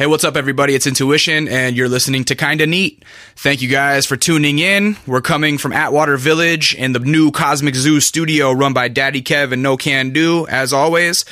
Hey, 0.00 0.06
what's 0.06 0.24
up, 0.24 0.34
everybody? 0.34 0.74
It's 0.74 0.86
Intuition, 0.86 1.46
and 1.46 1.76
you're 1.76 1.86
listening 1.86 2.24
to 2.24 2.34
Kinda 2.34 2.66
Neat. 2.66 3.04
Thank 3.36 3.60
you 3.60 3.68
guys 3.68 4.06
for 4.06 4.16
tuning 4.16 4.58
in. 4.58 4.96
We're 5.06 5.20
coming 5.20 5.58
from 5.58 5.74
Atwater 5.74 6.16
Village 6.16 6.74
in 6.74 6.94
the 6.94 7.00
new 7.00 7.30
Cosmic 7.30 7.74
Zoo 7.74 8.00
studio 8.00 8.50
run 8.50 8.72
by 8.72 8.88
Daddy 8.88 9.20
Kev 9.20 9.52
and 9.52 9.62
Nocando, 9.62 10.48
as 10.48 10.72
always. 10.72 11.26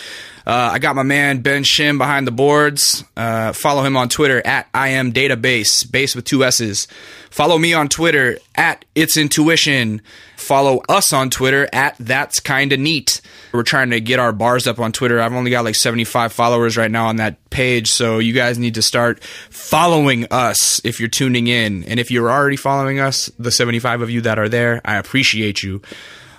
Uh, 0.48 0.70
I 0.72 0.78
got 0.78 0.96
my 0.96 1.02
man 1.02 1.42
Ben 1.42 1.62
Shim 1.62 1.98
behind 1.98 2.26
the 2.26 2.32
boards. 2.32 3.04
Uh, 3.14 3.52
follow 3.52 3.82
him 3.82 3.98
on 3.98 4.08
Twitter 4.08 4.40
at 4.46 4.66
I 4.72 4.88
am 4.88 5.12
Database, 5.12 5.88
base 5.90 6.16
with 6.16 6.24
two 6.24 6.42
S's. 6.42 6.88
Follow 7.28 7.58
me 7.58 7.74
on 7.74 7.90
Twitter 7.90 8.38
at 8.54 8.86
It's 8.94 9.18
Intuition. 9.18 10.00
Follow 10.38 10.80
us 10.88 11.12
on 11.12 11.28
Twitter 11.28 11.68
at 11.70 11.96
That's 12.00 12.40
Kinda 12.40 12.78
Neat. 12.78 13.20
We're 13.52 13.62
trying 13.62 13.90
to 13.90 14.00
get 14.00 14.20
our 14.20 14.32
bars 14.32 14.66
up 14.66 14.78
on 14.78 14.90
Twitter. 14.92 15.20
I've 15.20 15.34
only 15.34 15.50
got 15.50 15.64
like 15.64 15.74
75 15.74 16.32
followers 16.32 16.78
right 16.78 16.90
now 16.90 17.08
on 17.08 17.16
that 17.16 17.50
page, 17.50 17.90
so 17.90 18.18
you 18.18 18.32
guys 18.32 18.58
need 18.58 18.76
to 18.76 18.82
start 18.82 19.22
following 19.22 20.24
us 20.30 20.80
if 20.82 20.98
you're 20.98 21.10
tuning 21.10 21.48
in. 21.48 21.84
And 21.84 22.00
if 22.00 22.10
you're 22.10 22.30
already 22.30 22.56
following 22.56 23.00
us, 23.00 23.30
the 23.38 23.50
75 23.50 24.00
of 24.00 24.08
you 24.08 24.22
that 24.22 24.38
are 24.38 24.48
there, 24.48 24.80
I 24.82 24.96
appreciate 24.96 25.62
you. 25.62 25.82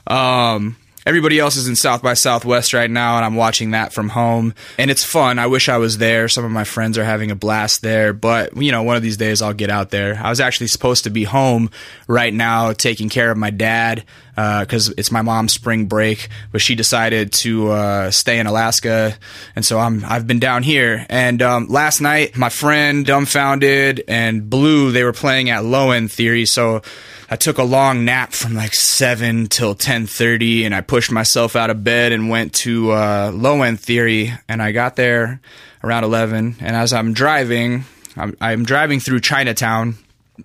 Um, 0.07 0.77
Everybody 1.05 1.39
else 1.39 1.55
is 1.55 1.67
in 1.67 1.75
South 1.75 2.01
by 2.01 2.13
Southwest 2.13 2.73
right 2.73 2.89
now, 2.89 3.15
and 3.15 3.25
I'm 3.25 3.35
watching 3.35 3.71
that 3.71 3.93
from 3.93 4.09
home. 4.09 4.53
And 4.77 4.91
it's 4.91 5.03
fun. 5.03 5.39
I 5.39 5.47
wish 5.47 5.69
I 5.69 5.77
was 5.77 5.97
there. 5.97 6.27
Some 6.27 6.43
of 6.43 6.51
my 6.51 6.65
friends 6.65 6.97
are 6.97 7.03
having 7.03 7.31
a 7.31 7.35
blast 7.35 7.81
there, 7.81 8.13
but 8.13 8.55
you 8.57 8.71
know, 8.71 8.83
one 8.83 8.97
of 8.97 9.01
these 9.01 9.17
days 9.17 9.41
I'll 9.41 9.53
get 9.53 9.69
out 9.69 9.89
there. 9.91 10.19
I 10.21 10.29
was 10.29 10.39
actually 10.39 10.67
supposed 10.67 11.05
to 11.05 11.09
be 11.09 11.23
home 11.23 11.71
right 12.07 12.33
now 12.33 12.73
taking 12.73 13.09
care 13.09 13.31
of 13.31 13.37
my 13.37 13.49
dad 13.49 14.03
because 14.39 14.89
uh, 14.89 14.93
it's 14.97 15.11
my 15.11 15.21
mom's 15.21 15.51
spring 15.51 15.87
break, 15.87 16.29
but 16.53 16.61
she 16.61 16.73
decided 16.75 17.33
to 17.33 17.71
uh, 17.71 18.11
stay 18.11 18.39
in 18.39 18.47
Alaska, 18.47 19.17
and 19.53 19.65
so 19.65 19.79
I'm 19.79 20.05
I've 20.05 20.27
been 20.27 20.39
down 20.39 20.63
here. 20.63 21.05
And 21.09 21.41
um, 21.41 21.67
last 21.67 21.99
night, 21.99 22.37
my 22.37 22.47
friend 22.47 23.05
Dumbfoundead 23.05 24.03
and 24.07 24.49
Blu 24.49 24.93
they 24.93 25.03
were 25.03 25.13
playing 25.13 25.49
at 25.49 25.65
Low 25.65 25.91
End 25.91 26.09
Theory, 26.09 26.45
so 26.45 26.81
I 27.29 27.35
took 27.35 27.57
a 27.57 27.63
long 27.63 28.05
nap 28.05 28.31
from 28.31 28.55
like 28.55 28.73
seven 28.73 29.47
till 29.47 29.75
ten 29.75 30.07
thirty, 30.07 30.63
and 30.63 30.73
I 30.73 30.81
pushed 30.81 31.11
myself 31.11 31.57
out 31.57 31.69
of 31.69 31.83
bed 31.83 32.13
and 32.13 32.29
went 32.29 32.53
to 32.63 32.91
uh, 32.91 33.31
Low 33.33 33.61
End 33.61 33.81
Theory, 33.81 34.31
and 34.47 34.61
I 34.61 34.71
got 34.71 34.95
there 34.95 35.41
around 35.83 36.05
eleven. 36.05 36.55
And 36.61 36.77
as 36.77 36.93
I'm 36.93 37.13
driving, 37.13 37.83
I'm, 38.15 38.37
I'm 38.39 38.63
driving 38.63 39.01
through 39.01 39.19
Chinatown, 39.19 39.95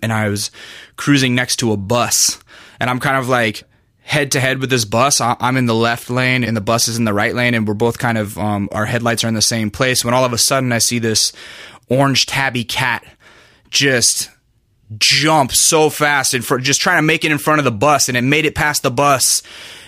and 0.02 0.12
I 0.12 0.28
was 0.30 0.50
cruising 0.96 1.36
next 1.36 1.56
to 1.56 1.70
a 1.70 1.76
bus, 1.76 2.42
and 2.80 2.90
I'm 2.90 2.98
kind 2.98 3.18
of 3.18 3.28
like 3.28 3.62
head 4.04 4.32
to 4.32 4.40
head 4.40 4.60
with 4.60 4.68
this 4.68 4.84
bus. 4.84 5.20
I'm 5.20 5.56
in 5.56 5.64
the 5.64 5.74
left 5.74 6.10
lane 6.10 6.44
and 6.44 6.54
the 6.54 6.60
bus 6.60 6.88
is 6.88 6.98
in 6.98 7.04
the 7.04 7.14
right 7.14 7.34
lane, 7.34 7.54
and 7.54 7.66
we're 7.66 7.74
both 7.74 7.98
kind 7.98 8.18
of 8.18 8.38
um, 8.38 8.68
our 8.70 8.84
headlights 8.84 9.24
are 9.24 9.28
in 9.28 9.34
the 9.34 9.42
same 9.42 9.70
place. 9.70 10.04
When 10.04 10.14
all 10.14 10.24
of 10.24 10.32
a 10.32 10.38
sudden 10.38 10.72
I 10.72 10.78
see 10.78 10.98
this 10.98 11.32
orange 11.88 12.26
tabby 12.26 12.64
cat 12.64 13.04
just 13.70 14.30
jump 14.98 15.52
so 15.52 15.88
fast 15.88 16.34
and 16.34 16.44
for 16.44 16.58
just 16.58 16.80
trying 16.80 16.98
to 16.98 17.02
make 17.02 17.24
it 17.24 17.32
in 17.32 17.38
front 17.38 17.58
of 17.58 17.64
the 17.64 17.72
bus 17.72 18.08
and 18.08 18.16
it 18.16 18.22
made 18.22 18.44
it 18.44 18.54
past 18.54 18.82
the 18.82 18.90
bus 18.90 19.42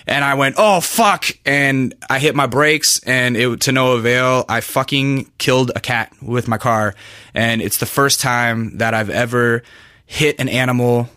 and 0.07 0.25
I 0.25 0.33
went, 0.33 0.55
"Oh 0.57 0.81
fuck." 0.81 1.25
And 1.45 1.93
I 2.09 2.17
hit 2.17 2.35
my 2.35 2.47
brakes 2.47 2.99
and 3.05 3.37
it 3.37 3.61
to 3.61 3.71
no 3.71 3.93
avail. 3.93 4.45
I 4.49 4.61
fucking 4.61 5.31
killed 5.37 5.71
a 5.75 5.79
cat 5.79 6.11
with 6.21 6.47
my 6.47 6.57
car 6.57 6.95
and 7.35 7.61
it's 7.61 7.77
the 7.77 7.85
first 7.85 8.19
time 8.19 8.79
that 8.79 8.95
I've 8.95 9.11
ever 9.11 9.61
hit 10.07 10.39
an 10.39 10.49
animal 10.49 11.09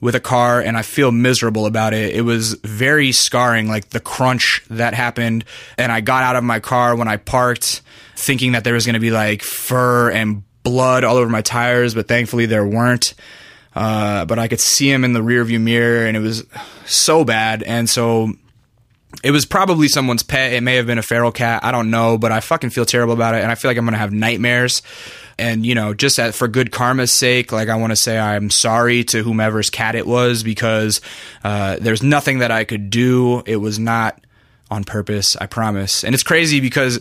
with 0.00 0.14
a 0.14 0.20
car 0.20 0.60
and 0.60 0.76
I 0.76 0.82
feel 0.82 1.10
miserable 1.10 1.66
about 1.66 1.92
it. 1.92 2.14
It 2.14 2.22
was 2.22 2.54
very 2.64 3.12
scarring, 3.12 3.68
like 3.68 3.90
the 3.90 4.00
crunch 4.00 4.62
that 4.70 4.94
happened. 4.94 5.44
And 5.76 5.90
I 5.90 6.00
got 6.00 6.22
out 6.22 6.36
of 6.36 6.44
my 6.44 6.60
car 6.60 6.94
when 6.94 7.08
I 7.08 7.16
parked 7.16 7.82
thinking 8.14 8.52
that 8.52 8.64
there 8.64 8.74
was 8.74 8.86
going 8.86 8.94
to 8.94 9.00
be 9.00 9.10
like 9.10 9.42
fur 9.42 10.10
and 10.10 10.42
blood 10.62 11.04
all 11.04 11.16
over 11.16 11.28
my 11.28 11.42
tires, 11.42 11.94
but 11.94 12.08
thankfully 12.08 12.46
there 12.46 12.66
weren't. 12.66 13.14
Uh, 13.74 14.24
but 14.24 14.38
I 14.38 14.48
could 14.48 14.60
see 14.60 14.90
him 14.90 15.04
in 15.04 15.12
the 15.12 15.20
rearview 15.20 15.60
mirror, 15.60 16.04
and 16.06 16.16
it 16.16 16.20
was 16.20 16.44
so 16.84 17.24
bad. 17.24 17.62
And 17.62 17.88
so 17.88 18.32
it 19.22 19.30
was 19.30 19.44
probably 19.44 19.88
someone's 19.88 20.22
pet. 20.22 20.52
It 20.52 20.62
may 20.62 20.76
have 20.76 20.86
been 20.86 20.98
a 20.98 21.02
feral 21.02 21.32
cat. 21.32 21.64
I 21.64 21.70
don't 21.70 21.90
know, 21.90 22.18
but 22.18 22.32
I 22.32 22.40
fucking 22.40 22.70
feel 22.70 22.84
terrible 22.84 23.14
about 23.14 23.34
it, 23.34 23.42
and 23.42 23.52
I 23.52 23.54
feel 23.54 23.70
like 23.70 23.78
I'm 23.78 23.84
gonna 23.84 23.98
have 23.98 24.12
nightmares. 24.12 24.82
And 25.38 25.64
you 25.64 25.74
know, 25.74 25.94
just 25.94 26.18
at, 26.18 26.34
for 26.34 26.48
good 26.48 26.72
karma's 26.72 27.12
sake, 27.12 27.52
like 27.52 27.68
I 27.68 27.76
want 27.76 27.92
to 27.92 27.96
say 27.96 28.18
I'm 28.18 28.50
sorry 28.50 29.04
to 29.04 29.22
whomever's 29.22 29.70
cat 29.70 29.94
it 29.94 30.06
was 30.06 30.42
because 30.42 31.00
uh, 31.44 31.76
there's 31.80 32.02
nothing 32.02 32.40
that 32.40 32.50
I 32.50 32.64
could 32.64 32.90
do. 32.90 33.42
It 33.46 33.56
was 33.56 33.78
not 33.78 34.20
on 34.70 34.84
purpose. 34.84 35.36
I 35.36 35.46
promise. 35.46 36.04
And 36.04 36.14
it's 36.14 36.24
crazy 36.24 36.60
because 36.60 37.00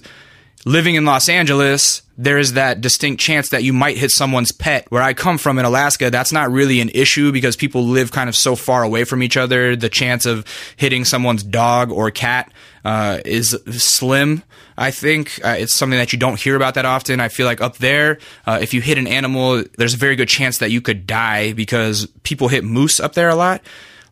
living 0.66 0.96
in 0.96 1.06
Los 1.06 1.30
Angeles, 1.30 2.02
there 2.18 2.38
is 2.38 2.54
that 2.54 2.82
distinct 2.82 3.22
chance 3.22 3.50
that 3.50 3.64
you 3.64 3.74
might 3.74 3.98
hit 3.98 4.12
someone's 4.12 4.52
pet. 4.52 4.86
Where 4.92 5.02
I 5.02 5.14
come 5.14 5.38
from 5.38 5.60
in 5.60 5.66
Alaska, 5.66 6.10
that's 6.10 6.32
not 6.32 6.52
really 6.52 6.82
an 6.82 6.90
issue 6.90 7.32
because 7.32 7.56
people 7.56 7.84
live 7.86 8.12
kind 8.12 8.28
of 8.28 8.36
so 8.36 8.56
far 8.56 8.84
away 8.84 9.04
from 9.04 9.24
each 9.24 9.38
other. 9.38 9.76
The 9.76 9.90
chance 9.90 10.26
of 10.26 10.46
hitting 10.76 11.06
someone's 11.06 11.44
dog 11.44 11.92
or 11.92 12.12
cat 12.12 12.52
uh, 12.88 13.20
is 13.26 13.50
slim. 13.72 14.42
I 14.78 14.92
think 14.92 15.42
uh, 15.44 15.58
it's 15.60 15.74
something 15.74 16.00
that 16.00 16.14
you 16.14 16.20
don't 16.20 16.40
hear 16.40 16.56
about 16.56 16.76
that 16.76 16.86
often. 16.86 17.20
I 17.20 17.28
feel 17.28 17.46
like 17.46 17.60
up 17.60 17.78
there, 17.80 18.18
uh, 18.46 18.60
if 18.62 18.74
you 18.74 18.80
hit 18.80 18.98
an 18.98 19.08
animal, 19.08 19.62
there's 19.78 19.94
a 19.94 19.98
very 19.98 20.16
good 20.16 20.30
chance 20.30 20.60
that 20.60 20.72
you 20.72 20.80
could 20.80 21.06
die 21.06 21.52
because 21.52 22.08
people 22.24 22.48
hit 22.48 22.64
moose 22.64 23.02
up 23.02 23.14
there 23.14 23.28
a 23.28 23.36
lot. 23.36 23.62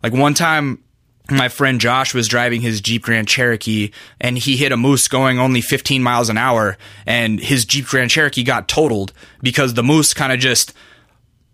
Like 0.03 0.11
one 0.11 0.33
time, 0.33 0.83
my 1.31 1.47
friend 1.47 1.79
Josh 1.79 2.13
was 2.13 2.27
driving 2.27 2.59
his 2.59 2.81
Jeep 2.81 3.03
Grand 3.03 3.29
Cherokee 3.29 3.91
and 4.19 4.37
he 4.37 4.57
hit 4.57 4.73
a 4.73 4.77
moose 4.77 5.07
going 5.07 5.39
only 5.39 5.61
15 5.61 6.03
miles 6.03 6.27
an 6.27 6.37
hour 6.37 6.77
and 7.05 7.39
his 7.39 7.63
Jeep 7.63 7.85
Grand 7.85 8.11
Cherokee 8.11 8.43
got 8.43 8.67
totaled 8.67 9.13
because 9.41 9.75
the 9.75 9.83
moose 9.83 10.13
kind 10.13 10.33
of 10.33 10.39
just 10.39 10.73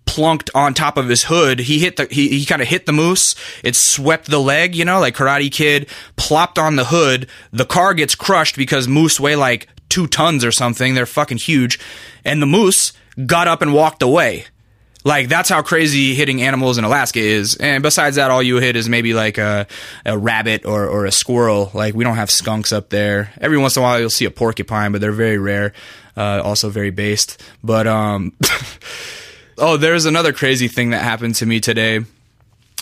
plunked 0.06 0.50
on 0.54 0.74
top 0.74 0.98
of 0.98 1.08
his 1.08 1.26
hood. 1.26 1.60
He 1.60 1.80
hit 1.80 1.98
the 1.98 2.08
he, 2.12 2.30
he 2.30 2.46
kind 2.46 2.62
of 2.62 2.68
hit 2.68 2.86
the 2.86 2.92
moose. 2.92 3.36
It 3.64 3.76
swept 3.76 4.30
the 4.30 4.40
leg, 4.40 4.76
you 4.76 4.86
know, 4.86 5.00
like 5.00 5.16
Karate 5.16 5.52
Kid, 5.52 5.88
plopped 6.16 6.60
on 6.60 6.76
the 6.76 6.86
hood. 6.86 7.28
The 7.52 7.66
car 7.66 7.94
gets 7.94 8.16
crushed 8.16 8.58
because 8.58 8.88
moose 8.88 9.20
weigh 9.20 9.36
like 9.36 9.68
2 9.90 10.08
tons 10.08 10.44
or 10.44 10.52
something. 10.52 10.94
They're 10.94 11.06
fucking 11.06 11.38
huge. 11.38 11.80
And 12.26 12.42
the 12.42 12.46
moose 12.46 12.94
got 13.26 13.48
up 13.48 13.62
and 13.62 13.74
walked 13.74 14.02
away. 14.02 14.46
Like 15.04 15.30
that's 15.30 15.50
how 15.50 15.62
crazy 15.62 16.14
hitting 16.14 16.42
animals 16.42 16.78
in 16.78 16.84
Alaska 16.84 17.20
is. 17.20 17.56
And 17.56 17.82
besides 17.82 18.18
that, 18.18 18.30
all 18.30 18.44
you 18.44 18.58
hit 18.58 18.76
is 18.76 18.88
maybe 18.88 19.14
like 19.14 19.38
a, 19.38 19.66
a 20.06 20.18
rabbit 20.18 20.66
or, 20.66 20.88
or 20.88 21.06
a 21.06 21.12
squirrel. 21.12 21.72
Like 21.74 21.96
we 21.96 22.04
don't 22.04 22.18
have 22.18 22.30
skunks 22.30 22.72
up 22.72 22.90
there. 22.90 23.34
Every 23.40 23.58
once 23.58 23.76
in 23.76 23.82
a 23.82 23.84
while 23.84 24.00
you'll 24.00 24.10
see 24.10 24.26
a 24.26 24.32
porcupine, 24.32 24.92
but 24.92 25.02
they're 25.02 25.12
very 25.12 25.38
rare. 25.38 25.74
Uh, 26.16 26.42
also 26.44 26.70
very 26.70 26.92
based. 26.92 27.42
But 27.64 27.88
um, 27.88 28.34
oh, 29.58 29.78
there's 29.78 30.06
another 30.06 30.34
crazy 30.34 30.68
thing 30.68 30.92
that 30.92 31.04
happened 31.04 31.36
to 31.36 31.46
me 31.46 31.60
today 31.60 32.02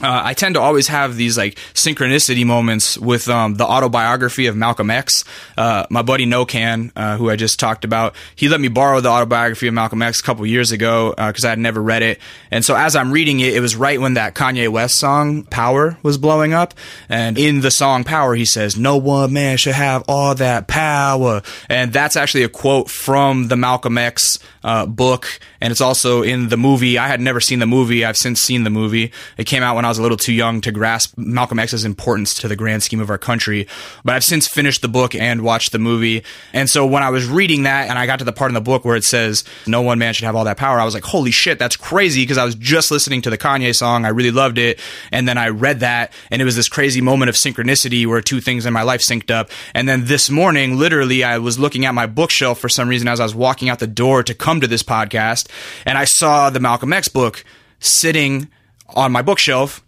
uh, 0.01 0.21
I 0.23 0.33
tend 0.33 0.55
to 0.55 0.61
always 0.61 0.87
have 0.87 1.15
these 1.15 1.37
like 1.37 1.55
synchronicity 1.73 2.45
moments 2.45 2.97
with 2.97 3.27
um, 3.27 3.55
the 3.55 3.65
autobiography 3.65 4.47
of 4.47 4.55
Malcolm 4.55 4.89
X. 4.89 5.25
Uh, 5.57 5.85
my 5.89 6.01
buddy 6.01 6.25
No 6.25 6.45
Can, 6.45 6.91
uh, 6.95 7.17
who 7.17 7.29
I 7.29 7.35
just 7.35 7.59
talked 7.59 7.83
about, 7.83 8.15
he 8.35 8.47
let 8.47 8.61
me 8.61 8.69
borrow 8.69 9.01
the 9.01 9.09
autobiography 9.09 9.67
of 9.67 9.73
Malcolm 9.73 10.01
X 10.01 10.21
a 10.21 10.23
couple 10.23 10.45
years 10.45 10.71
ago 10.71 11.13
because 11.17 11.43
uh, 11.43 11.47
I 11.47 11.49
had 11.51 11.59
never 11.59 11.81
read 11.81 12.01
it. 12.01 12.19
And 12.49 12.63
so 12.63 12.75
as 12.75 12.95
I'm 12.95 13.11
reading 13.11 13.41
it, 13.41 13.53
it 13.53 13.59
was 13.59 13.75
right 13.75 13.99
when 13.99 14.13
that 14.13 14.35
Kanye 14.35 14.69
West 14.69 14.95
song 14.95 15.43
"Power" 15.43 15.97
was 16.01 16.17
blowing 16.17 16.53
up. 16.53 16.73
And 17.09 17.37
in 17.37 17.59
the 17.59 17.71
song 17.71 18.05
"Power," 18.05 18.35
he 18.35 18.45
says, 18.45 18.77
"No 18.77 18.95
one 18.95 19.33
man 19.33 19.57
should 19.57 19.75
have 19.75 20.03
all 20.07 20.33
that 20.35 20.67
power." 20.67 21.41
And 21.67 21.91
that's 21.91 22.15
actually 22.15 22.43
a 22.43 22.49
quote 22.49 22.89
from 22.89 23.49
the 23.49 23.57
Malcolm 23.57 23.97
X 23.97 24.39
uh, 24.63 24.85
book, 24.85 25.39
and 25.59 25.71
it's 25.71 25.81
also 25.81 26.21
in 26.21 26.49
the 26.49 26.57
movie. 26.57 26.97
I 26.97 27.07
had 27.07 27.19
never 27.19 27.39
seen 27.39 27.59
the 27.59 27.67
movie. 27.67 28.05
I've 28.05 28.17
since 28.17 28.41
seen 28.41 28.63
the 28.63 28.69
movie. 28.69 29.11
It 29.37 29.45
came 29.45 29.63
out 29.63 29.75
when 29.75 29.85
I 29.85 29.88
was 29.89 29.97
a 29.97 30.01
little 30.01 30.17
too 30.17 30.33
young 30.33 30.61
to 30.61 30.71
grasp 30.71 31.17
Malcolm 31.17 31.59
X's 31.59 31.83
importance 31.83 32.33
to 32.35 32.47
the 32.47 32.55
grand 32.55 32.83
scheme 32.83 32.99
of 32.99 33.09
our 33.09 33.17
country. 33.17 33.67
But 34.03 34.15
I've 34.15 34.23
since 34.23 34.47
finished 34.47 34.81
the 34.81 34.87
book 34.87 35.13
and 35.13 35.41
watched 35.41 35.71
the 35.71 35.79
movie. 35.79 36.23
And 36.53 36.69
so 36.69 36.85
when 36.85 37.03
I 37.03 37.09
was 37.09 37.27
reading 37.27 37.63
that, 37.63 37.89
and 37.89 37.99
I 37.99 38.05
got 38.05 38.19
to 38.19 38.25
the 38.25 38.31
part 38.31 38.49
in 38.49 38.55
the 38.55 38.61
book 38.61 38.85
where 38.85 38.95
it 38.95 39.03
says 39.03 39.43
no 39.67 39.81
one 39.81 39.99
man 39.99 40.13
should 40.13 40.25
have 40.25 40.35
all 40.35 40.45
that 40.45 40.57
power, 40.57 40.79
I 40.79 40.85
was 40.85 40.93
like, 40.93 41.03
holy 41.03 41.31
shit, 41.31 41.59
that's 41.59 41.75
crazy 41.75 42.23
because 42.23 42.37
I 42.37 42.45
was 42.45 42.55
just 42.55 42.91
listening 42.91 43.21
to 43.23 43.29
the 43.29 43.37
Kanye 43.37 43.75
song. 43.75 44.05
I 44.05 44.09
really 44.09 44.31
loved 44.31 44.57
it, 44.57 44.79
and 45.11 45.27
then 45.27 45.37
I 45.37 45.49
read 45.49 45.81
that, 45.81 46.13
and 46.31 46.41
it 46.41 46.45
was 46.45 46.55
this 46.55 46.69
crazy 46.69 47.01
moment 47.01 47.29
of 47.29 47.35
synchronicity 47.35 48.05
where 48.05 48.21
two 48.21 48.41
things 48.41 48.65
in 48.65 48.73
my 48.73 48.83
life 48.83 49.01
synced 49.01 49.31
up. 49.31 49.49
And 49.73 49.87
then 49.87 50.05
this 50.05 50.29
morning, 50.29 50.77
literally, 50.77 51.23
I 51.23 51.37
was 51.37 51.59
looking 51.59 51.85
at 51.85 51.93
my 51.93 52.05
bookshelf 52.05 52.59
for 52.59 52.69
some 52.69 52.89
reason 52.89 53.07
as 53.07 53.19
I 53.19 53.23
was 53.23 53.35
walking 53.35 53.69
out 53.69 53.79
the 53.79 53.87
door 53.87 54.23
to 54.23 54.33
come 54.33 54.61
to 54.61 54.67
this 54.67 54.83
podcast, 54.83 55.49
and 55.85 55.97
I 55.97 56.05
saw 56.05 56.49
the 56.49 56.59
Malcolm 56.59 56.93
X 56.93 57.07
book 57.07 57.43
sitting 57.79 58.49
on 58.95 59.11
my 59.11 59.21
bookshelf 59.21 59.83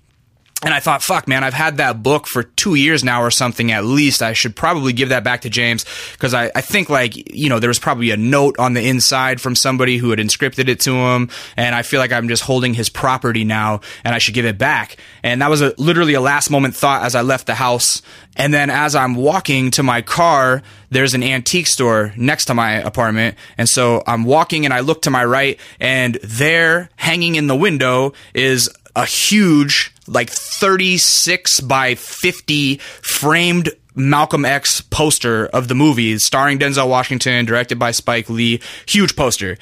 and 0.63 0.75
I 0.75 0.79
thought, 0.79 1.01
fuck, 1.01 1.27
man, 1.27 1.43
I've 1.43 1.55
had 1.55 1.77
that 1.77 2.03
book 2.03 2.27
for 2.27 2.43
two 2.43 2.75
years 2.75 3.03
now 3.03 3.23
or 3.23 3.31
something 3.31 3.71
at 3.71 3.83
least. 3.83 4.21
I 4.21 4.33
should 4.33 4.55
probably 4.55 4.93
give 4.93 5.09
that 5.09 5.23
back 5.23 5.41
to 5.41 5.49
James 5.49 5.85
because 6.11 6.35
I, 6.35 6.51
I 6.53 6.61
think, 6.61 6.87
like, 6.87 7.33
you 7.33 7.49
know, 7.49 7.57
there 7.57 7.67
was 7.67 7.79
probably 7.79 8.11
a 8.11 8.17
note 8.17 8.59
on 8.59 8.73
the 8.73 8.87
inside 8.87 9.41
from 9.41 9.55
somebody 9.55 9.97
who 9.97 10.11
had 10.11 10.19
inscripted 10.19 10.67
it 10.67 10.79
to 10.81 10.93
him. 10.93 11.29
And 11.57 11.73
I 11.73 11.81
feel 11.81 11.99
like 11.99 12.11
I'm 12.11 12.27
just 12.27 12.43
holding 12.43 12.75
his 12.75 12.89
property 12.89 13.43
now 13.43 13.81
and 14.03 14.13
I 14.13 14.19
should 14.19 14.35
give 14.35 14.45
it 14.45 14.59
back. 14.59 14.97
And 15.23 15.41
that 15.41 15.49
was 15.49 15.61
a, 15.61 15.73
literally 15.79 16.13
a 16.13 16.21
last 16.21 16.51
moment 16.51 16.75
thought 16.75 17.03
as 17.03 17.15
I 17.15 17.21
left 17.21 17.47
the 17.47 17.55
house. 17.55 18.03
And 18.37 18.53
then 18.53 18.69
as 18.69 18.95
I'm 18.95 19.15
walking 19.15 19.71
to 19.71 19.83
my 19.83 20.03
car, 20.03 20.61
there's 20.91 21.15
an 21.15 21.23
antique 21.23 21.67
store 21.67 22.13
next 22.15 22.45
to 22.45 22.53
my 22.53 22.73
apartment. 22.73 23.35
And 23.57 23.67
so 23.67 24.03
I'm 24.05 24.25
walking 24.25 24.65
and 24.65 24.73
I 24.73 24.81
look 24.81 25.01
to 25.03 25.09
my 25.09 25.25
right 25.25 25.59
and 25.79 26.19
there 26.23 26.91
hanging 26.97 27.33
in 27.33 27.47
the 27.47 27.55
window 27.55 28.13
is 28.35 28.69
a 28.95 29.05
huge, 29.05 29.93
like 30.07 30.29
36 30.29 31.61
by 31.61 31.95
50 31.95 32.77
framed 32.77 33.69
Malcolm 33.95 34.45
X 34.45 34.81
poster 34.81 35.47
of 35.47 35.67
the 35.67 35.75
movie 35.75 36.17
starring 36.17 36.59
Denzel 36.59 36.89
Washington, 36.89 37.45
directed 37.45 37.77
by 37.77 37.91
Spike 37.91 38.29
Lee. 38.29 38.61
Huge 38.85 39.15
poster. 39.15 39.57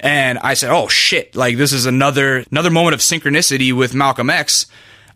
And 0.00 0.38
I 0.38 0.54
said, 0.54 0.70
"Oh 0.70 0.88
shit, 0.88 1.34
like 1.34 1.56
this 1.56 1.72
is 1.72 1.86
another 1.86 2.44
another 2.50 2.70
moment 2.70 2.94
of 2.94 3.00
synchronicity 3.00 3.72
with 3.72 3.94
Malcolm 3.94 4.30
X. 4.30 4.66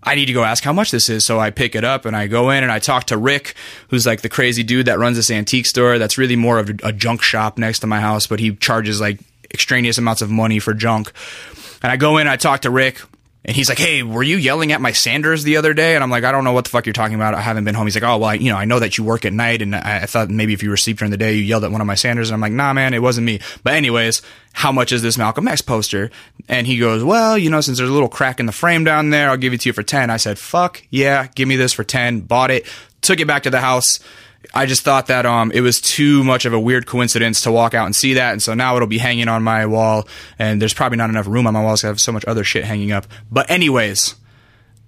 I 0.03 0.15
need 0.15 0.27
to 0.27 0.33
go 0.33 0.45
ask 0.45 0.63
how 0.63 0.73
much 0.73 0.91
this 0.91 1.09
is. 1.09 1.27
So 1.27 1.41
I 1.41 1.51
pick 1.51 1.75
it 1.75 1.85
up 1.85 2.05
and 2.05 2.17
I 2.17 2.29
go 2.29 2.51
in 2.51 2.63
and 2.63 2.71
I 2.71 2.79
talk 2.79 3.05
to 3.05 3.19
Rick, 3.19 3.55
who's 3.89 4.07
like 4.07 4.21
the 4.21 4.29
crazy 4.29 4.63
dude 4.63 4.87
that 4.87 4.99
runs 4.99 5.17
this 5.17 5.31
antique 5.31 5.67
store 5.67 5.99
that's 5.99 6.17
really 6.17 6.37
more 6.37 6.59
of 6.59 6.71
a 6.83 6.93
junk 6.93 7.21
shop 7.21 7.59
next 7.59 7.81
to 7.81 7.87
my 7.87 8.01
house, 8.01 8.27
but 8.27 8.39
he 8.39 8.55
charges 8.55 9.01
like 9.01 9.19
extraneous 9.53 9.99
amounts 9.99 10.23
of 10.23 10.31
money 10.31 10.61
for 10.61 10.73
junk. 10.73 11.13
And 11.83 11.91
I 11.91 11.97
go 11.97 12.19
in, 12.19 12.29
I 12.29 12.37
talk 12.37 12.61
to 12.63 12.71
Rick. 12.71 13.01
And 13.45 13.57
he's 13.57 13.69
like, 13.69 13.79
"Hey, 13.79 14.03
were 14.03 14.23
you 14.23 14.37
yelling 14.37 14.73
at 14.73 14.81
my 14.81 14.93
Sanders 14.93 15.43
the 15.43 15.57
other 15.57 15.73
day?" 15.73 15.95
And 15.95 16.03
I'm 16.03 16.11
like, 16.11 16.25
"I 16.25 16.33
don't 16.33 16.45
know 16.45 16.53
what 16.53 16.65
the 16.65 16.71
fuck 16.71 16.87
you're 16.87 16.93
talking 16.93 17.15
about. 17.15 17.35
I 17.35 17.41
haven't 17.41 17.65
been 17.65 17.75
home." 17.75 17.87
He's 17.87 17.95
like, 17.95 18.05
"Oh, 18.05 18.19
well, 18.19 18.31
I, 18.31 18.35
you 18.35 18.51
know, 18.51 18.59
I 18.59 18.65
know 18.65 18.79
that 18.79 18.99
you 18.99 19.05
work 19.05 19.25
at 19.25 19.33
night, 19.33 19.63
and 19.63 19.75
I, 19.75 20.03
I 20.03 20.07
thought 20.07 20.29
maybe 20.29 20.53
if 20.53 20.63
you 20.63 20.69
were 20.69 20.75
asleep 20.75 20.99
during 20.99 21.13
the 21.13 21.17
day, 21.17 21.35
you 21.35 21.43
yelled 21.43 21.65
at 21.65 21.71
one 21.71 21.81
of 21.81 21.87
my 21.87 21.95
Sanders." 21.95 22.29
And 22.29 22.35
I'm 22.35 22.41
like, 22.41 22.53
"Nah, 22.53 22.73
man, 22.73 22.95
it 22.95 23.03
wasn't 23.03 23.27
me." 23.27 23.41
But 23.63 23.75
anyways, 23.75 24.23
how 24.53 24.73
much 24.73 24.93
is 24.93 25.03
this 25.03 25.17
Malcolm 25.17 25.49
X 25.49 25.63
poster? 25.63 26.11
And 26.49 26.67
he 26.67 26.79
goes, 26.79 27.05
"Well, 27.05 27.39
you 27.39 27.49
know, 27.49 27.61
since 27.61 27.79
there's 27.79 27.91
a 27.91 27.93
little 27.93 28.09
crack 28.09 28.41
in 28.41 28.47
the 28.47 28.53
frame 28.53 28.85
down 28.85 29.11
there, 29.11 29.31
I'll 29.31 29.37
give 29.37 29.53
it 29.53 29.61
to 29.63 29.69
you 29.69 29.73
for 29.73 29.83
10." 29.83 30.11
I 30.11 30.17
said, 30.17 30.39
"Fuck 30.39 30.83
yeah, 30.91 31.29
give 31.35 31.49
me 31.49 31.57
this 31.57 31.73
for 31.73 31.85
10." 31.85 32.21
Bought 32.21 32.51
it, 32.51 32.67
took 33.01 33.21
it 33.21 33.27
back 33.27 33.45
to 33.45 33.51
the 33.51 33.61
house 33.61 34.01
I 34.55 34.67
just 34.67 34.83
thought 34.83 35.09
that 35.09 35.27
um, 35.27 35.51
it 35.53 35.61
was 35.61 35.81
too 35.81 36.25
much 36.25 36.45
of 36.45 36.53
a 36.53 36.61
weird 36.61 36.87
coincidence 36.87 37.41
to 37.43 37.53
walk 37.53 37.75
out 37.75 37.87
and 37.87 37.95
see 37.95 38.15
that, 38.15 38.33
and 38.33 38.43
so 38.43 38.55
now 38.55 38.77
it'll 38.77 38.89
be 38.89 38.99
hanging 38.99 39.29
on 39.29 39.43
my 39.43 39.67
wall, 39.67 40.07
and 40.39 40.63
there's 40.63 40.75
probably 40.75 40.97
not 40.97 41.11
enough 41.11 41.27
room 41.27 41.47
on 41.47 41.55
my 41.55 41.63
walls. 41.63 41.85
I 41.85 41.89
have 41.89 42.01
so 42.01 42.13
much 42.13 42.25
other 42.27 42.45
shit 42.45 42.65
hanging 42.65 42.93
up. 42.93 43.07
But 43.31 43.51
anyways, 43.51 44.15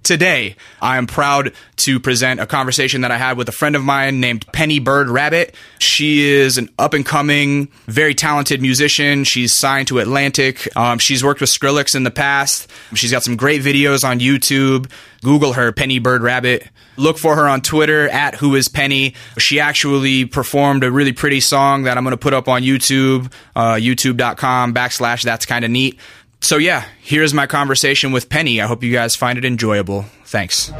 Today, 0.03 0.57
I 0.81 0.97
am 0.97 1.07
proud 1.07 1.53
to 1.77 2.01
present 2.01 2.41
a 2.41 2.47
conversation 2.47 3.03
that 3.03 3.11
I 3.11 3.19
had 3.19 3.37
with 3.37 3.49
a 3.51 3.53
friend 3.53 3.77
of 3.77 3.83
mine 3.83 4.19
named 4.19 4.47
Penny 4.51 4.79
Bird 4.79 5.11
Rabbit. 5.11 5.55
She 5.79 6.23
is 6.23 6.57
an 6.57 6.71
up 6.79 6.95
and 6.95 7.05
coming, 7.05 7.69
very 7.87 8.15
talented 8.15 8.63
musician. 8.63 9.25
She's 9.25 9.55
signed 9.55 9.89
to 9.89 9.99
Atlantic. 9.99 10.75
Um, 10.75 10.99
she's 10.99 11.23
worked 11.23 11.43
with 11.43 11.51
Skrillex 11.51 11.95
in 11.95 12.05
the 12.05 12.11
past. 12.11 12.71
She's 12.95 13.13
got 13.13 13.23
some 13.23 13.37
great 13.37 13.63
videos 13.63 14.03
on 14.03 14.21
YouTube. 14.21 14.91
Google 15.23 15.53
her, 15.53 15.71
Penny 15.71 15.99
Bird 15.99 16.23
Rabbit. 16.23 16.67
Look 16.97 17.19
for 17.19 17.37
her 17.37 17.47
on 17.47 17.61
Twitter 17.61 18.09
at 18.09 18.35
Who 18.37 18.55
Is 18.55 18.69
Penny. 18.69 19.15
She 19.39 19.61
actually 19.61 20.25
performed 20.25 20.83
a 20.83 20.91
really 20.91 21.13
pretty 21.13 21.41
song 21.41 21.83
that 21.83 21.99
I'm 21.99 22.05
going 22.05 22.13
to 22.13 22.19
put 22.19 22.35
up 22.35 22.49
on 22.49 22.63
YouTube, 22.63 23.33
uh, 23.55 23.75
youtube.com 23.75 24.75
backslash 24.75 25.23
that's 25.23 25.47
kind 25.47 25.65
of 25.65 25.71
neat. 25.71 25.99
So, 26.43 26.57
yeah, 26.57 26.87
here's 27.01 27.35
my 27.35 27.47
conversation 27.47 28.13
with 28.13 28.29
Penny. 28.29 28.61
I 28.61 28.67
hope 28.67 28.83
you 28.83 28.93
guys 28.93 29.15
find 29.15 29.39
it 29.39 29.45
enjoyable. 29.45 30.07
Thanks. 30.25 30.73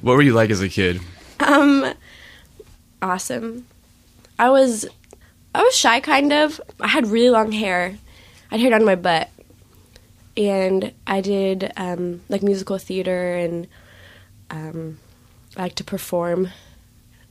What 0.00 0.14
were 0.16 0.22
you 0.22 0.34
like 0.34 0.50
as 0.50 0.60
a 0.60 0.68
kid? 0.68 1.00
Um, 1.40 1.92
awesome. 3.02 3.66
I 4.38 4.50
was, 4.50 4.86
I 5.54 5.62
was 5.62 5.74
shy, 5.74 6.00
kind 6.00 6.32
of. 6.32 6.60
I 6.80 6.86
had 6.88 7.06
really 7.08 7.30
long 7.30 7.50
hair. 7.50 7.96
I 8.50 8.54
had 8.54 8.60
hair 8.60 8.70
down 8.70 8.84
my 8.84 8.94
butt, 8.94 9.28
and 10.38 10.92
I 11.04 11.20
did 11.20 11.72
um, 11.76 12.20
like 12.28 12.42
musical 12.42 12.78
theater 12.78 13.34
and 13.34 13.66
um, 14.50 14.98
I 15.56 15.62
like 15.62 15.74
to 15.74 15.84
perform. 15.84 16.48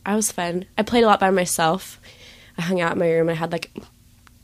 I 0.05 0.15
was 0.15 0.31
fun. 0.31 0.65
I 0.77 0.83
played 0.83 1.05
a 1.05 1.07
lot 1.07 1.21
by 1.21 1.31
myself. 1.31 2.01
I 2.57 2.63
hung 2.63 2.81
out 2.81 2.91
in 2.91 2.99
my 2.99 3.09
room. 3.09 3.29
I 3.29 3.33
had 3.33 3.51
like 3.51 3.71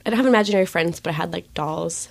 I 0.06 0.10
don't 0.10 0.18
have 0.18 0.25
imaginary 0.25 0.65
friends, 0.65 1.00
but 1.01 1.10
I 1.10 1.13
had 1.13 1.33
like 1.33 1.54
dolls. 1.54 2.10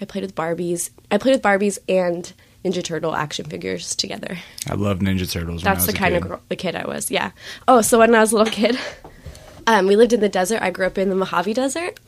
I 0.00 0.06
played 0.06 0.22
with 0.22 0.34
Barbies. 0.34 0.90
I 1.10 1.18
played 1.18 1.32
with 1.34 1.42
Barbies 1.42 1.78
and 1.88 2.32
Ninja 2.64 2.82
Turtle 2.82 3.14
action 3.14 3.46
figures 3.46 3.94
together. 3.94 4.38
I 4.66 4.74
love 4.74 5.00
Ninja 5.00 5.30
Turtles. 5.30 5.62
That's 5.62 5.86
the 5.86 5.92
kind 5.92 6.14
kid. 6.14 6.22
of 6.22 6.28
girl, 6.28 6.40
the 6.48 6.56
kid 6.56 6.74
I 6.74 6.86
was. 6.86 7.10
Yeah. 7.10 7.32
Oh, 7.66 7.82
so 7.82 7.98
when 7.98 8.14
I 8.14 8.20
was 8.20 8.32
a 8.32 8.36
little 8.36 8.52
kid, 8.52 8.78
um, 9.66 9.86
we 9.86 9.96
lived 9.96 10.14
in 10.14 10.20
the 10.20 10.28
desert. 10.28 10.62
I 10.62 10.70
grew 10.70 10.86
up 10.86 10.96
in 10.96 11.10
the 11.10 11.16
Mojave 11.16 11.52
Desert, 11.52 12.00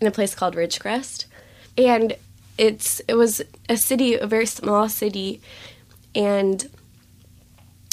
in 0.00 0.06
a 0.06 0.10
place 0.10 0.34
called 0.34 0.56
Ridgecrest, 0.56 1.26
and 1.76 2.16
it's 2.58 3.00
it 3.08 3.14
was 3.14 3.40
a 3.68 3.76
city, 3.76 4.14
a 4.14 4.26
very 4.26 4.46
small 4.46 4.88
city, 4.88 5.40
and 6.14 6.68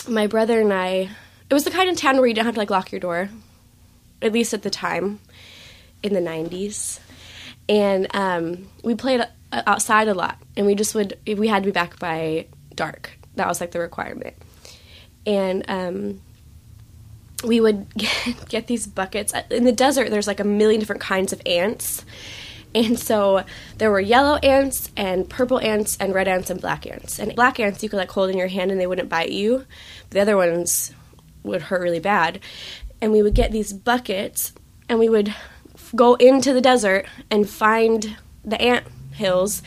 my 0.07 0.27
brother 0.27 0.59
and 0.59 0.73
I. 0.73 1.09
It 1.47 1.53
was 1.53 1.63
the 1.63 1.71
kind 1.71 1.89
of 1.89 1.95
town 1.95 2.17
where 2.17 2.25
you 2.25 2.33
don't 2.33 2.45
have 2.45 2.55
to 2.55 2.59
like 2.59 2.71
lock 2.71 2.91
your 2.91 2.99
door, 2.99 3.29
at 4.21 4.33
least 4.33 4.53
at 4.53 4.63
the 4.63 4.71
time, 4.71 5.19
in 6.01 6.13
the 6.13 6.19
'90s, 6.19 6.99
and 7.69 8.07
um, 8.15 8.67
we 8.83 8.95
played 8.95 9.21
uh, 9.21 9.61
outside 9.67 10.07
a 10.07 10.15
lot, 10.15 10.39
and 10.57 10.65
we 10.65 10.73
just 10.73 10.95
would 10.95 11.17
we 11.25 11.47
had 11.47 11.63
to 11.63 11.67
be 11.67 11.71
back 11.71 11.99
by 11.99 12.47
dark. 12.73 13.11
That 13.35 13.47
was 13.47 13.61
like 13.61 13.71
the 13.71 13.79
requirement, 13.79 14.33
and 15.27 15.63
um, 15.67 16.21
we 17.43 17.61
would 17.61 17.93
get, 17.97 18.49
get 18.49 18.67
these 18.67 18.87
buckets 18.87 19.31
in 19.51 19.63
the 19.63 19.71
desert. 19.71 20.09
There's 20.09 20.27
like 20.27 20.39
a 20.39 20.45
million 20.45 20.79
different 20.79 21.03
kinds 21.03 21.31
of 21.31 21.41
ants 21.45 22.03
and 22.75 22.99
so 22.99 23.45
there 23.77 23.89
were 23.89 24.01
yellow 24.01 24.35
ants 24.37 24.91
and 24.97 25.29
purple 25.29 25.59
ants 25.61 25.95
and 25.97 26.13
red 26.13 26.27
ants 26.27 26.49
and 26.49 26.59
black 26.59 26.85
ants. 26.85 27.19
And 27.19 27.33
black 27.33 27.57
ants 27.57 27.81
you 27.81 27.87
could 27.87 27.97
like 27.97 28.11
hold 28.11 28.29
in 28.29 28.37
your 28.37 28.49
hand 28.49 28.69
and 28.69 28.79
they 28.79 28.85
wouldn't 28.85 29.07
bite 29.07 29.31
you. 29.31 29.65
The 30.09 30.19
other 30.19 30.35
ones 30.35 30.93
would 31.43 31.63
hurt 31.63 31.81
really 31.81 32.01
bad. 32.01 32.41
And 33.01 33.13
we 33.13 33.23
would 33.23 33.33
get 33.33 33.53
these 33.53 33.71
buckets 33.71 34.51
and 34.89 34.99
we 34.99 35.07
would 35.07 35.33
go 35.95 36.15
into 36.15 36.51
the 36.51 36.59
desert 36.59 37.05
and 37.31 37.49
find 37.49 38.17
the 38.43 38.61
ant 38.61 38.85
hills 39.13 39.61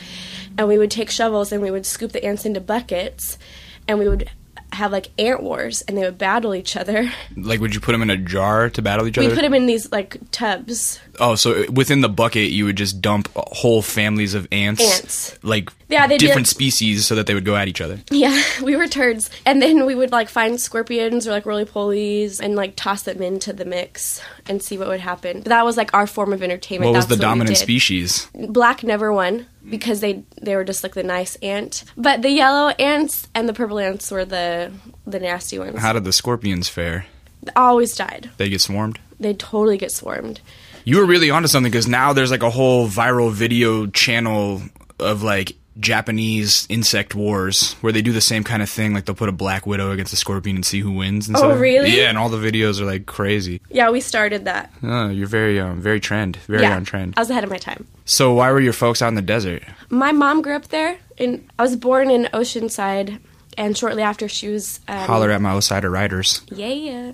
and 0.55 0.67
we 0.67 0.77
would 0.77 0.91
take 0.91 1.09
shovels 1.09 1.51
and 1.51 1.63
we 1.63 1.71
would 1.71 1.87
scoop 1.87 2.11
the 2.11 2.23
ants 2.23 2.45
into 2.45 2.61
buckets 2.61 3.39
and 3.87 3.97
we 3.97 4.07
would 4.07 4.29
have 4.73 4.91
like 4.91 5.09
ant 5.17 5.41
wars 5.41 5.81
and 5.83 5.97
they 5.97 6.03
would 6.03 6.17
battle 6.17 6.53
each 6.55 6.75
other. 6.75 7.11
Like, 7.35 7.61
would 7.61 7.73
you 7.73 7.79
put 7.79 7.93
them 7.93 8.01
in 8.01 8.09
a 8.09 8.17
jar 8.17 8.69
to 8.69 8.81
battle 8.81 9.07
each 9.07 9.17
other? 9.17 9.27
We 9.27 9.33
put 9.33 9.41
them 9.43 9.53
in 9.53 9.65
these 9.65 9.91
like 9.91 10.17
tubs. 10.31 10.99
Oh, 11.19 11.35
so 11.35 11.63
uh, 11.63 11.71
within 11.71 12.01
the 12.01 12.09
bucket, 12.09 12.49
you 12.49 12.65
would 12.65 12.75
just 12.75 13.01
dump 13.01 13.29
whole 13.35 13.81
families 13.81 14.33
of 14.33 14.47
ants, 14.51 14.81
ants, 14.81 15.39
like 15.43 15.71
yeah, 15.87 16.05
different 16.07 16.47
species, 16.47 17.05
so 17.05 17.15
that 17.15 17.27
they 17.27 17.33
would 17.33 17.45
go 17.45 17.55
at 17.55 17.67
each 17.67 17.81
other. 17.81 17.99
Yeah, 18.11 18.41
we 18.61 18.75
were 18.75 18.87
turds, 18.87 19.29
and 19.45 19.61
then 19.61 19.85
we 19.85 19.95
would 19.95 20.11
like 20.11 20.27
find 20.27 20.59
scorpions 20.59 21.27
or 21.27 21.31
like 21.31 21.45
roly 21.45 21.65
polies 21.65 22.39
and 22.39 22.55
like 22.55 22.75
toss 22.75 23.03
them 23.03 23.21
into 23.21 23.53
the 23.53 23.65
mix 23.65 24.21
and 24.47 24.61
see 24.61 24.77
what 24.77 24.87
would 24.89 24.99
happen. 24.99 25.37
But 25.37 25.49
that 25.49 25.65
was 25.65 25.77
like 25.77 25.93
our 25.93 26.07
form 26.07 26.33
of 26.33 26.43
entertainment. 26.43 26.91
What 26.91 26.97
was 26.97 27.07
the 27.07 27.15
what 27.15 27.21
dominant 27.21 27.57
species? 27.57 28.27
Black 28.33 28.83
never 28.83 29.13
won 29.13 29.47
because 29.67 29.99
they 29.99 30.23
they 30.41 30.55
were 30.55 30.63
just 30.63 30.83
like 30.83 30.93
the 30.93 31.03
nice 31.03 31.35
ant. 31.37 31.83
But 31.97 32.21
the 32.21 32.29
yellow 32.29 32.69
ants 32.69 33.27
and 33.33 33.47
the 33.49 33.53
purple 33.53 33.79
ants 33.79 34.11
were 34.11 34.25
the 34.25 34.71
the 35.05 35.19
nasty 35.19 35.59
ones. 35.59 35.79
How 35.79 35.93
did 35.93 36.03
the 36.03 36.13
scorpions 36.13 36.69
fare? 36.69 37.05
They 37.43 37.51
always 37.55 37.95
died. 37.95 38.29
They 38.37 38.49
get 38.49 38.61
swarmed. 38.61 38.99
They 39.19 39.33
totally 39.33 39.77
get 39.77 39.91
swarmed. 39.91 40.41
You 40.85 40.97
were 40.97 41.05
really 41.05 41.29
onto 41.29 41.47
something 41.47 41.71
because 41.71 41.87
now 41.87 42.13
there's 42.13 42.31
like 42.31 42.43
a 42.43 42.49
whole 42.49 42.87
viral 42.87 43.31
video 43.31 43.87
channel 43.87 44.61
of 44.99 45.23
like 45.23 45.55
Japanese 45.79 46.67
insect 46.69 47.15
wars 47.15 47.73
where 47.81 47.93
they 47.93 48.01
do 48.01 48.11
the 48.11 48.21
same 48.21 48.43
kind 48.43 48.61
of 48.61 48.69
thing. 48.69 48.93
Like 48.93 49.05
they'll 49.05 49.15
put 49.15 49.29
a 49.29 49.33
black 49.33 49.65
widow 49.65 49.91
against 49.91 50.13
a 50.13 50.15
scorpion 50.15 50.57
and 50.57 50.65
see 50.65 50.79
who 50.79 50.91
wins. 50.91 51.27
And 51.27 51.37
oh, 51.37 51.39
stuff. 51.39 51.59
really? 51.59 51.95
Yeah, 51.95 52.09
and 52.09 52.17
all 52.17 52.29
the 52.29 52.37
videos 52.37 52.79
are 52.79 52.85
like 52.85 53.05
crazy. 53.05 53.61
Yeah, 53.69 53.89
we 53.89 54.01
started 54.01 54.45
that. 54.45 54.71
Oh, 54.83 55.09
you're 55.09 55.27
very, 55.27 55.59
um, 55.59 55.81
very 55.81 55.99
trend, 55.99 56.37
very 56.47 56.63
yeah, 56.63 56.75
on 56.75 56.85
trend. 56.85 57.13
I 57.17 57.21
was 57.21 57.29
ahead 57.29 57.43
of 57.43 57.49
my 57.49 57.57
time. 57.57 57.87
So 58.05 58.33
why 58.33 58.51
were 58.51 58.59
your 58.59 58.73
folks 58.73 59.01
out 59.01 59.07
in 59.07 59.15
the 59.15 59.21
desert? 59.21 59.63
My 59.89 60.11
mom 60.11 60.41
grew 60.41 60.55
up 60.55 60.67
there, 60.69 60.97
and 61.17 61.47
I 61.57 61.63
was 61.63 61.75
born 61.75 62.09
in 62.09 62.25
Oceanside. 62.33 63.19
And 63.57 63.77
shortly 63.77 64.03
after, 64.03 64.29
she 64.29 64.47
was 64.47 64.79
um, 64.87 64.99
holler 64.99 65.31
at 65.31 65.41
my 65.41 65.53
Osider 65.53 65.91
riders. 65.91 66.41
Yeah. 66.49 66.67
yeah. 66.67 67.11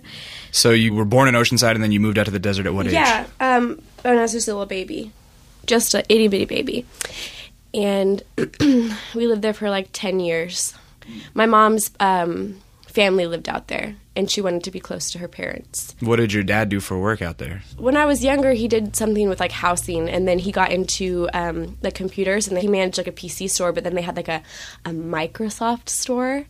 So 0.52 0.72
you 0.72 0.94
were 0.94 1.06
born 1.06 1.28
in 1.28 1.34
Oceanside, 1.34 1.74
and 1.74 1.84
then 1.84 1.92
you 1.92 2.00
moved 2.00 2.20
out 2.20 2.26
to 2.26 2.32
the 2.32 2.40
desert 2.40 2.66
at 2.66 2.74
what 2.74 2.86
age? 2.86 2.94
Yeah, 2.94 3.26
um, 3.40 3.82
when 4.04 4.18
I 4.18 4.22
was 4.22 4.34
just 4.34 4.48
a 4.48 4.52
little 4.52 4.68
baby, 4.68 5.12
just 5.66 5.96
a 5.96 6.04
itty 6.08 6.28
bitty 6.28 6.46
baby 6.46 6.86
and 7.76 8.24
we 9.16 9.28
lived 9.28 9.42
there 9.42 9.54
for 9.54 9.70
like 9.70 9.90
10 9.92 10.20
years. 10.20 10.74
My 11.34 11.46
mom's 11.46 11.92
um, 12.00 12.62
family 12.88 13.28
lived 13.28 13.50
out 13.50 13.68
there, 13.68 13.96
and 14.16 14.32
she 14.32 14.42
wanted 14.42 14.64
to 14.64 14.72
be 14.72 14.80
close 14.80 15.12
to 15.12 15.20
her 15.20 15.28
parents. 15.28 15.94
What 16.00 16.16
did 16.16 16.34
your 16.34 16.44
dad 16.44 16.70
do 16.70 16.80
for 16.80 16.98
work 16.98 17.22
out 17.22 17.38
there? 17.38 17.62
When 17.78 17.98
I 17.98 18.06
was 18.06 18.24
younger, 18.24 18.54
he 18.54 18.68
did 18.68 18.96
something 18.96 19.30
with 19.30 19.40
like 19.40 19.52
housing, 19.52 20.10
and 20.10 20.28
then 20.28 20.40
he 20.40 20.52
got 20.52 20.72
into 20.72 21.30
um, 21.34 21.78
like 21.84 21.94
computers, 21.94 22.48
and 22.48 22.56
then 22.56 22.64
he 22.64 22.70
managed 22.70 22.98
like 22.98 23.08
a 23.08 23.12
PC 23.12 23.50
store. 23.50 23.72
But 23.72 23.84
then 23.84 23.94
they 23.94 24.02
had 24.02 24.16
like 24.16 24.30
a 24.30 24.42
a 24.86 24.92
Microsoft 24.92 25.90
store. 25.90 26.46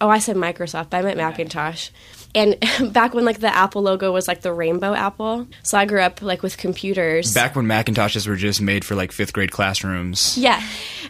Oh, 0.00 0.08
I 0.08 0.20
said 0.20 0.36
Microsoft, 0.36 0.90
but 0.90 0.98
I 0.98 1.02
meant 1.02 1.16
Macintosh. 1.16 1.90
And 2.34 2.56
back 2.92 3.14
when 3.14 3.24
like 3.24 3.40
the 3.40 3.54
Apple 3.54 3.82
logo 3.82 4.12
was 4.12 4.28
like 4.28 4.42
the 4.42 4.52
rainbow 4.52 4.94
apple, 4.94 5.46
so 5.62 5.78
I 5.78 5.86
grew 5.86 6.00
up 6.00 6.20
like 6.22 6.42
with 6.42 6.58
computers. 6.58 7.32
Back 7.34 7.56
when 7.56 7.66
Macintoshes 7.66 8.28
were 8.28 8.36
just 8.36 8.60
made 8.60 8.84
for 8.84 8.94
like 8.94 9.12
fifth 9.12 9.32
grade 9.32 9.50
classrooms. 9.50 10.36
yeah, 10.36 10.62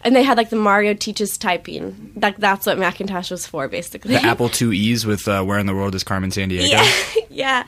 and 0.03 0.15
they 0.15 0.23
had 0.23 0.37
like 0.37 0.51
the 0.51 0.57
Mario 0.57 0.95
teaches 0.95 1.37
typing. 1.37 2.13
Like 2.17 2.37
that's 2.37 2.67
what 2.67 2.79
Macintosh 2.79 3.31
was 3.31 3.47
for, 3.47 3.69
basically. 3.69 4.15
The 4.15 4.23
Apple 4.23 4.49
IIe's 4.61 5.05
with 5.07 5.27
uh, 5.27 5.43
"Where 5.43 5.59
in 5.59 5.67
the 5.67 5.75
World 5.75 5.95
is 5.95 6.05
Carmen 6.05 6.31
Sandiego." 6.31 6.69
Yeah, 6.69 6.93
yeah. 7.31 7.67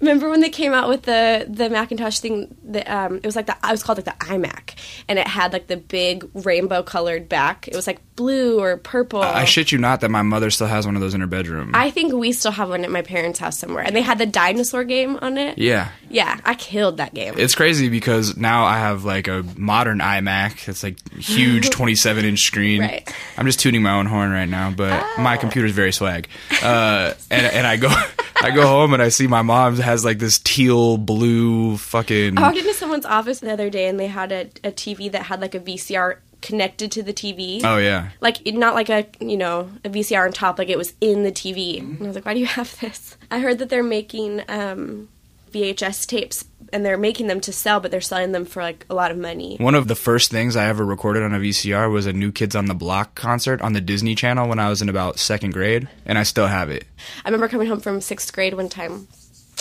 Remember 0.00 0.28
when 0.28 0.40
they 0.40 0.50
came 0.50 0.72
out 0.72 0.88
with 0.88 1.02
the 1.02 1.46
the 1.48 1.68
Macintosh 1.70 2.18
thing? 2.20 2.54
The, 2.64 2.82
um, 2.92 3.16
it 3.16 3.26
was 3.26 3.36
like 3.36 3.46
the 3.46 3.56
it 3.62 3.70
was 3.70 3.82
called 3.82 3.98
like 3.98 4.04
the 4.06 4.24
iMac, 4.26 4.74
and 5.08 5.18
it 5.18 5.26
had 5.26 5.52
like 5.52 5.66
the 5.66 5.76
big 5.76 6.28
rainbow 6.34 6.82
colored 6.82 7.28
back. 7.28 7.68
It 7.68 7.74
was 7.74 7.86
like 7.86 8.00
blue 8.16 8.58
or 8.60 8.76
purple. 8.78 9.22
I 9.22 9.44
shit 9.44 9.70
you 9.70 9.78
not 9.78 10.00
that 10.00 10.10
my 10.10 10.22
mother 10.22 10.50
still 10.50 10.66
has 10.66 10.86
one 10.86 10.96
of 10.96 11.02
those 11.02 11.14
in 11.14 11.20
her 11.20 11.26
bedroom. 11.26 11.70
I 11.74 11.90
think 11.90 12.12
we 12.12 12.32
still 12.32 12.52
have 12.52 12.70
one 12.70 12.82
at 12.84 12.90
my 12.90 13.02
parents' 13.02 13.38
house 13.38 13.58
somewhere, 13.58 13.84
and 13.84 13.94
they 13.94 14.00
had 14.02 14.18
the 14.18 14.26
dinosaur 14.26 14.84
game 14.84 15.18
on 15.22 15.38
it. 15.38 15.58
yeah. 15.58 15.90
Yeah, 16.08 16.38
I 16.44 16.54
killed 16.54 16.98
that 16.98 17.14
game. 17.14 17.34
It's 17.36 17.56
crazy 17.56 17.88
because 17.88 18.36
now 18.36 18.64
I 18.64 18.78
have 18.78 19.04
like 19.04 19.26
a 19.26 19.44
modern 19.56 19.98
iMac. 19.98 20.68
It's 20.68 20.84
like 20.84 20.96
huge 21.14 21.68
27 21.70 22.24
inch 22.24 22.40
screen. 22.42 22.80
Right. 22.80 23.12
I'm 23.36 23.44
just 23.44 23.58
tooting 23.58 23.82
my 23.82 23.90
own 23.98 24.06
horn 24.06 24.30
right 24.30 24.48
now, 24.48 24.70
but 24.70 25.04
my 25.18 25.36
computer's 25.36 25.72
very 25.72 25.92
swag. 25.92 26.28
Uh, 26.62 27.12
and 27.28 27.46
and 27.46 27.66
I 27.66 27.76
go 27.76 27.88
I 28.40 28.50
go 28.50 28.62
home 28.68 28.94
and 28.94 29.02
I 29.02 29.08
see 29.08 29.26
my 29.26 29.42
mom 29.42 29.76
has 29.78 30.04
like 30.04 30.18
this 30.20 30.38
teal 30.38 30.96
blue 30.96 31.76
fucking. 31.76 32.38
I 32.38 32.42
walked 32.42 32.58
into 32.58 32.74
someone's 32.74 33.04
office 33.06 33.40
the 33.40 33.52
other 33.52 33.68
day, 33.68 33.88
and 33.88 33.98
they 33.98 34.06
had 34.06 34.30
a, 34.30 34.42
a 34.62 34.70
TV 34.70 35.10
that 35.10 35.22
had 35.24 35.40
like 35.40 35.56
a 35.56 35.60
VCR 35.60 36.18
connected 36.42 36.92
to 36.92 37.02
the 37.02 37.12
TV. 37.12 37.62
Oh 37.64 37.78
yeah. 37.78 38.10
like 38.20 38.44
not 38.46 38.74
like 38.74 38.88
a 38.88 39.06
you 39.20 39.36
know 39.36 39.70
a 39.84 39.88
VCR 39.88 40.26
on 40.26 40.32
top, 40.32 40.58
like 40.58 40.68
it 40.68 40.78
was 40.78 40.94
in 41.00 41.22
the 41.22 41.32
TV. 41.32 41.80
And 41.80 42.02
I 42.02 42.06
was 42.06 42.14
like, 42.14 42.26
why 42.26 42.34
do 42.34 42.40
you 42.40 42.46
have 42.46 42.78
this? 42.80 43.16
I 43.30 43.40
heard 43.40 43.58
that 43.58 43.68
they're 43.68 43.82
making 43.82 44.42
um, 44.48 45.08
VHS 45.52 46.06
tapes 46.06 46.44
and 46.72 46.84
they're 46.84 46.98
making 46.98 47.26
them 47.26 47.40
to 47.40 47.52
sell, 47.52 47.80
but 47.80 47.90
they're 47.90 48.00
selling 48.00 48.32
them 48.32 48.44
for 48.44 48.62
like 48.62 48.84
a 48.90 48.94
lot 48.94 49.10
of 49.10 49.16
money. 49.18 49.56
One 49.58 49.74
of 49.74 49.88
the 49.88 49.94
first 49.94 50.30
things 50.30 50.56
I 50.56 50.66
ever 50.66 50.84
recorded 50.84 51.22
on 51.22 51.34
a 51.34 51.38
VCR 51.38 51.90
was 51.90 52.06
a 52.06 52.12
New 52.12 52.32
Kids 52.32 52.56
on 52.56 52.66
the 52.66 52.74
Block 52.74 53.14
concert 53.14 53.60
on 53.62 53.72
the 53.72 53.80
Disney 53.80 54.14
Channel 54.14 54.48
when 54.48 54.58
I 54.58 54.68
was 54.68 54.82
in 54.82 54.88
about 54.88 55.18
second 55.18 55.52
grade, 55.52 55.88
and 56.04 56.18
I 56.18 56.22
still 56.24 56.48
have 56.48 56.70
it. 56.70 56.84
I 57.24 57.28
remember 57.28 57.48
coming 57.48 57.68
home 57.68 57.80
from 57.80 58.00
sixth 58.00 58.32
grade 58.32 58.54
one 58.54 58.68
time. 58.68 59.08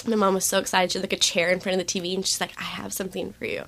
My 0.07 0.15
mom 0.15 0.35
was 0.35 0.45
so 0.45 0.59
excited. 0.59 0.91
She 0.91 0.99
had 0.99 1.03
like 1.03 1.13
a 1.13 1.17
chair 1.17 1.49
in 1.49 1.59
front 1.59 1.79
of 1.79 1.87
the 1.87 1.99
TV, 1.99 2.13
and 2.13 2.25
she's 2.25 2.41
like, 2.41 2.51
"I 2.59 2.63
have 2.63 2.93
something 2.93 3.33
for 3.33 3.45
you," 3.45 3.63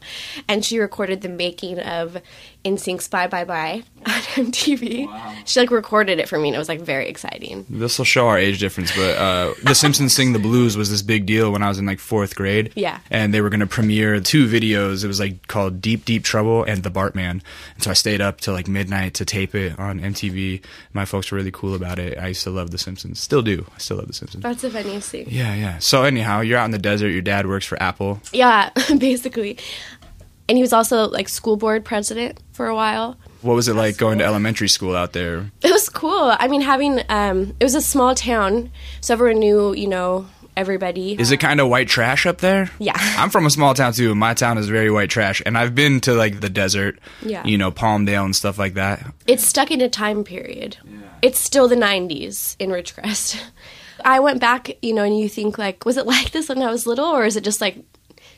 and 0.47 0.63
she 0.63 0.77
recorded 0.79 1.21
the 1.21 1.29
making 1.29 1.79
of 1.79 2.21
NSYNC's 2.65 3.07
"Bye 3.07 3.27
Bye 3.27 3.45
Bye" 3.45 3.83
on 4.05 4.21
MTV. 4.51 5.07
She 5.45 5.59
like 5.59 5.71
recorded 5.71 6.19
it 6.19 6.27
for 6.27 6.37
me, 6.37 6.49
and 6.49 6.55
it 6.55 6.59
was 6.59 6.69
like 6.69 6.81
very 6.81 7.07
exciting. 7.07 7.65
This 7.69 7.97
will 7.97 8.05
show 8.05 8.27
our 8.27 8.37
age 8.37 8.59
difference, 8.59 8.95
but 8.95 9.17
uh, 9.17 9.53
The 9.63 9.73
Simpsons 9.75 10.13
Sing 10.13 10.33
the 10.33 10.39
Blues 10.39 10.75
was 10.75 10.89
this 10.89 11.01
big 11.01 11.25
deal 11.25 11.51
when 11.51 11.63
I 11.63 11.69
was 11.69 11.79
in 11.79 11.85
like 11.85 11.99
fourth 11.99 12.35
grade. 12.35 12.73
Yeah. 12.75 12.99
And 13.09 13.33
they 13.33 13.41
were 13.41 13.49
going 13.49 13.61
to 13.61 13.67
premiere 13.67 14.19
two 14.19 14.47
videos. 14.47 15.03
It 15.03 15.07
was 15.07 15.19
like 15.19 15.47
called 15.47 15.81
Deep 15.81 16.05
Deep 16.05 16.23
Trouble 16.23 16.63
and 16.63 16.83
The 16.83 16.91
Bartman. 16.91 17.41
And 17.75 17.83
so 17.83 17.91
I 17.91 17.93
stayed 17.93 18.21
up 18.21 18.41
till 18.41 18.53
like 18.53 18.67
midnight 18.67 19.13
to 19.15 19.25
tape 19.25 19.55
it 19.55 19.77
on 19.79 19.99
MTV. 19.99 20.63
My 20.93 21.05
folks 21.05 21.31
were 21.31 21.37
really 21.37 21.51
cool 21.51 21.75
about 21.75 21.99
it. 21.99 22.17
I 22.17 22.27
used 22.29 22.43
to 22.43 22.49
love 22.49 22.71
The 22.71 22.77
Simpsons. 22.77 23.19
Still 23.19 23.41
do. 23.41 23.65
I 23.75 23.77
still 23.79 23.97
love 23.97 24.07
The 24.07 24.13
Simpsons. 24.13 24.43
That's 24.43 24.61
the 24.61 24.69
funniest 24.69 25.09
thing. 25.09 25.27
Yeah, 25.29 25.55
yeah. 25.55 25.79
So 25.79 26.03
anyhow, 26.03 26.41
you're 26.41 26.57
out 26.57 26.65
in 26.65 26.71
the 26.71 26.77
desert. 26.77 27.09
Your 27.09 27.21
dad 27.21 27.47
works 27.47 27.65
for 27.65 27.81
Apple. 27.81 28.21
Yeah, 28.33 28.69
basically. 28.97 29.57
And 30.49 30.57
he 30.57 30.61
was 30.61 30.73
also 30.73 31.07
like 31.09 31.27
school 31.29 31.57
board 31.57 31.83
president 31.83 32.39
for 32.53 32.67
a 32.67 32.75
while. 32.75 33.17
What 33.41 33.53
was 33.55 33.67
it 33.67 33.75
like 33.75 33.97
going 33.97 34.17
to 34.19 34.25
elementary 34.25 34.69
school 34.69 34.95
out 34.95 35.13
there? 35.13 35.51
It 35.61 35.71
was 35.71 35.89
cool. 35.89 36.33
I 36.39 36.47
mean, 36.47 36.61
having 36.61 37.01
um, 37.09 37.53
it 37.59 37.63
was 37.63 37.75
a 37.75 37.81
small 37.81 38.15
town, 38.15 38.71
so 39.01 39.13
everyone 39.13 39.39
knew, 39.39 39.73
you 39.73 39.87
know, 39.87 40.25
everybody. 40.55 41.13
Is 41.19 41.31
it 41.31 41.37
kind 41.37 41.59
of 41.61 41.67
white 41.69 41.87
trash 41.87 42.25
up 42.25 42.39
there? 42.39 42.71
Yeah. 42.79 42.93
I'm 42.97 43.29
from 43.29 43.45
a 43.45 43.49
small 43.49 43.73
town 43.73 43.93
too. 43.93 44.15
My 44.15 44.33
town 44.33 44.57
is 44.57 44.67
very 44.69 44.89
white 44.89 45.09
trash, 45.09 45.41
and 45.45 45.57
I've 45.57 45.75
been 45.75 45.99
to 46.01 46.13
like 46.13 46.39
the 46.39 46.49
desert, 46.49 46.97
Yeah. 47.21 47.43
you 47.45 47.57
know, 47.57 47.71
Palmdale 47.71 48.25
and 48.25 48.35
stuff 48.35 48.57
like 48.57 48.73
that. 48.73 49.05
It's 49.27 49.45
stuck 49.45 49.69
in 49.69 49.81
a 49.81 49.89
time 49.89 50.23
period. 50.23 50.77
Yeah. 50.83 50.99
It's 51.21 51.39
still 51.39 51.67
the 51.67 51.75
90s 51.75 52.55
in 52.59 52.69
Ridgecrest. 52.71 53.39
I 54.05 54.19
went 54.19 54.39
back, 54.39 54.77
you 54.81 54.93
know, 54.93 55.03
and 55.03 55.17
you 55.17 55.27
think 55.27 55.57
like, 55.57 55.83
was 55.85 55.97
it 55.97 56.05
like 56.05 56.31
this 56.31 56.49
when 56.49 56.61
I 56.61 56.71
was 56.71 56.87
little, 56.87 57.05
or 57.05 57.25
is 57.25 57.35
it 57.35 57.43
just 57.43 57.61
like 57.61 57.83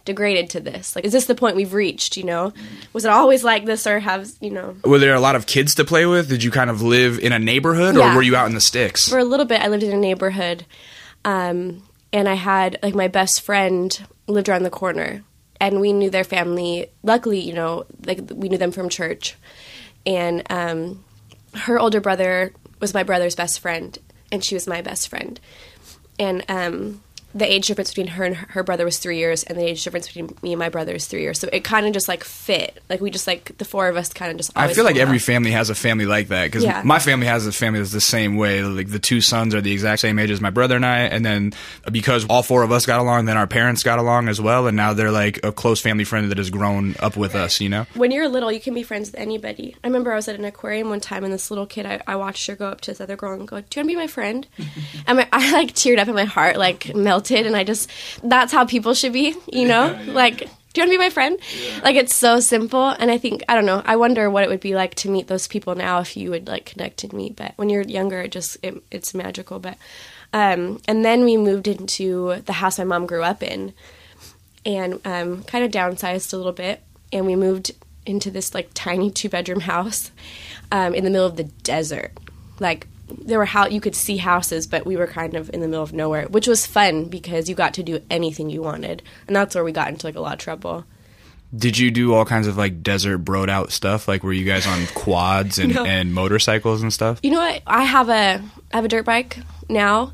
degraded 0.10 0.50
to 0.52 0.60
this? 0.60 0.96
Like, 0.96 1.06
is 1.06 1.14
this 1.14 1.26
the 1.26 1.36
point 1.36 1.56
we've 1.56 1.74
reached? 1.74 2.18
You 2.18 2.26
know, 2.26 2.54
was 2.92 3.06
it 3.06 3.12
always 3.12 3.44
like 3.44 3.66
this, 3.66 3.88
or 3.88 4.00
have 4.00 4.30
you 4.42 4.50
know? 4.52 4.76
Were 4.84 5.00
there 5.00 5.16
a 5.16 5.20
lot 5.22 5.36
of 5.36 5.46
kids 5.46 5.76
to 5.76 5.86
play 5.86 6.06
with? 6.06 6.28
Did 6.30 6.44
you 6.44 6.52
kind 6.52 6.70
of 6.70 6.82
live 6.82 7.20
in 7.20 7.32
a 7.32 7.40
neighborhood, 7.40 7.96
or 7.96 8.16
were 8.16 8.22
you 8.22 8.36
out 8.36 8.48
in 8.48 8.54
the 8.56 8.62
sticks? 8.62 9.08
for 9.08 9.20
a 9.20 9.24
little 9.24 9.46
bit 9.46 9.62
i 9.62 9.68
lived 9.68 9.84
in 9.84 9.92
a 9.92 9.98
neighborhood 9.98 10.66
um, 11.26 11.82
and 12.12 12.28
i 12.28 12.34
had 12.34 12.78
like 12.82 12.96
my 12.96 13.08
best 13.08 13.42
friend 13.42 14.06
lived 14.28 14.50
around 14.50 14.64
the 14.64 14.70
corner 14.70 15.24
and 15.60 15.80
we 15.80 15.94
knew 15.94 16.10
their 16.10 16.24
family 16.24 16.88
luckily 17.04 17.40
you 17.40 17.54
know 17.54 17.86
like 18.06 18.20
we 18.34 18.50
knew 18.50 18.58
them 18.58 18.72
from 18.72 18.90
church 18.90 19.36
and 20.06 20.44
um, 20.50 21.04
her 21.54 21.80
older 21.80 22.00
brother 22.02 22.54
was 22.80 22.94
my 22.94 23.04
brother's 23.04 23.36
best 23.36 23.60
friend 23.60 23.98
and 24.32 24.44
she 24.44 24.56
was 24.56 24.68
my 24.68 24.82
best 24.82 25.08
friend 25.10 25.40
and 26.18 26.44
um, 26.50 27.02
the 27.36 27.46
age 27.52 27.68
difference 27.68 27.90
between 27.90 28.08
her 28.08 28.24
and 28.24 28.36
her 28.36 28.64
brother 28.64 28.86
was 28.86 28.98
three 28.98 29.18
years 29.18 29.44
and 29.44 29.58
the 29.58 29.64
age 29.64 29.84
difference 29.84 30.08
between 30.08 30.36
me 30.42 30.52
and 30.54 30.60
my 30.60 30.70
brother 30.70 30.96
is 30.96 31.06
three 31.08 31.22
years 31.22 31.40
so 31.40 31.48
it 31.54 31.64
kind 31.64 31.86
of 31.86 31.94
just 31.94 32.08
like 32.08 32.24
fit 32.24 32.82
like 32.90 33.02
we 33.02 33.12
just 33.12 33.28
like 33.28 33.56
the 33.60 33.66
four 33.66 33.88
of 33.88 33.96
us 33.96 34.12
kind 34.14 34.32
of 34.32 34.38
just 34.38 34.52
I 34.56 34.74
feel 34.74 34.84
like 34.84 34.96
every 34.96 35.20
family 35.20 35.52
has 35.52 35.70
a 35.70 35.76
family 35.76 36.06
like 36.06 36.30
that 36.30 36.46
because 36.46 36.64
Yeah. 36.64 36.82
my 36.84 37.00
family 37.00 37.28
has 37.28 37.46
a 37.46 37.52
family 37.52 37.80
that's 37.80 37.92
the 37.92 38.02
same 38.02 38.36
way. 38.36 38.64
Like 38.64 38.90
the 38.90 39.00
two 39.00 39.22
sons 39.22 39.54
are 39.54 39.62
the 39.62 39.72
exact 39.72 40.02
same 40.02 40.18
age 40.20 40.32
as 40.32 40.42
my 40.42 40.50
brother 40.50 40.76
and 40.76 40.86
I, 40.86 41.00
and 41.02 41.26
then 41.26 41.54
because 41.92 42.26
all 42.26 42.42
four 42.44 42.64
of 42.64 42.72
us 42.72 42.86
got 42.86 43.00
along, 43.00 43.26
then 43.26 43.38
our 43.38 43.48
parents 43.48 43.84
got 43.84 44.00
along 44.00 44.28
as 44.28 44.40
well, 44.42 44.68
and 44.68 44.76
now 44.76 44.94
they're 44.94 45.12
like 45.12 45.44
a 45.46 45.52
close 45.52 45.80
family 45.80 46.04
friend 46.04 46.30
that 46.32 46.38
has 46.38 46.50
grown 46.50 46.96
up 47.00 47.16
with 47.16 47.36
us. 47.36 47.62
You 47.62 47.70
know? 47.70 47.86
when 47.94 48.12
you're 48.12 48.28
little, 48.28 48.52
you 48.52 48.60
can 48.60 48.74
be 48.74 48.84
friends 48.84 49.12
with 49.12 49.20
anybody. 49.20 49.76
I 49.84 49.88
remember 49.88 50.12
I 50.12 50.16
was 50.16 50.28
at 50.28 50.36
an 50.36 50.46
aquarium 50.46 50.90
one 50.90 51.00
time, 51.00 51.24
and 51.24 51.32
this 51.34 51.52
little 51.52 51.66
kid, 51.68 51.86
I, 51.86 52.02
I 52.08 52.16
watched 52.16 52.48
her 52.48 52.56
go 52.56 52.68
up 52.70 52.82
to 52.82 52.92
this 52.92 53.02
other 53.02 53.16
girl 53.16 53.34
and 53.34 53.48
go, 53.48 53.62
"Do 53.62 53.66
you 53.80 53.82
want 53.82 53.90
to 53.90 53.94
be 53.94 53.96
my 53.96 54.08
friend?" 54.08 54.48
and 55.08 55.18
my, 55.20 55.28
I 55.34 55.52
like 55.52 55.74
teared 55.74 56.00
up, 56.00 56.08
in 56.08 56.16
my 56.16 56.26
heart 56.26 56.58
like 56.58 56.94
melted, 56.96 57.19
and 57.46 57.56
I 57.56 57.64
just—that's 57.64 58.52
how 58.52 58.66
people 58.66 58.94
should 58.94 59.14
be, 59.14 59.36
you 59.52 59.68
know? 59.68 59.98
Like, 60.20 60.40
do 60.40 60.82
you 60.82 60.84
want 60.84 60.92
to 60.92 60.98
be 60.98 60.98
my 60.98 61.10
friend? 61.10 61.40
Like, 61.84 61.96
it's 61.96 62.14
so 62.14 62.40
simple, 62.40 62.90
and 62.90 63.10
I 63.10 63.18
think 63.18 63.44
I 63.48 63.56
don't 63.56 63.66
know. 63.66 63.82
I 63.86 63.96
wonder 63.96 64.30
what 64.30 64.44
it 64.44 64.50
would 64.50 64.60
be 64.60 64.76
like 64.76 64.96
to 64.96 65.10
meet 65.10 65.28
those 65.28 65.48
people 65.48 65.76
now 65.76 66.00
if 66.00 66.18
you 66.18 66.30
would 66.32 66.48
like 66.48 66.66
connect 66.66 67.04
and 67.04 67.14
meet. 67.14 67.36
But 67.36 67.54
when 67.56 67.70
you're 67.70 67.84
younger, 67.84 68.22
it 68.22 68.32
just 68.32 68.58
it, 68.64 68.84
it's 68.92 69.14
magical. 69.14 69.60
But 69.60 69.78
um, 70.34 70.82
and 70.88 71.04
then 71.04 71.24
we 71.24 71.38
moved 71.38 71.68
into 71.68 72.42
the 72.46 72.54
house 72.54 72.78
my 72.78 72.84
mom 72.84 73.06
grew 73.06 73.24
up 73.24 73.42
in 73.42 73.74
and 74.66 75.00
um, 75.06 75.44
kind 75.44 75.64
of 75.64 75.72
downsized 75.72 76.34
a 76.34 76.38
little 76.38 76.52
bit. 76.52 76.84
And 77.12 77.26
we 77.26 77.36
moved 77.36 77.72
into 78.06 78.30
this 78.30 78.54
like 78.54 78.70
tiny 78.74 79.10
two 79.10 79.30
bedroom 79.30 79.62
house 79.62 80.12
um, 80.72 80.94
in 80.94 81.04
the 81.04 81.10
middle 81.10 81.26
of 81.26 81.38
the 81.38 81.46
desert. 81.46 82.12
Like 82.60 82.88
there 83.18 83.38
were 83.40 83.46
how 83.46 83.68
you 83.68 83.82
could 83.82 83.96
see 83.96 84.18
houses, 84.18 84.68
but 84.68 84.86
we 84.86 84.96
were 84.98 85.08
kind 85.08 85.36
of 85.36 85.50
in 85.54 85.60
the 85.62 85.68
middle 85.68 85.84
of 85.84 85.94
nowhere, 85.94 86.28
which 86.28 86.48
was 86.48 86.66
fun 86.66 87.06
because 87.06 87.50
you 87.50 87.56
got 87.56 87.74
to 87.76 87.84
do 87.84 88.02
anything 88.10 88.50
you 88.50 88.62
wanted, 88.62 89.02
and 89.28 89.36
that's 89.36 89.56
where 89.56 89.64
we 89.64 89.72
got 89.72 89.90
into 89.90 90.06
like 90.08 90.16
a 90.16 90.20
lot 90.22 90.34
of 90.34 90.40
trouble. 90.40 90.86
Did 91.56 91.80
you 91.80 91.90
do 91.90 92.14
all 92.14 92.26
kinds 92.26 92.46
of 92.46 92.58
like 92.58 92.84
desert 92.84 93.26
broed 93.26 93.50
out 93.50 93.72
stuff? 93.72 94.08
Like 94.08 94.24
were 94.24 94.34
you 94.34 94.46
guys 94.46 94.68
on 94.68 94.86
quads 94.94 95.58
and, 95.58 95.74
No. 95.74 95.84
and 95.84 96.14
motorcycles 96.14 96.84
and 96.84 96.94
stuff? 96.94 97.20
You 97.24 97.32
know 97.32 97.40
what? 97.40 97.64
I 97.66 97.84
have 97.84 98.08
a 98.10 98.42
I 98.72 98.76
have 98.76 98.86
a 98.86 98.88
dirt 98.88 99.06
bike 99.06 99.40
now, 99.68 100.14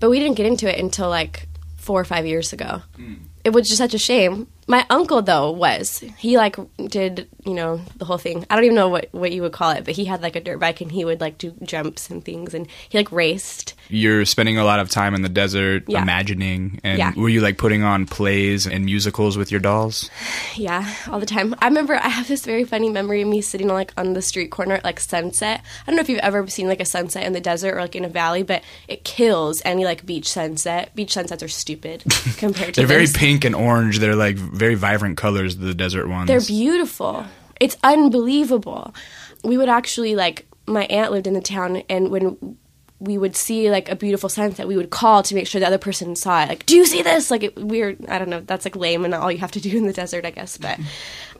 but 0.00 0.10
we 0.10 0.18
didn't 0.18 0.36
get 0.36 0.46
into 0.46 0.68
it 0.68 0.80
until 0.82 1.08
like 1.08 1.46
four 1.76 2.00
or 2.00 2.04
five 2.04 2.26
years 2.26 2.52
ago. 2.52 2.82
Hmm. 2.96 3.14
It 3.44 3.50
was 3.50 3.66
just 3.68 3.78
such 3.78 3.94
a 3.94 3.98
shame. 3.98 4.48
My 4.68 4.86
uncle 4.90 5.22
though 5.22 5.50
was 5.50 6.04
he 6.18 6.36
like 6.36 6.56
did 6.88 7.28
you 7.44 7.54
know 7.54 7.80
the 7.96 8.04
whole 8.04 8.18
thing. 8.18 8.46
I 8.48 8.54
don't 8.54 8.64
even 8.64 8.76
know 8.76 8.88
what 8.88 9.08
what 9.12 9.32
you 9.32 9.42
would 9.42 9.52
call 9.52 9.70
it, 9.70 9.84
but 9.84 9.94
he 9.94 10.04
had 10.04 10.22
like 10.22 10.36
a 10.36 10.40
dirt 10.40 10.60
bike 10.60 10.80
and 10.80 10.90
he 10.92 11.04
would 11.04 11.20
like 11.20 11.36
do 11.38 11.52
jumps 11.62 12.10
and 12.10 12.24
things 12.24 12.54
and 12.54 12.66
he 12.88 12.96
like 12.98 13.10
raced. 13.10 13.74
You're 13.88 14.24
spending 14.24 14.58
a 14.58 14.64
lot 14.64 14.78
of 14.80 14.88
time 14.88 15.14
in 15.14 15.22
the 15.22 15.28
desert, 15.28 15.84
Yeah. 15.88 16.02
imagining, 16.02 16.80
and 16.84 16.98
Yeah. 16.98 17.12
were 17.16 17.28
you 17.28 17.40
like 17.40 17.58
putting 17.58 17.82
on 17.82 18.06
plays 18.06 18.66
and 18.66 18.84
musicals 18.84 19.36
with 19.36 19.50
your 19.50 19.60
dolls? 19.60 20.08
Yeah, 20.54 20.86
all 21.08 21.18
the 21.18 21.24
time. 21.26 21.54
I 21.60 21.66
remember 21.66 21.94
I 21.96 22.08
have 22.08 22.28
this 22.28 22.44
very 22.44 22.64
funny 22.64 22.90
memory 22.90 23.22
of 23.22 23.28
me 23.28 23.40
sitting 23.40 23.68
like 23.68 23.90
on 23.96 24.12
the 24.12 24.20
street 24.22 24.50
corner 24.50 24.74
at 24.74 24.84
like 24.84 25.00
sunset. 25.00 25.62
I 25.82 25.90
don't 25.90 25.96
know 25.96 26.02
if 26.02 26.08
you've 26.10 26.18
ever 26.20 26.46
seen 26.48 26.68
like 26.68 26.80
a 26.80 26.84
sunset 26.84 27.24
in 27.24 27.32
the 27.32 27.40
desert 27.40 27.74
or 27.74 27.80
like 27.80 27.96
in 27.96 28.04
a 28.04 28.08
valley, 28.08 28.42
but 28.42 28.62
it 28.86 29.02
kills 29.02 29.62
any 29.64 29.84
like 29.86 30.04
beach 30.06 30.28
sunset. 30.28 30.94
Beach 30.94 31.12
sunsets 31.14 31.42
are 31.42 31.48
stupid 31.48 32.04
compared 32.36 32.74
to 32.74 32.80
They're 32.80 32.86
very 32.86 33.06
pink 33.06 33.44
and 33.46 33.54
orange. 33.54 33.98
They're 33.98 34.14
like 34.14 34.36
very 34.52 34.74
vibrant 34.74 35.16
colors. 35.16 35.56
The 35.56 35.74
desert 35.74 36.08
ones. 36.08 36.28
They're 36.28 36.40
beautiful. 36.40 37.24
It's 37.60 37.76
unbelievable. 37.82 38.94
We 39.42 39.56
would 39.56 39.68
actually 39.68 40.14
like 40.14 40.46
my 40.66 40.84
aunt 40.84 41.10
lived 41.10 41.26
in 41.26 41.34
the 41.34 41.40
town, 41.40 41.82
and 41.88 42.10
when 42.10 42.56
we 43.02 43.18
would 43.18 43.34
see 43.34 43.68
like 43.68 43.88
a 43.88 43.96
beautiful 43.96 44.28
sunset, 44.28 44.68
we 44.68 44.76
would 44.76 44.90
call 44.90 45.24
to 45.24 45.34
make 45.34 45.48
sure 45.48 45.60
the 45.60 45.66
other 45.66 45.78
person 45.78 46.14
saw 46.14 46.44
it. 46.44 46.48
Like, 46.48 46.66
do 46.66 46.76
you 46.76 46.86
see 46.86 47.02
this? 47.02 47.32
Like, 47.32 47.42
it, 47.42 47.56
we're 47.56 47.96
I 48.08 48.18
don't 48.18 48.28
know, 48.28 48.40
that's 48.40 48.64
like 48.64 48.76
lame 48.76 49.04
and 49.04 49.12
all 49.12 49.32
you 49.32 49.38
have 49.38 49.50
to 49.52 49.60
do 49.60 49.76
in 49.76 49.86
the 49.86 49.92
desert, 49.92 50.24
I 50.24 50.30
guess. 50.30 50.56
But 50.56 50.78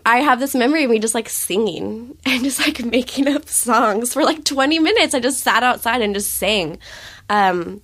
I 0.04 0.18
have 0.18 0.40
this 0.40 0.56
memory 0.56 0.82
of 0.84 0.90
me 0.90 0.98
just 0.98 1.14
like 1.14 1.28
singing 1.28 2.16
and 2.26 2.42
just 2.42 2.58
like 2.58 2.84
making 2.84 3.28
up 3.28 3.48
songs 3.48 4.12
for 4.12 4.24
like 4.24 4.44
20 4.44 4.80
minutes. 4.80 5.14
I 5.14 5.20
just 5.20 5.40
sat 5.40 5.62
outside 5.62 6.02
and 6.02 6.14
just 6.14 6.34
sang. 6.34 6.78
Um, 7.30 7.80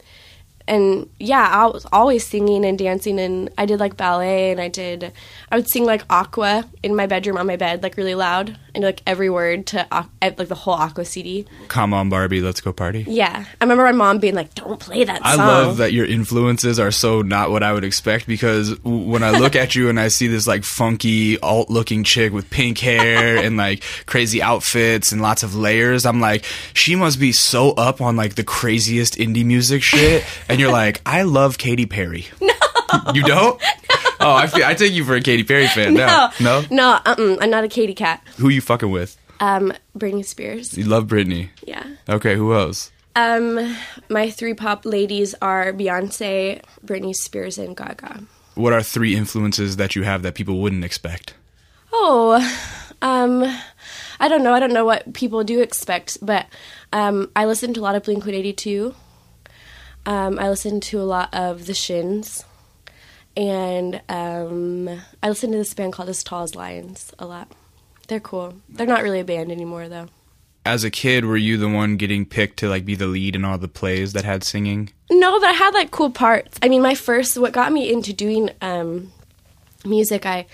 and 0.69 1.09
yeah, 1.19 1.49
I 1.51 1.67
was 1.67 1.87
always 1.93 2.27
singing 2.27 2.65
and 2.65 2.79
dancing, 2.79 3.19
and 3.19 3.51
I 3.59 3.67
did 3.67 3.81
like 3.81 3.97
ballet, 3.97 4.53
and 4.53 4.61
I 4.61 4.69
did, 4.69 5.13
I 5.51 5.57
would 5.57 5.69
sing 5.69 5.85
like 5.85 6.03
Aqua 6.11 6.69
in 6.83 6.95
my 6.95 7.07
bedroom 7.07 7.39
on 7.39 7.47
my 7.47 7.57
bed, 7.57 7.83
like 7.83 7.97
really 7.97 8.15
loud, 8.15 8.57
and 8.79 8.85
like 8.85 9.03
every 9.07 9.29
word 9.29 9.67
to 9.67 9.87
like 10.23 10.37
the 10.37 10.55
whole 10.55 10.75
Aqua 10.75 11.05
CD. 11.05 11.47
Come 11.67 11.93
on, 11.93 12.09
Barbie, 12.09 12.41
let's 12.41 12.61
go 12.61 12.73
party. 12.73 13.05
Yeah, 13.09 13.45
I 13.61 13.65
remember 13.65 13.83
my 13.83 13.93
mom 13.93 14.19
being 14.19 14.37
like, 14.37 14.55
"Don't 14.55 14.79
play 14.79 15.03
that 15.03 15.17
song. 15.17 15.27
I 15.27 15.35
song." 15.35 15.47
love 15.47 15.77
that 15.79 15.93
your 15.93 16.07
influences 16.07 16.79
are 16.79 16.93
so 16.93 17.21
not 17.23 17.51
what 17.51 17.65
I 17.65 17.73
would 17.73 17.83
expect 17.83 18.29
because 18.29 18.79
when 18.85 19.25
I 19.25 19.31
look 19.31 19.57
at 19.63 19.75
you 19.75 19.89
and 19.89 19.99
I 19.99 20.09
see 20.09 20.29
this 20.29 20.47
like 20.47 20.63
funky 20.63 21.41
alt 21.41 21.71
looking 21.71 22.05
chick 22.05 22.33
with 22.33 22.49
pink 22.51 22.79
hair 22.79 23.37
and 23.45 23.57
like 23.57 23.83
crazy 24.07 24.41
outfits 24.41 25.11
and 25.11 25.21
lots 25.21 25.43
of 25.43 25.57
layers, 25.57 26.07
I'm 26.07 26.21
like, 26.21 26.45
she 26.73 26.95
must 26.95 27.19
be 27.19 27.33
so 27.33 27.73
up 27.73 28.01
on 28.01 28.15
like 28.15 28.37
the 28.37 28.45
craziest 28.45 29.17
indie 29.17 29.45
music 29.45 29.83
shit. 29.83 30.25
And 30.49 30.61
you're 30.61 30.73
like, 30.73 31.03
I 31.05 31.23
love 31.23 31.59
Katy 31.59 31.87
Perry. 31.87 32.27
No. 32.41 32.55
You 33.13 33.23
don't? 33.23 33.61
Oh, 34.21 34.35
I 34.35 34.47
feel, 34.47 34.65
I 34.65 34.75
take 34.75 34.93
you 34.93 35.05
for 35.05 35.15
a 35.15 35.21
Katy 35.21 35.45
Perry 35.45 35.69
fan 35.69 35.95
now. 35.95 36.31
No? 36.41 36.65
No, 36.71 36.99
uh-uh, 37.05 37.37
I'm 37.41 37.51
not 37.51 37.65
a 37.65 37.69
Katy 37.69 37.95
cat. 37.95 38.23
Who 38.39 38.49
you 38.49 38.61
fucking 38.61 38.91
with? 38.91 39.17
Um, 39.41 39.73
Britney 39.97 40.25
Spears. 40.25 40.77
You 40.77 40.85
love 40.85 41.07
Britney. 41.07 41.51
Yeah. 41.65 41.85
Okay, 42.09 42.35
who 42.35 42.55
else? 42.55 42.91
Um, 43.15 43.77
my 44.09 44.31
three 44.31 44.55
pop 44.55 44.85
ladies 44.85 45.35
are 45.43 45.73
Beyonce, 45.73 46.63
Britney 46.85 47.15
Spears, 47.15 47.59
and 47.59 47.77
Gaga. 47.77 48.23
What 48.55 48.73
are 48.73 48.83
three 48.83 49.17
influences 49.17 49.77
that 49.77 49.95
you 49.97 50.03
have 50.03 50.23
that 50.23 50.35
people 50.35 50.59
wouldn't 50.61 50.85
expect? 50.85 51.35
Oh, 51.93 52.37
um, 53.03 53.43
I 54.21 54.29
don't 54.29 54.43
know. 54.43 54.53
I 54.53 54.61
don't 54.61 54.73
know 54.73 54.85
what 54.85 55.13
people 55.15 55.45
do 55.45 55.61
expect, 55.61 56.19
but 56.23 56.47
um, 56.93 57.31
I 57.37 57.47
listen 57.47 57.73
to 57.75 57.81
a 57.81 57.83
lot 57.83 57.95
of 57.95 58.03
Blink 58.05 58.21
182. 58.21 58.95
Um, 60.07 60.39
I 60.39 60.49
listen 60.49 60.81
to 60.81 61.01
a 61.01 61.03
lot 61.03 61.33
of 61.35 61.67
The 61.67 61.75
Shins. 61.75 62.45
And 63.39 64.01
um, 64.09 64.89
I 65.23 65.29
listen 65.29 65.53
to 65.53 65.59
this 65.59 65.73
band 65.73 65.93
called 65.93 66.09
As 66.09 66.25
Tall 66.25 66.43
as 66.43 66.57
Lions 66.57 67.15
a 67.21 67.25
lot. 67.25 67.53
They're 68.09 68.19
cool. 68.19 68.55
They're 68.69 68.85
not 68.85 69.05
really 69.05 69.21
a 69.21 69.25
band 69.25 69.53
anymore, 69.53 69.89
though. 69.89 70.09
As 70.67 70.83
a 70.83 70.91
kid, 70.91 71.25
were 71.25 71.37
you 71.37 71.57
the 71.57 71.69
one 71.69 71.97
getting 71.97 72.27
picked 72.27 72.59
to 72.59 72.69
like 72.69 72.85
be 72.85 72.97
the 72.97 73.07
lead 73.07 73.37
in 73.37 73.45
all 73.45 73.57
the 73.57 73.69
plays 73.69 74.13
that 74.15 74.25
had 74.25 74.43
singing? 74.43 74.91
No, 75.09 75.39
but 75.39 75.49
I 75.49 75.53
had 75.53 75.73
like 75.73 75.93
cool 75.93 76.11
parts. 76.11 76.59
I 76.63 76.69
mean, 76.69 76.83
my 76.83 76.97
first, 76.97 77.39
what 77.39 77.53
got 77.53 77.73
me 77.73 77.93
into 77.93 78.13
doing 78.13 78.51
um, 78.61 79.13
music, 79.85 80.27
I, 80.27 80.47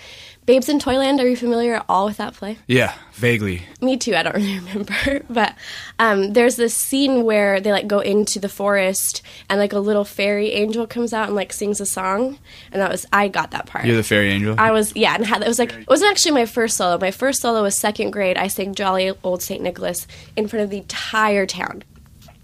Babes 0.45 0.69
in 0.69 0.77
Toyland, 0.77 1.19
are 1.19 1.27
you 1.27 1.35
familiar 1.35 1.73
at 1.75 1.85
all 1.89 2.05
with 2.05 2.17
that 2.17 2.35
play? 2.35 2.59
Yeah, 2.67 2.93
vaguely. 3.13 3.63
Me 3.81 3.97
too. 3.97 4.15
I 4.15 4.21
don't 4.21 4.35
really 4.35 4.59
remember, 4.59 5.25
but 5.27 5.55
um, 5.97 6.33
there's 6.33 6.55
this 6.55 6.75
scene 6.75 7.23
where 7.23 7.59
they 7.59 7.71
like 7.71 7.87
go 7.87 7.99
into 7.99 8.39
the 8.39 8.49
forest 8.49 9.23
and 9.49 9.59
like 9.59 9.73
a 9.73 9.79
little 9.79 10.05
fairy 10.05 10.51
angel 10.51 10.85
comes 10.85 11.13
out 11.13 11.25
and 11.25 11.35
like 11.35 11.51
sings 11.51 11.81
a 11.81 11.85
song, 11.85 12.37
and 12.71 12.79
that 12.79 12.91
was 12.91 13.07
I 13.11 13.27
got 13.27 13.51
that 13.51 13.65
part. 13.65 13.85
You're 13.85 13.95
the 13.95 14.03
fairy 14.03 14.29
angel. 14.29 14.55
I 14.59 14.71
was 14.71 14.95
yeah, 14.95 15.15
and 15.15 15.25
had, 15.25 15.41
it 15.41 15.47
was 15.47 15.57
like 15.57 15.73
it 15.73 15.87
wasn't 15.87 16.11
actually 16.11 16.33
my 16.33 16.45
first 16.45 16.77
solo. 16.77 16.99
My 16.99 17.11
first 17.11 17.41
solo 17.41 17.63
was 17.63 17.75
second 17.75 18.11
grade. 18.11 18.37
I 18.37 18.47
sang 18.47 18.75
Jolly 18.75 19.11
Old 19.23 19.41
Saint 19.41 19.63
Nicholas 19.63 20.05
in 20.35 20.47
front 20.47 20.63
of 20.63 20.69
the 20.69 20.77
entire 20.77 21.47
town. 21.47 21.83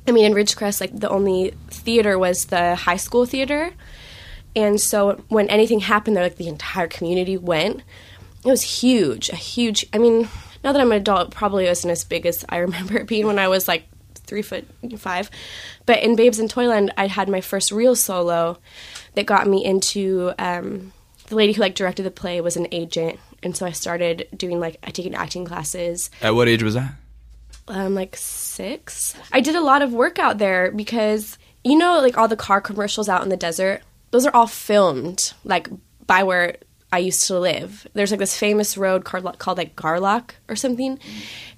I 0.07 0.11
mean, 0.11 0.25
in 0.25 0.33
Ridgecrest, 0.33 0.81
like 0.81 0.99
the 0.99 1.09
only 1.09 1.53
theater 1.69 2.17
was 2.17 2.45
the 2.45 2.75
high 2.75 2.95
school 2.97 3.27
theater, 3.27 3.71
and 4.55 4.79
so 4.79 5.23
when 5.29 5.49
anything 5.49 5.79
happened 5.79 6.15
there, 6.15 6.23
like 6.23 6.37
the 6.37 6.47
entire 6.47 6.87
community 6.87 7.37
went. 7.37 7.81
It 8.43 8.49
was 8.49 8.81
huge, 8.81 9.29
a 9.29 9.35
huge. 9.35 9.85
I 9.93 9.99
mean, 9.99 10.27
now 10.63 10.71
that 10.71 10.81
I'm 10.81 10.91
an 10.91 10.97
adult, 10.97 11.27
it 11.27 11.33
probably 11.33 11.65
wasn't 11.65 11.91
as 11.91 12.03
big 12.03 12.25
as 12.25 12.43
I 12.49 12.57
remember 12.65 12.97
it 12.97 13.07
being 13.07 13.27
when 13.27 13.37
I 13.37 13.47
was 13.47 13.67
like 13.67 13.83
three 14.15 14.41
foot 14.41 14.65
five. 14.97 15.29
But 15.85 16.01
in 16.01 16.15
Babes 16.15 16.39
in 16.39 16.47
Toyland, 16.47 16.91
I 16.97 17.05
had 17.07 17.29
my 17.29 17.41
first 17.41 17.71
real 17.71 17.95
solo 17.95 18.57
that 19.15 19.25
got 19.25 19.47
me 19.47 19.63
into. 19.63 20.33
Um, 20.39 20.93
the 21.27 21.35
lady 21.35 21.53
who 21.53 21.61
like 21.61 21.75
directed 21.75 22.03
the 22.03 22.11
play 22.11 22.41
was 22.41 22.57
an 22.57 22.67
agent, 22.73 23.17
and 23.41 23.55
so 23.55 23.65
I 23.65 23.71
started 23.71 24.27
doing 24.35 24.59
like 24.59 24.77
I 24.83 24.89
taking 24.91 25.15
acting 25.15 25.45
classes 25.45 26.09
At 26.21 26.35
what 26.35 26.49
age 26.49 26.61
was 26.61 26.73
that? 26.73 26.95
um, 27.69 27.95
like 27.95 28.17
six. 28.17 29.15
I 29.31 29.39
did 29.39 29.55
a 29.55 29.61
lot 29.61 29.81
of 29.81 29.93
work 29.93 30.19
out 30.19 30.39
there 30.39 30.71
because 30.71 31.37
you 31.63 31.77
know, 31.77 31.99
like 32.01 32.17
all 32.17 32.27
the 32.27 32.35
car 32.35 32.59
commercials 32.59 33.07
out 33.07 33.21
in 33.23 33.29
the 33.29 33.37
desert. 33.37 33.81
Those 34.11 34.25
are 34.25 34.35
all 34.35 34.47
filmed 34.47 35.33
like 35.43 35.69
by 36.05 36.23
where 36.23 36.57
I 36.93 36.99
used 36.99 37.25
to 37.27 37.39
live. 37.39 37.87
There's 37.93 38.11
like 38.11 38.19
this 38.19 38.37
famous 38.37 38.77
road 38.77 39.05
called, 39.05 39.39
called 39.39 39.57
like 39.57 39.77
Garlock 39.77 40.31
or 40.49 40.57
something, 40.57 40.99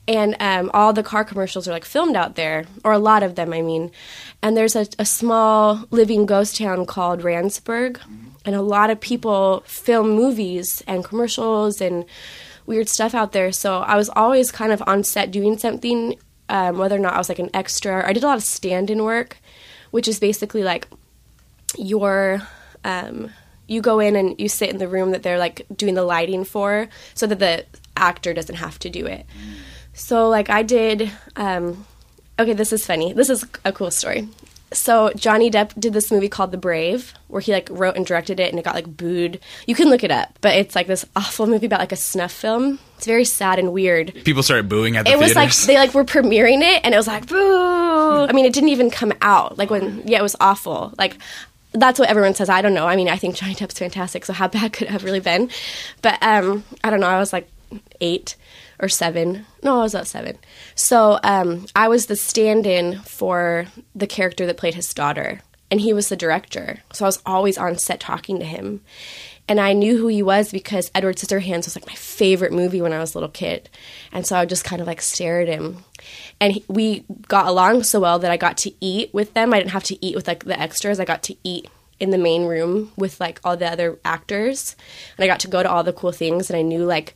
and 0.08 0.36
um, 0.40 0.70
all 0.74 0.94
the 0.94 1.02
car 1.02 1.24
commercials 1.24 1.68
are 1.68 1.72
like 1.72 1.86
filmed 1.86 2.16
out 2.16 2.36
there, 2.36 2.66
or 2.84 2.92
a 2.92 3.00
lot 3.00 3.24
of 3.24 3.34
them, 3.36 3.52
I 3.52 3.62
mean. 3.62 3.92
And 4.44 4.56
there's 4.56 4.76
a, 4.76 4.86
a 5.00 5.06
small 5.06 5.86
living 5.90 6.28
ghost 6.28 6.58
town 6.58 6.86
called 6.86 7.22
Randsburg, 7.22 8.00
and 8.46 8.54
a 8.56 8.62
lot 8.62 8.92
of 8.92 9.00
people 9.00 9.64
film 9.66 10.12
movies 10.12 10.84
and 10.86 11.04
commercials 11.04 11.82
and 11.82 12.06
weird 12.68 12.88
stuff 12.88 13.16
out 13.16 13.32
there. 13.32 13.52
So 13.52 13.80
I 13.80 13.96
was 13.96 14.10
always 14.10 14.52
kind 14.52 14.72
of 14.72 14.84
on 14.86 15.04
set 15.04 15.32
doing 15.32 15.58
something, 15.58 16.16
um, 16.48 16.78
whether 16.78 16.96
or 16.96 17.00
not 17.00 17.14
I 17.14 17.18
was 17.18 17.30
like 17.30 17.40
an 17.40 17.50
extra. 17.54 18.08
I 18.08 18.14
did 18.14 18.24
a 18.24 18.28
lot 18.28 18.38
of 18.38 18.44
stand-in 18.44 19.04
work, 19.04 19.38
which 19.90 20.08
is 20.08 20.20
basically 20.20 20.64
like 20.64 20.88
your 21.78 22.42
um, 22.84 23.32
you 23.68 23.82
go 23.82 24.00
in 24.00 24.16
and 24.16 24.40
you 24.40 24.50
sit 24.50 24.70
in 24.70 24.78
the 24.78 24.88
room 24.88 25.12
that 25.12 25.24
they're 25.24 25.40
like 25.40 25.66
doing 25.76 25.96
the 25.96 26.04
lighting 26.04 26.44
for, 26.44 26.88
so 27.14 27.28
that 27.28 27.40
the 27.40 27.66
actor 27.96 28.34
doesn't 28.34 28.56
have 28.56 28.80
to 28.80 28.90
do 28.90 29.06
it. 29.06 29.26
So 29.94 30.30
like 30.30 30.50
I 30.50 30.64
did. 30.64 31.12
Um, 31.36 31.86
okay, 32.40 32.54
this 32.54 32.74
is 32.74 32.86
funny. 32.86 33.14
This 33.14 33.30
is 33.30 33.46
a 33.64 33.72
cool 33.72 33.92
story. 33.92 34.28
So 34.74 35.12
Johnny 35.16 35.52
Depp 35.52 35.80
did 35.80 35.94
this 35.94 36.12
movie 36.12 36.30
called 36.30 36.52
The 36.52 36.58
Brave, 36.58 37.14
where 37.28 37.42
he 37.42 37.52
like 37.52 37.70
wrote 37.72 37.96
and 37.96 38.06
directed 38.06 38.40
it, 38.40 38.50
and 38.50 38.60
it 38.60 38.66
got 38.66 38.76
like 38.76 38.98
booed. 38.98 39.40
You 39.68 39.76
can 39.76 39.90
look 39.90 40.04
it 40.04 40.12
up, 40.12 40.38
but 40.42 40.56
it's 40.56 40.76
like 40.76 40.88
this 40.88 41.06
awful 41.16 41.46
movie 41.48 41.68
about 41.68 41.80
like 41.80 41.92
a 41.92 41.98
snuff 41.98 42.32
film. 42.32 42.80
It's 42.98 43.06
very 43.06 43.26
sad 43.26 43.60
and 43.60 43.72
weird. 43.72 44.14
People 44.26 44.44
started 44.44 44.68
booing 44.68 44.98
at 44.98 45.06
the 45.06 45.12
It 45.12 45.20
was 45.20 45.36
like 45.36 45.54
they 45.54 45.76
like 45.76 45.94
were 45.94 46.04
premiering 46.04 46.62
it, 46.62 46.82
and 46.84 46.94
it 46.94 46.98
was 46.98 47.08
like 47.08 47.28
boo. 47.28 47.38
I 48.30 48.32
mean, 48.34 48.46
it 48.46 48.54
didn't 48.54 48.70
even 48.70 48.90
come 48.90 49.14
out. 49.22 49.58
Like 49.58 49.70
when 49.70 50.08
yeah, 50.08 50.20
it 50.20 50.24
was 50.24 50.36
awful. 50.40 50.94
Like 50.98 51.18
that's 51.74 52.00
what 52.00 52.10
everyone 52.10 52.36
says. 52.36 52.50
I 52.50 52.62
don't 52.62 52.74
know. 52.74 52.88
I 52.88 52.96
mean, 52.96 53.10
I 53.10 53.18
think 53.18 53.36
Johnny 53.36 53.56
Depp's 53.56 53.78
fantastic. 53.78 54.26
So 54.26 54.34
how 54.34 54.48
bad 54.48 54.74
could 54.74 54.88
it 54.88 54.92
have 54.92 55.04
really 55.04 55.20
been? 55.20 55.50
But 56.02 56.22
um, 56.22 56.64
I 56.84 56.90
don't 56.90 57.00
know. 57.00 57.08
I 57.08 57.20
was 57.20 57.34
like 57.34 57.50
eight 58.02 58.36
or 58.80 58.90
seven. 58.90 59.46
No, 59.64 59.80
I 59.80 59.84
was 59.84 59.94
about 59.94 60.08
seven. 60.08 60.38
So 60.76 61.20
um, 61.24 61.66
I 61.76 61.88
was 61.88 62.08
the 62.08 62.16
stand-in 62.16 63.00
for 63.00 63.66
the 63.96 64.08
character 64.08 64.46
that 64.46 64.58
played 64.58 64.76
his 64.76 64.94
daughter, 64.94 65.42
and 65.72 65.80
he 65.82 65.94
was 65.94 66.10
the 66.10 66.16
director. 66.16 66.80
So 66.92 67.06
I 67.06 67.08
was 67.08 67.22
always 67.26 67.58
on 67.58 67.78
set 67.78 68.00
talking 68.00 68.40
to 68.40 68.46
him. 68.46 68.82
And 69.48 69.60
I 69.60 69.74
knew 69.74 69.98
who 69.98 70.08
he 70.08 70.24
was 70.24 70.52
because 70.52 70.90
Edward 70.96 71.18
Scissorhands 71.18 71.66
was 71.66 71.76
like 71.76 71.88
my 71.88 71.94
favorite 71.94 72.54
movie 72.54 72.82
when 72.82 72.94
I 72.94 73.00
was 73.00 73.14
a 73.14 73.18
little 73.18 73.30
kid. 73.30 73.70
And 74.12 74.26
so 74.26 74.36
I 74.36 74.42
would 74.42 74.50
just 74.50 74.64
kind 74.64 74.82
of 74.82 74.88
like 74.88 75.02
stare 75.02 75.42
at 75.42 75.50
him. 75.50 75.84
And 76.40 76.54
he, 76.54 76.66
we 76.68 77.04
got 77.28 77.48
along 77.48 77.84
so 77.84 78.00
well 78.00 78.20
that 78.20 78.32
I 78.32 78.38
got 78.38 78.58
to 78.60 78.72
eat 78.80 79.14
with 79.14 79.34
them. 79.34 79.54
I 79.54 79.58
didn't 79.60 79.72
have 79.72 79.84
to 79.86 80.06
eat 80.06 80.16
with 80.16 80.28
like 80.28 80.46
the 80.46 80.60
extras. 80.60 81.00
I 81.00 81.06
got 81.06 81.24
to 81.24 81.36
eat 81.44 81.70
in 82.00 82.12
the 82.12 82.18
main 82.18 82.46
room 82.46 82.92
with 82.98 83.20
like 83.20 83.40
all 83.44 83.58
the 83.58 83.70
other 83.70 84.00
actors. 84.06 84.76
And 85.18 85.24
I 85.24 85.28
got 85.28 85.42
to 85.42 85.48
go 85.50 85.62
to 85.62 85.70
all 85.70 85.84
the 85.84 85.94
cool 85.94 86.14
things. 86.14 86.50
And 86.50 86.58
I 86.58 86.62
knew 86.62 86.86
like 86.86 87.16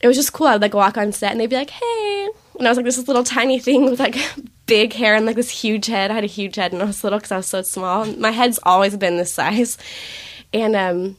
it 0.00 0.06
was 0.06 0.16
just 0.16 0.32
cool. 0.32 0.46
I 0.46 0.52
would 0.52 0.62
like 0.62 0.74
walk 0.74 0.96
on 0.96 1.12
set 1.12 1.32
and 1.32 1.40
they'd 1.40 1.50
be 1.50 1.56
like, 1.56 1.70
"Hey," 1.70 2.28
and 2.58 2.66
I 2.66 2.70
was 2.70 2.76
like 2.76 2.86
this 2.86 3.06
little 3.06 3.24
tiny 3.24 3.58
thing 3.58 3.84
with 3.84 4.00
like 4.00 4.16
big 4.66 4.92
hair 4.92 5.14
and 5.14 5.26
like 5.26 5.36
this 5.36 5.50
huge 5.50 5.86
head. 5.86 6.10
I 6.10 6.14
had 6.14 6.24
a 6.24 6.28
huge 6.28 6.56
head 6.56 6.72
and 6.72 6.82
I 6.82 6.86
was 6.86 7.04
little 7.04 7.18
because 7.18 7.32
I 7.32 7.36
was 7.36 7.46
so 7.46 7.62
small. 7.62 8.06
My 8.16 8.30
head's 8.30 8.58
always 8.62 8.96
been 8.96 9.18
this 9.18 9.32
size, 9.32 9.76
and 10.52 10.76
um, 10.76 11.16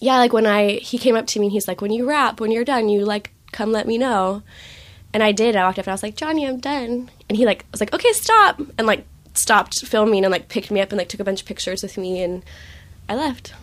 yeah, 0.00 0.16
like 0.18 0.32
when 0.32 0.46
I 0.46 0.74
he 0.74 0.98
came 0.98 1.16
up 1.16 1.26
to 1.28 1.40
me 1.40 1.46
and 1.46 1.52
he's 1.52 1.68
like, 1.68 1.80
"When 1.80 1.92
you 1.92 2.08
rap, 2.08 2.40
when 2.40 2.50
you're 2.50 2.64
done, 2.64 2.88
you 2.88 3.04
like 3.04 3.32
come 3.52 3.72
let 3.72 3.86
me 3.86 3.98
know," 3.98 4.42
and 5.12 5.22
I 5.22 5.32
did. 5.32 5.56
I 5.56 5.64
walked 5.64 5.78
up 5.78 5.86
and 5.86 5.92
I 5.92 5.94
was 5.94 6.02
like, 6.02 6.16
"Johnny, 6.16 6.46
I'm 6.46 6.60
done," 6.60 7.10
and 7.28 7.36
he 7.36 7.46
like 7.46 7.64
was 7.72 7.80
like, 7.80 7.94
"Okay, 7.94 8.12
stop," 8.12 8.60
and 8.78 8.86
like 8.86 9.04
stopped 9.34 9.86
filming 9.86 10.24
and 10.24 10.32
like 10.32 10.48
picked 10.48 10.70
me 10.70 10.80
up 10.80 10.90
and 10.90 10.98
like 10.98 11.08
took 11.08 11.20
a 11.20 11.24
bunch 11.24 11.40
of 11.42 11.46
pictures 11.46 11.82
with 11.82 11.96
me 11.96 12.20
and 12.22 12.44
I 13.08 13.14
left. 13.14 13.54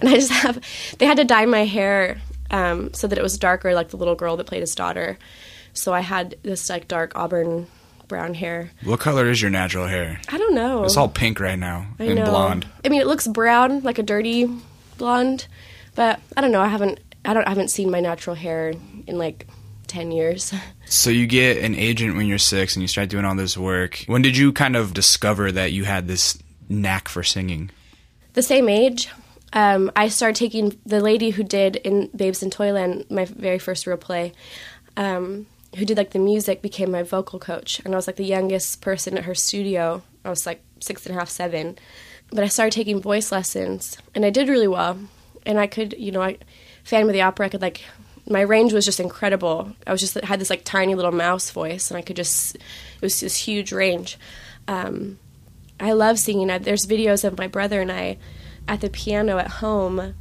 And 0.00 0.08
I 0.08 0.14
just 0.14 0.30
have 0.44 0.62
they 0.98 1.06
had 1.06 1.16
to 1.18 1.24
dye 1.24 1.46
my 1.46 1.64
hair 1.64 2.20
um, 2.50 2.92
so 2.94 3.06
that 3.06 3.18
it 3.18 3.22
was 3.22 3.36
darker, 3.38 3.74
like 3.74 3.88
the 3.88 3.96
little 3.96 4.14
girl 4.14 4.36
that 4.36 4.46
played 4.46 4.60
his 4.60 4.74
daughter. 4.74 5.18
So 5.72 5.92
I 5.92 6.00
had 6.00 6.36
this 6.42 6.68
like 6.70 6.88
dark 6.88 7.12
auburn 7.14 7.66
brown 8.08 8.34
hair. 8.34 8.70
what 8.84 9.00
color 9.00 9.28
is 9.28 9.40
your 9.40 9.50
natural 9.50 9.86
hair? 9.86 10.20
I 10.28 10.38
don't 10.38 10.54
know. 10.54 10.84
It's 10.84 10.96
all 10.96 11.08
pink 11.08 11.38
right 11.40 11.58
now 11.58 11.86
I 11.98 12.04
and 12.04 12.16
know. 12.16 12.24
blonde. 12.24 12.66
I 12.84 12.88
mean, 12.88 13.00
it 13.00 13.06
looks 13.06 13.26
brown, 13.26 13.80
like 13.82 13.98
a 13.98 14.02
dirty 14.02 14.48
blonde, 14.96 15.46
but 15.94 16.18
I 16.36 16.40
don't 16.40 16.50
know. 16.52 16.60
I 16.62 16.68
haven't. 16.68 17.00
I 17.24 17.34
don't. 17.34 17.44
I 17.46 17.50
haven't 17.50 17.68
seen 17.68 17.90
my 17.90 18.00
natural 18.00 18.34
hair 18.34 18.72
in 19.06 19.18
like 19.18 19.46
10 19.88 20.10
years. 20.12 20.52
So 20.90 21.10
you 21.10 21.26
get 21.26 21.58
an 21.58 21.74
agent 21.74 22.16
when 22.16 22.26
you're 22.26 22.38
six 22.38 22.74
and 22.74 22.80
you 22.82 22.88
start 22.88 23.10
doing 23.10 23.26
all 23.26 23.34
this 23.34 23.58
work. 23.58 24.04
When 24.06 24.22
did 24.22 24.38
you 24.38 24.54
kind 24.54 24.74
of 24.74 24.94
discover 24.94 25.52
that 25.52 25.70
you 25.70 25.84
had 25.84 26.08
this 26.08 26.38
knack 26.70 27.08
for 27.08 27.22
singing? 27.22 27.70
The 28.32 28.40
same 28.40 28.70
age, 28.70 29.10
um, 29.52 29.90
I 29.94 30.08
started 30.08 30.36
taking 30.36 30.80
the 30.86 31.00
lady 31.02 31.28
who 31.28 31.42
did 31.42 31.76
in 31.76 32.08
Babes 32.16 32.42
in 32.42 32.48
Toyland, 32.48 33.04
my 33.10 33.26
very 33.26 33.58
first 33.58 33.86
real 33.86 33.98
play, 33.98 34.32
um, 34.96 35.44
who 35.76 35.84
did 35.84 35.96
like 35.96 36.10
the 36.10 36.18
music, 36.18 36.62
became 36.62 36.90
my 36.90 37.02
vocal 37.02 37.38
coach. 37.38 37.80
And 37.84 37.94
I 37.94 37.96
was 37.96 38.06
like 38.06 38.16
the 38.16 38.24
youngest 38.24 38.80
person 38.80 39.18
at 39.18 39.24
her 39.24 39.34
studio. 39.34 40.02
I 40.24 40.30
was 40.30 40.46
like 40.46 40.62
six 40.80 41.06
and 41.06 41.14
a 41.14 41.18
half, 41.18 41.28
seven. 41.28 41.78
But 42.30 42.44
I 42.44 42.48
started 42.48 42.72
taking 42.72 43.00
voice 43.00 43.32
lessons 43.32 43.98
and 44.14 44.24
I 44.24 44.30
did 44.30 44.48
really 44.48 44.68
well. 44.68 44.98
And 45.46 45.58
I 45.58 45.66
could, 45.66 45.94
you 45.98 46.12
know, 46.12 46.22
I, 46.22 46.38
Phantom 46.84 47.08
of 47.08 47.14
the 47.14 47.22
Opera, 47.22 47.46
I 47.46 47.48
could 47.48 47.62
like 47.62 47.82
my 48.28 48.40
range 48.40 48.72
was 48.72 48.84
just 48.84 49.00
incredible. 49.00 49.72
I 49.86 49.92
was 49.92 50.00
just 50.00 50.14
had 50.22 50.40
this 50.40 50.50
like 50.50 50.64
tiny 50.64 50.94
little 50.94 51.12
mouse 51.12 51.50
voice, 51.50 51.90
and 51.90 51.98
I 51.98 52.02
could 52.02 52.16
just 52.16 52.56
it 52.56 52.62
was 53.00 53.20
this 53.20 53.36
huge 53.36 53.72
range. 53.72 54.18
Um, 54.66 55.18
I 55.80 55.92
love 55.92 56.18
singing. 56.18 56.48
There's 56.48 56.86
videos 56.86 57.24
of 57.24 57.38
my 57.38 57.46
brother 57.46 57.80
and 57.80 57.90
I 57.90 58.18
at 58.66 58.80
the 58.80 58.90
piano 58.90 59.38
at 59.38 59.48
home 59.48 60.14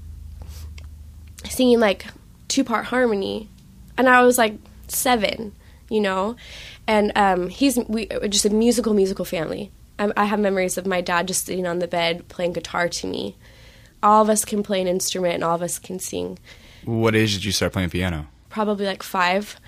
singing 1.49 1.79
like 1.79 2.07
two 2.47 2.63
part 2.63 2.85
harmony, 2.85 3.49
and 3.97 4.07
I 4.07 4.21
was 4.21 4.37
like 4.37 4.55
seven, 4.87 5.53
you 5.89 6.01
know, 6.01 6.35
and 6.87 7.11
um, 7.15 7.49
he's 7.49 7.77
we 7.87 8.07
just 8.29 8.45
a 8.45 8.49
musical 8.49 8.93
musical 8.93 9.25
family. 9.25 9.71
I, 9.99 10.11
I 10.15 10.25
have 10.25 10.39
memories 10.39 10.77
of 10.77 10.85
my 10.85 11.01
dad 11.01 11.27
just 11.27 11.45
sitting 11.45 11.65
on 11.65 11.79
the 11.79 11.87
bed 11.87 12.27
playing 12.27 12.53
guitar 12.53 12.87
to 12.89 13.07
me. 13.07 13.35
All 14.03 14.21
of 14.21 14.29
us 14.29 14.45
can 14.45 14.63
play 14.63 14.81
an 14.81 14.87
instrument, 14.87 15.35
and 15.35 15.43
all 15.43 15.55
of 15.55 15.61
us 15.61 15.79
can 15.79 15.99
sing 15.99 16.37
what 16.87 17.15
age 17.15 17.33
did 17.33 17.43
you 17.43 17.51
start 17.51 17.73
playing 17.73 17.89
piano? 17.89 18.27
Probably 18.49 18.85
like 18.85 19.03
five. 19.03 19.59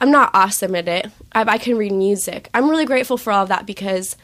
I'm 0.00 0.10
not 0.10 0.30
awesome 0.34 0.74
at 0.74 0.86
it. 0.86 1.06
I, 1.32 1.42
I 1.42 1.58
can 1.58 1.78
read 1.78 1.92
music. 1.92 2.50
I'm 2.52 2.68
really 2.68 2.84
grateful 2.84 3.16
for 3.16 3.32
all 3.32 3.42
of 3.44 3.48
that 3.48 3.64
because 3.64 4.16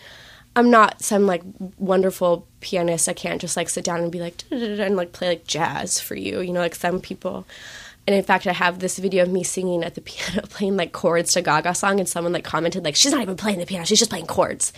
I'm 0.55 0.71
not 0.71 1.03
some 1.03 1.27
like 1.27 1.43
wonderful 1.79 2.47
pianist. 2.61 3.09
I 3.09 3.15
can't 3.15 3.41
just 3.41 3.57
like 3.57 3.71
sit 3.71 3.85
down 3.85 4.01
and 4.01 4.13
be 4.13 4.21
like 4.21 4.45
and 4.51 4.95
like 4.95 5.13
play 5.13 5.29
like 5.29 5.47
jazz 5.47 5.99
for 5.99 6.15
you. 6.15 6.41
You 6.41 6.53
know, 6.53 6.61
like 6.61 6.75
some 6.75 7.01
people. 7.01 7.47
And 8.07 8.15
in 8.15 8.23
fact, 8.23 8.47
I 8.47 8.53
have 8.53 8.81
this 8.81 8.99
video 8.99 9.23
of 9.23 9.31
me 9.31 9.43
singing 9.43 9.83
at 9.83 9.95
the 9.95 10.01
piano, 10.03 10.47
playing 10.49 10.77
like 10.77 10.93
chords 10.93 11.33
to 11.33 11.43
Gaga 11.43 11.75
song, 11.75 12.01
and 12.01 12.09
someone 12.09 12.33
like 12.33 12.45
commented 12.45 12.85
like, 12.85 12.97
"She's 12.97 13.13
not 13.13 13.23
even 13.23 13.37
playing 13.37 13.59
the 13.59 13.67
piano; 13.67 13.85
she's 13.85 13.99
just 13.99 14.11
playing 14.11 14.27
chords." 14.27 14.73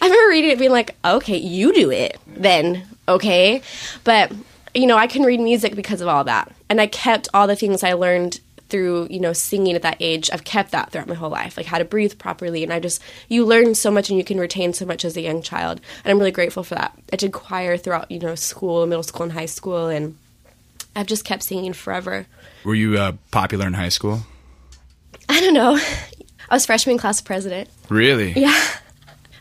I 0.00 0.06
remember 0.06 0.30
reading 0.30 0.50
it, 0.50 0.58
being 0.58 0.72
like, 0.72 0.96
"Okay, 1.04 1.36
you 1.36 1.72
do 1.72 1.90
it 1.90 2.18
then, 2.26 2.84
okay?" 3.08 3.62
But 4.04 4.32
you 4.74 4.86
know, 4.86 4.96
I 4.96 5.06
can 5.06 5.22
read 5.22 5.40
music 5.40 5.74
because 5.74 6.00
of 6.00 6.08
all 6.08 6.24
that. 6.24 6.50
And 6.68 6.80
I 6.80 6.86
kept 6.86 7.28
all 7.34 7.46
the 7.46 7.56
things 7.56 7.84
I 7.84 7.92
learned 7.92 8.40
through, 8.68 9.06
you 9.10 9.20
know, 9.20 9.34
singing 9.34 9.76
at 9.76 9.82
that 9.82 9.98
age. 10.00 10.30
I've 10.32 10.44
kept 10.44 10.70
that 10.72 10.90
throughout 10.90 11.08
my 11.08 11.14
whole 11.14 11.28
life, 11.28 11.58
like 11.58 11.66
how 11.66 11.76
to 11.76 11.84
breathe 11.84 12.18
properly. 12.18 12.62
And 12.62 12.72
I 12.72 12.80
just, 12.80 13.02
you 13.28 13.44
learn 13.44 13.74
so 13.74 13.90
much 13.90 14.08
and 14.08 14.16
you 14.16 14.24
can 14.24 14.40
retain 14.40 14.72
so 14.72 14.86
much 14.86 15.04
as 15.04 15.14
a 15.14 15.20
young 15.20 15.42
child. 15.42 15.82
And 16.02 16.10
I'm 16.10 16.18
really 16.18 16.30
grateful 16.30 16.64
for 16.64 16.74
that. 16.76 16.98
I 17.12 17.16
did 17.16 17.32
choir 17.32 17.76
throughout, 17.76 18.10
you 18.10 18.18
know, 18.18 18.34
school, 18.34 18.86
middle 18.86 19.02
school, 19.02 19.24
and 19.24 19.32
high 19.32 19.46
school. 19.46 19.88
And 19.88 20.16
I've 20.94 21.06
just 21.06 21.24
kept 21.24 21.42
singing 21.42 21.72
forever. 21.72 22.26
Were 22.64 22.74
you 22.74 22.98
uh, 22.98 23.12
popular 23.30 23.66
in 23.66 23.74
high 23.74 23.88
school? 23.88 24.20
I 25.28 25.40
don't 25.40 25.54
know. 25.54 25.76
I 26.50 26.54
was 26.54 26.66
freshman 26.66 26.98
class 26.98 27.20
president. 27.20 27.70
Really? 27.88 28.32
Yeah. 28.32 28.62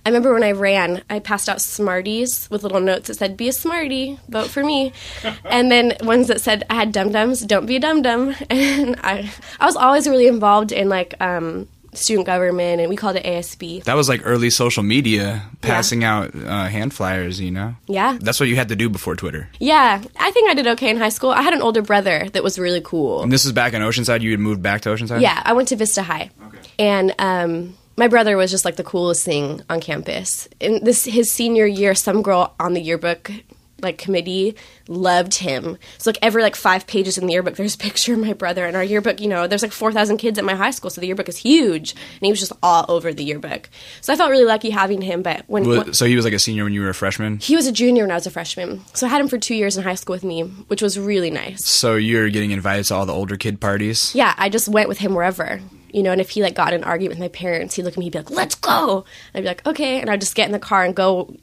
I 0.04 0.10
remember 0.10 0.34
when 0.34 0.44
I 0.44 0.54
ran, 0.54 1.04
I 1.12 1.20
passed 1.20 1.48
out 1.48 1.62
Smarties 1.62 2.50
with 2.50 2.64
little 2.64 2.80
notes 2.80 3.08
that 3.08 3.16
said, 3.16 3.38
Be 3.38 3.50
a 3.50 3.54
Smartie, 3.54 4.18
vote 4.30 4.48
for 4.50 4.64
me. 4.64 4.94
and 5.46 5.72
then 5.72 5.94
ones 6.02 6.28
that 6.28 6.42
said, 6.42 6.64
I 6.70 6.76
had 6.76 6.92
dum 6.92 7.12
dums, 7.12 7.42
don't 7.42 7.68
be 7.68 7.76
a 7.76 7.80
dum 7.80 8.02
dum. 8.02 8.36
And 8.50 8.96
I, 9.04 9.32
I 9.60 9.66
was 9.66 9.76
always 9.76 10.08
really 10.08 10.28
involved 10.28 10.72
in 10.72 10.90
like, 10.90 11.14
um, 11.22 11.68
student 11.94 12.26
government 12.26 12.80
and 12.80 12.90
we 12.90 12.96
called 12.96 13.16
it 13.16 13.24
ASB. 13.24 13.84
That 13.84 13.96
was 13.96 14.08
like 14.08 14.22
early 14.24 14.50
social 14.50 14.84
media, 14.84 15.44
passing 15.62 16.02
yeah. 16.02 16.18
out 16.18 16.36
uh, 16.36 16.68
hand 16.68 16.94
flyers, 16.94 17.40
you 17.40 17.52
know? 17.52 17.76
Yeah. 17.88 18.18
That's 18.22 18.40
what 18.40 18.50
you 18.50 18.56
had 18.56 18.70
to 18.70 18.76
do 18.76 18.90
before 18.90 19.16
Twitter. 19.16 19.50
Yeah. 19.60 20.02
I 20.20 20.32
think 20.32 20.50
I 20.50 20.54
did 20.54 20.68
okay 20.68 20.90
in 20.90 20.98
high 20.98 21.10
school. 21.10 21.32
I 21.32 21.42
had 21.42 21.54
an 21.54 21.62
older 21.62 21.82
brother 21.82 22.30
that 22.34 22.44
was 22.44 22.58
really 22.58 22.82
cool. 22.82 23.24
And 23.24 23.32
this 23.32 23.46
is 23.46 23.52
back 23.52 23.74
in 23.74 23.82
Oceanside? 23.82 24.22
You 24.22 24.32
had 24.32 24.40
moved 24.40 24.62
back 24.62 24.82
to 24.82 24.90
Oceanside? 24.90 25.22
Yeah. 25.22 25.42
I 25.44 25.54
went 25.54 25.68
to 25.70 25.76
Vista 25.76 26.04
High. 26.04 26.30
Okay. 26.48 26.60
And 26.80 27.16
um, 27.20 27.78
my 27.98 28.08
brother 28.08 28.38
was 28.38 28.52
just 28.52 28.66
like 28.66 28.78
the 28.78 28.84
coolest 28.84 29.26
thing 29.26 29.62
on 29.70 29.82
campus. 29.82 30.48
In 30.60 30.84
this 30.84 31.06
his 31.06 31.32
senior 31.32 31.66
year, 31.66 31.94
some 31.94 32.22
girl 32.22 32.54
on 32.60 32.74
the 32.74 32.82
yearbook 32.82 33.32
like 33.82 33.98
committee 33.98 34.56
loved 34.88 35.36
him. 35.36 35.78
So 35.98 36.10
like 36.10 36.20
every 36.22 36.44
like 36.44 36.56
five 36.56 36.88
pages 36.88 37.18
in 37.18 37.28
the 37.28 37.34
yearbook, 37.34 37.56
there's 37.56 37.76
a 37.76 37.78
picture 37.78 38.14
of 38.14 38.20
my 38.20 38.34
brother. 38.34 38.66
And 38.66 38.76
our 38.76 38.84
yearbook, 38.84 39.20
you 39.20 39.28
know, 39.28 39.48
there's 39.48 39.62
like 39.62 39.72
four 39.72 39.92
thousand 39.92 40.18
kids 40.18 40.38
at 40.38 40.46
my 40.46 40.56
high 40.56 40.72
school, 40.72 40.90
so 40.90 41.02
the 41.02 41.08
yearbook 41.08 41.30
is 41.30 41.38
huge, 41.38 41.92
and 41.92 42.26
he 42.26 42.32
was 42.32 42.40
just 42.40 42.54
all 42.62 42.86
over 42.88 43.14
the 43.14 43.24
yearbook. 43.24 43.70
So 44.02 44.14
I 44.14 44.16
felt 44.16 44.32
really 44.32 44.46
lucky 44.46 44.70
having 44.70 45.02
him. 45.02 45.22
But 45.22 45.44
when, 45.48 45.68
when 45.68 45.94
so 45.94 46.06
he 46.06 46.16
was 46.16 46.26
like 46.26 46.34
a 46.34 46.40
senior 46.40 46.64
when 46.64 46.74
you 46.74 46.82
were 46.82 46.90
a 46.90 46.94
freshman, 46.94 47.40
he 47.40 47.56
was 47.56 47.68
a 47.68 47.72
junior 47.72 48.04
when 48.04 48.12
I 48.12 48.16
was 48.16 48.28
a 48.28 48.32
freshman. 48.32 48.84
So 48.94 49.08
I 49.08 49.10
had 49.10 49.22
him 49.22 49.28
for 49.28 49.38
two 49.38 49.56
years 49.56 49.78
in 49.78 49.84
high 49.84 49.96
school 49.96 50.14
with 50.14 50.24
me, 50.24 50.42
which 50.42 50.82
was 50.82 51.00
really 51.00 51.32
nice. 51.32 51.66
So 51.66 51.96
you're 51.96 52.30
getting 52.30 52.52
invited 52.52 52.86
to 52.86 52.96
all 52.96 53.06
the 53.06 53.14
older 53.14 53.38
kid 53.38 53.60
parties. 53.60 54.14
Yeah, 54.16 54.34
I 54.38 54.50
just 54.50 54.68
went 54.68 54.90
with 54.90 55.00
him 55.00 55.14
wherever 55.14 55.62
you 55.94 56.04
know, 56.04 56.12
and 56.12 56.22
if 56.22 56.30
he 56.30 56.42
like 56.42 56.56
got 56.56 56.74
in 56.74 56.82
an 56.82 56.84
argument 56.84 57.20
with 57.20 57.26
my 57.26 57.28
parents, 57.28 57.76
he'd 57.76 57.84
look 57.84 57.94
at 57.94 57.98
me, 57.98 58.06
he'd 58.06 58.14
be 58.14 58.20
like, 58.20 58.30
"Let's 58.30 58.56
go," 58.56 59.06
and 59.34 59.40
I'd 59.40 59.42
be 59.42 59.48
like, 59.48 59.68
"Okay," 59.68 60.00
and 60.00 60.10
I'd 60.10 60.22
just 60.22 60.36
get 60.36 60.46
in 60.46 60.52
the 60.52 60.60
car 60.60 60.84
and 60.84 60.96
go. 60.96 61.36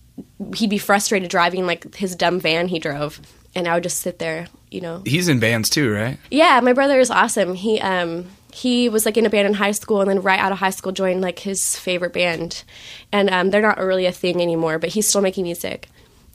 He'd 0.55 0.71
be 0.71 0.79
frustrated 0.79 1.31
driving 1.31 1.67
like 1.67 1.95
his 1.95 2.15
dumb 2.15 2.41
van 2.41 2.69
he 2.69 2.79
drove, 2.79 3.21
and 3.55 3.67
I 3.67 3.75
would 3.75 3.83
just 3.83 4.01
sit 4.01 4.19
there, 4.19 4.47
you 4.71 4.81
know. 4.81 5.03
He's 5.05 5.29
in 5.29 5.41
bands 5.41 5.69
too, 5.69 5.93
right? 5.93 6.19
Yeah, 6.31 6.61
my 6.61 6.73
brother 6.73 7.01
is 7.01 7.11
awesome. 7.11 7.55
He 7.55 7.81
um 7.81 8.27
he 8.53 8.89
was 8.89 9.05
like 9.05 9.17
in 9.17 9.27
a 9.27 9.31
band 9.31 9.47
in 9.47 9.55
high 9.55 9.73
school, 9.73 10.01
and 10.01 10.11
then 10.11 10.23
right 10.23 10.39
out 10.39 10.53
of 10.53 10.59
high 10.59 10.71
school 10.71 10.93
joined 10.93 11.21
like 11.21 11.41
his 11.41 11.77
favorite 11.77 12.13
band, 12.13 12.65
and 13.13 13.31
um, 13.31 13.51
they're 13.51 13.63
not 13.63 13.79
really 13.79 14.07
a 14.07 14.13
thing 14.13 14.41
anymore, 14.41 14.79
but 14.79 14.91
he's 14.91 15.09
still 15.09 15.21
making 15.21 15.45
music. 15.45 15.89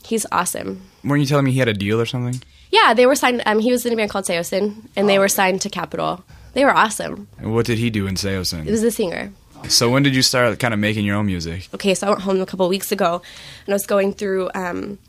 He's 0.05 0.25
awesome. 0.31 0.89
Weren't 1.03 1.21
you 1.21 1.27
telling 1.27 1.45
me 1.45 1.51
he 1.51 1.59
had 1.59 1.67
a 1.67 1.73
deal 1.73 1.99
or 1.99 2.05
something? 2.05 2.41
Yeah, 2.71 2.93
they 2.93 3.05
were 3.05 3.15
signed. 3.15 3.41
Um, 3.45 3.59
he 3.59 3.71
was 3.71 3.85
in 3.85 3.93
a 3.93 3.95
band 3.95 4.09
called 4.09 4.25
Saosin, 4.25 4.87
and 4.95 5.05
oh. 5.05 5.07
they 5.07 5.19
were 5.19 5.27
signed 5.27 5.61
to 5.61 5.69
Capitol. 5.69 6.23
They 6.53 6.65
were 6.65 6.75
awesome. 6.75 7.27
And 7.39 7.53
what 7.53 7.65
did 7.65 7.77
he 7.77 7.89
do 7.89 8.07
in 8.07 8.15
Saosin? 8.15 8.63
He 8.63 8.71
was 8.71 8.81
the 8.81 8.91
singer. 8.91 9.31
So 9.69 9.89
when 9.89 10.03
did 10.03 10.15
you 10.15 10.21
start 10.21 10.59
kind 10.59 10.73
of 10.73 10.79
making 10.79 11.05
your 11.05 11.15
own 11.15 11.25
music? 11.25 11.69
Okay, 11.73 11.95
so 11.95 12.07
I 12.07 12.09
went 12.11 12.21
home 12.21 12.41
a 12.41 12.45
couple 12.45 12.67
weeks 12.67 12.91
ago, 12.91 13.21
and 13.65 13.73
I 13.73 13.75
was 13.75 13.85
going 13.85 14.13
through 14.13 14.49
um, 14.53 14.99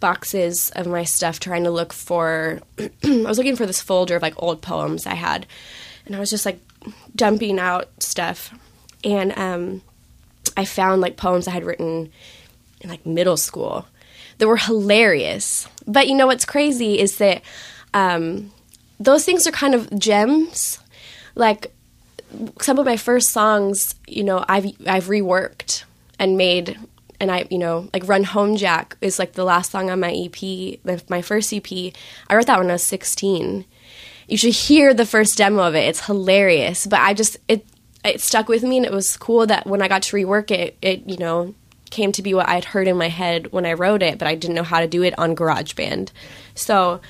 boxes 0.00 0.70
of 0.74 0.86
my 0.86 1.04
stuff 1.04 1.38
trying 1.40 1.64
to 1.64 1.70
look 1.70 1.92
for. 1.92 2.60
I 2.78 2.90
was 3.04 3.38
looking 3.38 3.56
for 3.56 3.66
this 3.66 3.80
folder 3.80 4.16
of 4.16 4.22
like 4.22 4.34
old 4.38 4.62
poems 4.62 5.06
I 5.06 5.14
had, 5.14 5.46
and 6.06 6.16
I 6.16 6.18
was 6.18 6.30
just 6.30 6.46
like 6.46 6.58
dumping 7.14 7.58
out 7.58 7.88
stuff, 8.02 8.52
and 9.04 9.36
um, 9.38 9.82
I 10.56 10.64
found 10.64 11.00
like 11.00 11.16
poems 11.16 11.46
I 11.46 11.52
had 11.52 11.64
written 11.64 12.10
in 12.80 12.90
like 12.90 13.04
middle 13.04 13.36
school 13.36 13.86
that 14.38 14.48
were 14.48 14.56
hilarious. 14.56 15.68
But 15.86 16.08
you 16.08 16.14
know 16.14 16.26
what's 16.26 16.44
crazy 16.44 16.98
is 16.98 17.18
that 17.18 17.42
um, 17.94 18.52
those 18.98 19.24
things 19.24 19.46
are 19.46 19.52
kind 19.52 19.74
of 19.74 19.96
gems 19.98 20.78
like 21.34 21.72
some 22.60 22.78
of 22.78 22.86
my 22.86 22.96
first 22.96 23.30
songs, 23.30 23.94
you 24.06 24.24
know, 24.24 24.44
I've 24.48 24.66
I've 24.86 25.06
reworked 25.06 25.84
and 26.18 26.36
made 26.36 26.78
and 27.20 27.30
I, 27.30 27.46
you 27.50 27.58
know, 27.58 27.88
like 27.92 28.06
Run 28.06 28.24
Home 28.24 28.56
Jack 28.56 28.96
is 29.00 29.18
like 29.18 29.32
the 29.32 29.44
last 29.44 29.72
song 29.72 29.90
on 29.90 30.00
my 30.00 30.12
EP, 30.12 30.78
my 31.08 31.22
first 31.22 31.52
EP. 31.52 31.92
I 32.28 32.36
wrote 32.36 32.46
that 32.46 32.58
when 32.58 32.70
I 32.70 32.74
was 32.74 32.84
16. 32.84 33.64
You 34.28 34.36
should 34.36 34.54
hear 34.54 34.94
the 34.94 35.06
first 35.06 35.38
demo 35.38 35.62
of 35.62 35.74
it. 35.74 35.88
It's 35.88 36.06
hilarious, 36.06 36.86
but 36.86 37.00
I 37.00 37.14
just 37.14 37.38
it 37.48 37.66
it 38.04 38.20
stuck 38.20 38.48
with 38.48 38.62
me 38.62 38.76
and 38.76 38.86
it 38.86 38.92
was 38.92 39.16
cool 39.16 39.46
that 39.46 39.66
when 39.66 39.82
I 39.82 39.88
got 39.88 40.02
to 40.02 40.16
rework 40.16 40.50
it, 40.50 40.76
it, 40.80 41.08
you 41.08 41.16
know, 41.16 41.54
came 41.90 42.12
to 42.12 42.22
be 42.22 42.34
what 42.34 42.48
I'd 42.48 42.66
heard 42.66 42.86
in 42.86 42.96
my 42.96 43.08
head 43.08 43.50
when 43.52 43.66
I 43.66 43.72
wrote 43.72 44.02
it, 44.02 44.18
but 44.18 44.28
I 44.28 44.34
didn't 44.34 44.54
know 44.54 44.62
how 44.62 44.80
to 44.80 44.86
do 44.86 45.02
it 45.02 45.18
on 45.18 45.34
GarageBand. 45.34 46.10
So, 46.54 47.00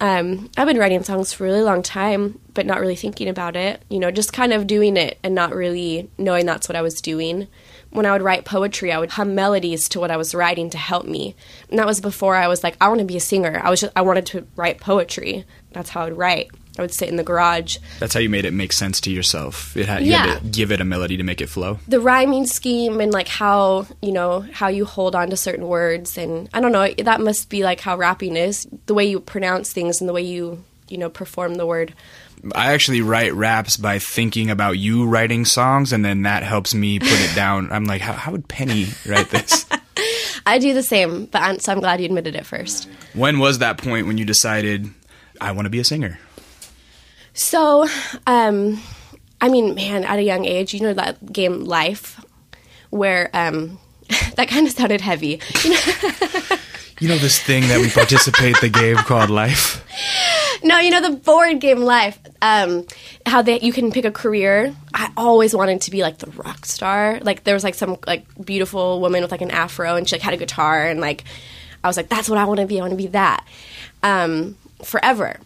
um, 0.00 0.50
I've 0.56 0.66
been 0.66 0.78
writing 0.78 1.02
songs 1.02 1.32
for 1.32 1.44
a 1.44 1.50
really 1.50 1.62
long 1.62 1.82
time, 1.82 2.40
but 2.52 2.66
not 2.66 2.80
really 2.80 2.96
thinking 2.96 3.28
about 3.28 3.56
it. 3.56 3.82
You 3.88 3.98
know, 3.98 4.10
just 4.10 4.32
kind 4.32 4.52
of 4.52 4.66
doing 4.66 4.96
it 4.96 5.18
and 5.22 5.34
not 5.34 5.54
really 5.54 6.10
knowing 6.18 6.46
that's 6.46 6.68
what 6.68 6.76
I 6.76 6.82
was 6.82 7.00
doing. 7.00 7.48
When 7.90 8.06
I 8.06 8.12
would 8.12 8.22
write 8.22 8.44
poetry, 8.44 8.92
I 8.92 8.98
would 8.98 9.12
hum 9.12 9.34
melodies 9.34 9.88
to 9.90 10.00
what 10.00 10.10
I 10.10 10.16
was 10.16 10.34
writing 10.34 10.68
to 10.70 10.78
help 10.78 11.06
me. 11.06 11.36
And 11.70 11.78
that 11.78 11.86
was 11.86 12.00
before 12.00 12.34
I 12.34 12.48
was 12.48 12.64
like, 12.64 12.76
I 12.80 12.88
want 12.88 12.98
to 12.98 13.06
be 13.06 13.16
a 13.16 13.20
singer. 13.20 13.60
I 13.62 13.70
was 13.70 13.80
just, 13.80 13.92
I 13.94 14.02
wanted 14.02 14.26
to 14.26 14.46
write 14.56 14.80
poetry. 14.80 15.44
That's 15.72 15.90
how 15.90 16.02
I 16.02 16.04
would 16.04 16.18
write. 16.18 16.50
I 16.78 16.82
would 16.82 16.92
sit 16.92 17.08
in 17.08 17.16
the 17.16 17.22
garage. 17.22 17.78
That's 18.00 18.14
how 18.14 18.20
you 18.20 18.28
made 18.28 18.44
it 18.44 18.52
make 18.52 18.72
sense 18.72 19.00
to 19.02 19.10
yourself. 19.10 19.76
It 19.76 19.86
had, 19.86 20.02
you 20.02 20.10
yeah. 20.10 20.26
had 20.26 20.40
to 20.40 20.48
give 20.48 20.72
it 20.72 20.80
a 20.80 20.84
melody 20.84 21.16
to 21.16 21.22
make 21.22 21.40
it 21.40 21.48
flow. 21.48 21.78
The 21.86 22.00
rhyming 22.00 22.46
scheme 22.46 23.00
and 23.00 23.12
like 23.12 23.28
how 23.28 23.86
you 24.02 24.12
know 24.12 24.40
how 24.52 24.68
you 24.68 24.84
hold 24.84 25.14
on 25.14 25.30
to 25.30 25.36
certain 25.36 25.68
words 25.68 26.18
and 26.18 26.48
I 26.52 26.60
don't 26.60 26.72
know 26.72 26.88
that 27.04 27.20
must 27.20 27.48
be 27.48 27.62
like 27.62 27.80
how 27.80 27.96
rapping 27.96 28.36
is 28.36 28.66
the 28.86 28.94
way 28.94 29.04
you 29.04 29.20
pronounce 29.20 29.72
things 29.72 30.00
and 30.00 30.08
the 30.08 30.12
way 30.12 30.22
you 30.22 30.64
you 30.88 30.98
know 30.98 31.10
perform 31.10 31.54
the 31.54 31.66
word. 31.66 31.94
I 32.54 32.72
actually 32.72 33.00
write 33.00 33.32
raps 33.32 33.76
by 33.76 33.98
thinking 33.98 34.50
about 34.50 34.72
you 34.72 35.06
writing 35.06 35.44
songs, 35.44 35.92
and 35.92 36.04
then 36.04 36.22
that 36.22 36.42
helps 36.42 36.74
me 36.74 36.98
put 36.98 37.08
it 37.08 37.34
down. 37.34 37.68
I'm 37.72 37.84
like, 37.84 38.02
how, 38.02 38.12
how 38.12 38.32
would 38.32 38.48
Penny 38.48 38.88
write 39.06 39.30
this? 39.30 39.64
I 40.46 40.58
do 40.58 40.74
the 40.74 40.82
same, 40.82 41.26
but 41.26 41.40
I'm, 41.40 41.58
so 41.58 41.72
I'm 41.72 41.80
glad 41.80 42.00
you 42.00 42.06
admitted 42.06 42.34
it 42.34 42.44
first. 42.44 42.86
When 43.14 43.38
was 43.38 43.60
that 43.60 43.78
point 43.78 44.06
when 44.06 44.18
you 44.18 44.26
decided 44.26 44.90
I 45.40 45.52
want 45.52 45.64
to 45.66 45.70
be 45.70 45.78
a 45.78 45.84
singer? 45.84 46.18
So, 47.34 47.86
um, 48.26 48.80
I 49.40 49.48
mean, 49.48 49.74
man, 49.74 50.04
at 50.04 50.18
a 50.18 50.22
young 50.22 50.44
age, 50.44 50.72
you 50.72 50.80
know 50.80 50.94
that 50.94 51.32
game 51.32 51.64
Life, 51.64 52.24
where 52.90 53.28
um, 53.34 53.78
that 54.36 54.48
kind 54.48 54.66
of 54.66 54.72
sounded 54.72 55.00
heavy. 55.00 55.40
You 55.62 55.70
know, 55.70 55.80
You 57.00 57.08
know 57.08 57.18
this 57.18 57.42
thing 57.42 57.62
that 57.68 57.80
we 57.80 57.90
participate 57.90 58.60
the 58.60 58.68
game 58.68 58.96
called 58.96 59.28
life. 59.28 59.84
no, 60.62 60.78
you 60.78 60.90
know 60.90 61.02
the 61.02 61.16
board 61.16 61.60
game 61.60 61.80
Life. 61.80 62.18
Um, 62.40 62.86
how 63.26 63.42
that 63.42 63.64
you 63.64 63.72
can 63.72 63.90
pick 63.90 64.04
a 64.04 64.12
career. 64.12 64.74
I 64.94 65.10
always 65.16 65.56
wanted 65.56 65.80
to 65.82 65.90
be 65.90 66.02
like 66.02 66.18
the 66.18 66.30
rock 66.30 66.64
star. 66.64 67.18
Like 67.20 67.42
there 67.42 67.54
was 67.54 67.64
like 67.64 67.74
some 67.74 67.96
like 68.06 68.26
beautiful 68.42 69.00
woman 69.00 69.22
with 69.22 69.32
like 69.32 69.42
an 69.42 69.50
afro, 69.50 69.96
and 69.96 70.08
she 70.08 70.14
like 70.14 70.22
had 70.22 70.34
a 70.34 70.36
guitar, 70.36 70.86
and 70.86 71.00
like 71.00 71.24
I 71.82 71.88
was 71.88 71.96
like, 71.96 72.08
that's 72.08 72.28
what 72.28 72.38
I 72.38 72.44
want 72.44 72.60
to 72.60 72.66
be. 72.66 72.78
I 72.78 72.82
want 72.82 72.92
to 72.92 72.96
be 72.96 73.08
that 73.08 73.44
um, 74.04 74.56
forever. 74.84 75.40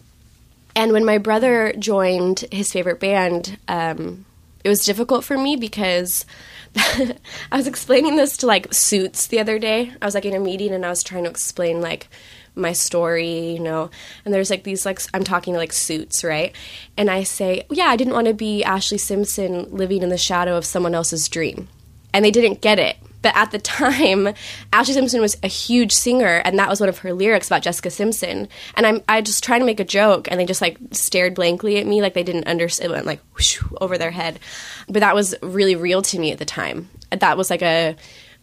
And 0.75 0.91
when 0.91 1.05
my 1.05 1.17
brother 1.17 1.73
joined 1.77 2.45
his 2.51 2.71
favorite 2.71 2.99
band, 2.99 3.57
um, 3.67 4.25
it 4.63 4.69
was 4.69 4.85
difficult 4.85 5.23
for 5.23 5.37
me 5.37 5.55
because 5.55 6.25
I 6.75 7.15
was 7.57 7.67
explaining 7.67 8.15
this 8.15 8.37
to 8.37 8.47
like 8.47 8.73
Suits 8.73 9.27
the 9.27 9.39
other 9.39 9.59
day. 9.59 9.93
I 10.01 10.05
was 10.05 10.15
like 10.15 10.25
in 10.25 10.35
a 10.35 10.39
meeting 10.39 10.73
and 10.73 10.85
I 10.85 10.89
was 10.89 11.03
trying 11.03 11.23
to 11.23 11.29
explain 11.29 11.81
like 11.81 12.07
my 12.55 12.73
story, 12.73 13.51
you 13.51 13.59
know. 13.59 13.89
And 14.25 14.33
there's 14.33 14.49
like 14.49 14.63
these 14.63 14.85
like 14.85 15.01
I'm 15.13 15.23
talking 15.23 15.53
to 15.53 15.59
like 15.59 15.73
Suits, 15.73 16.23
right? 16.23 16.55
And 16.97 17.09
I 17.09 17.23
say, 17.23 17.65
"Yeah, 17.69 17.85
I 17.85 17.95
didn't 17.95 18.13
want 18.13 18.27
to 18.27 18.33
be 18.33 18.63
Ashlee 18.65 18.99
Simpson 18.99 19.67
living 19.75 20.03
in 20.03 20.09
the 20.09 20.17
shadow 20.17 20.57
of 20.57 20.65
someone 20.65 20.95
else's 20.95 21.27
dream." 21.29 21.67
And 22.13 22.25
they 22.25 22.31
didn't 22.31 22.61
get 22.61 22.79
it. 22.79 22.97
But 23.21 23.35
at 23.35 23.51
the 23.51 23.59
time, 23.59 24.33
Ashlee 24.73 24.93
Simpson 24.93 25.21
was 25.21 25.37
a 25.43 25.47
huge 25.47 25.91
singer, 25.91 26.41
and 26.45 26.57
that 26.59 26.69
was 26.69 26.79
one 26.79 26.89
of 26.89 26.99
her 26.99 27.13
lyrics 27.13 27.47
about 27.47 27.63
Jessica 27.63 27.89
Simpson. 27.89 28.47
And 28.75 28.85
I'm 28.85 29.01
I 29.07 29.21
just 29.21 29.43
trying 29.43 29.59
to 29.59 29.65
make 29.65 29.79
a 29.79 29.85
joke, 29.85 30.27
and 30.29 30.39
they 30.39 30.45
just 30.45 30.61
like 30.61 30.77
stared 30.91 31.35
blankly 31.35 31.77
at 31.77 31.87
me, 31.87 32.01
like 32.01 32.13
they 32.13 32.23
didn't 32.23 32.47
understand. 32.47 32.91
It 32.91 32.93
went 32.93 33.05
like 33.05 33.21
whoosh, 33.35 33.61
over 33.81 33.97
their 33.97 34.11
head. 34.11 34.39
But 34.87 35.01
that 35.01 35.15
was 35.15 35.35
really 35.41 35.75
real 35.75 36.01
to 36.03 36.19
me 36.19 36.31
at 36.31 36.39
the 36.39 36.45
time. 36.45 36.89
That 37.11 37.37
was 37.37 37.49
like 37.49 37.61
a 37.61 37.95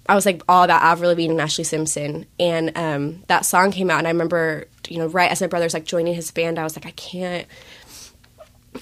I 0.08 0.14
was 0.14 0.26
like 0.26 0.42
all 0.48 0.62
about 0.62 0.82
Avril 0.82 1.10
Lavigne 1.10 1.32
and 1.32 1.40
Ashlee 1.40 1.66
Simpson, 1.66 2.26
and 2.38 2.76
um, 2.76 3.24
that 3.26 3.44
song 3.44 3.72
came 3.72 3.90
out, 3.90 3.98
and 3.98 4.06
I 4.06 4.10
remember, 4.10 4.66
you 4.88 4.98
know, 4.98 5.08
right 5.08 5.30
as 5.30 5.40
my 5.40 5.46
brother's 5.48 5.74
like 5.74 5.84
joining 5.84 6.14
his 6.14 6.30
band, 6.30 6.58
I 6.58 6.64
was 6.64 6.76
like, 6.76 6.86
I 6.86 6.92
can't, 6.92 7.46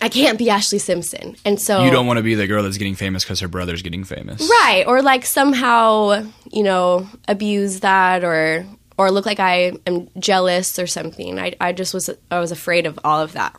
I 0.01 0.09
can't 0.09 0.39
be 0.39 0.47
Ashlee 0.47 0.81
Simpson, 0.81 1.37
and 1.45 1.61
so 1.61 1.85
You 1.85 1.91
don't 1.91 2.07
want 2.07 2.19
to 2.19 2.23
be 2.23 2.35
the 2.35 2.47
girl 2.47 2.63
that's 2.63 2.79
getting 2.79 2.95
famous 2.95 3.25
because 3.25 3.41
her 3.41 3.49
brother's 3.49 3.83
getting 3.83 4.05
famous. 4.05 4.41
right, 4.63 4.85
or 4.87 5.03
like 5.03 5.25
somehow, 5.27 6.27
you 6.53 6.63
know, 6.63 7.09
abuse 7.29 7.81
that, 7.81 8.25
or 8.25 8.65
or 8.97 9.11
look 9.11 9.27
like 9.27 9.41
I 9.41 9.73
am 9.87 10.09
jealous 10.19 10.79
or 10.79 10.87
something. 10.87 11.39
I 11.39 11.55
I 11.61 11.73
just 11.73 11.93
was 11.95 12.11
I 12.31 12.39
was 12.41 12.53
afraid 12.53 12.87
of 12.87 12.99
all 13.05 13.21
of 13.21 13.33
that, 13.33 13.59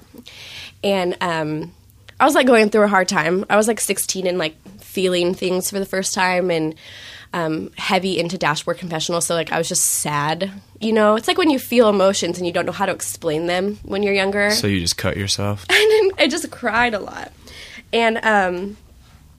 and 0.84 1.18
um, 1.22 1.74
I 2.20 2.26
was 2.26 2.36
like 2.36 2.48
going 2.48 2.70
through 2.70 2.84
a 2.84 2.88
hard 2.88 3.08
time. 3.08 3.46
I 3.50 3.58
was 3.58 3.68
like 3.68 3.80
16 3.80 4.28
and 4.28 4.38
like 4.38 4.56
feeling 4.80 5.34
things 5.34 5.70
for 5.70 5.80
the 5.80 5.86
first 5.86 6.14
time, 6.14 6.50
and 6.52 6.76
um, 7.34 7.72
heavy 7.78 8.18
into 8.20 8.38
dashboard 8.38 8.78
confessional. 8.78 9.20
So 9.22 9.36
like 9.36 9.52
I 9.52 9.58
was 9.58 9.68
just 9.68 9.84
sad. 9.84 10.52
You 10.80 10.92
know, 10.94 11.16
it's 11.16 11.28
like 11.28 11.38
when 11.38 11.50
you 11.50 11.60
feel 11.60 11.90
emotions 11.90 12.38
and 12.38 12.46
you 12.46 12.52
don't 12.52 12.66
know 12.66 12.72
how 12.74 12.86
to 12.86 12.92
explain 12.92 13.46
them 13.46 13.80
when 13.84 14.04
you're 14.04 14.14
younger. 14.14 14.52
So 14.52 14.68
you 14.68 14.80
just 14.82 14.98
cut 14.98 15.16
yourself. 15.18 15.66
I 15.70 15.74
didn't. 15.74 16.20
I 16.20 16.28
just 16.28 16.52
cried 16.52 16.94
a 16.94 17.00
lot, 17.00 17.32
and 17.94 18.18
um, 18.24 18.78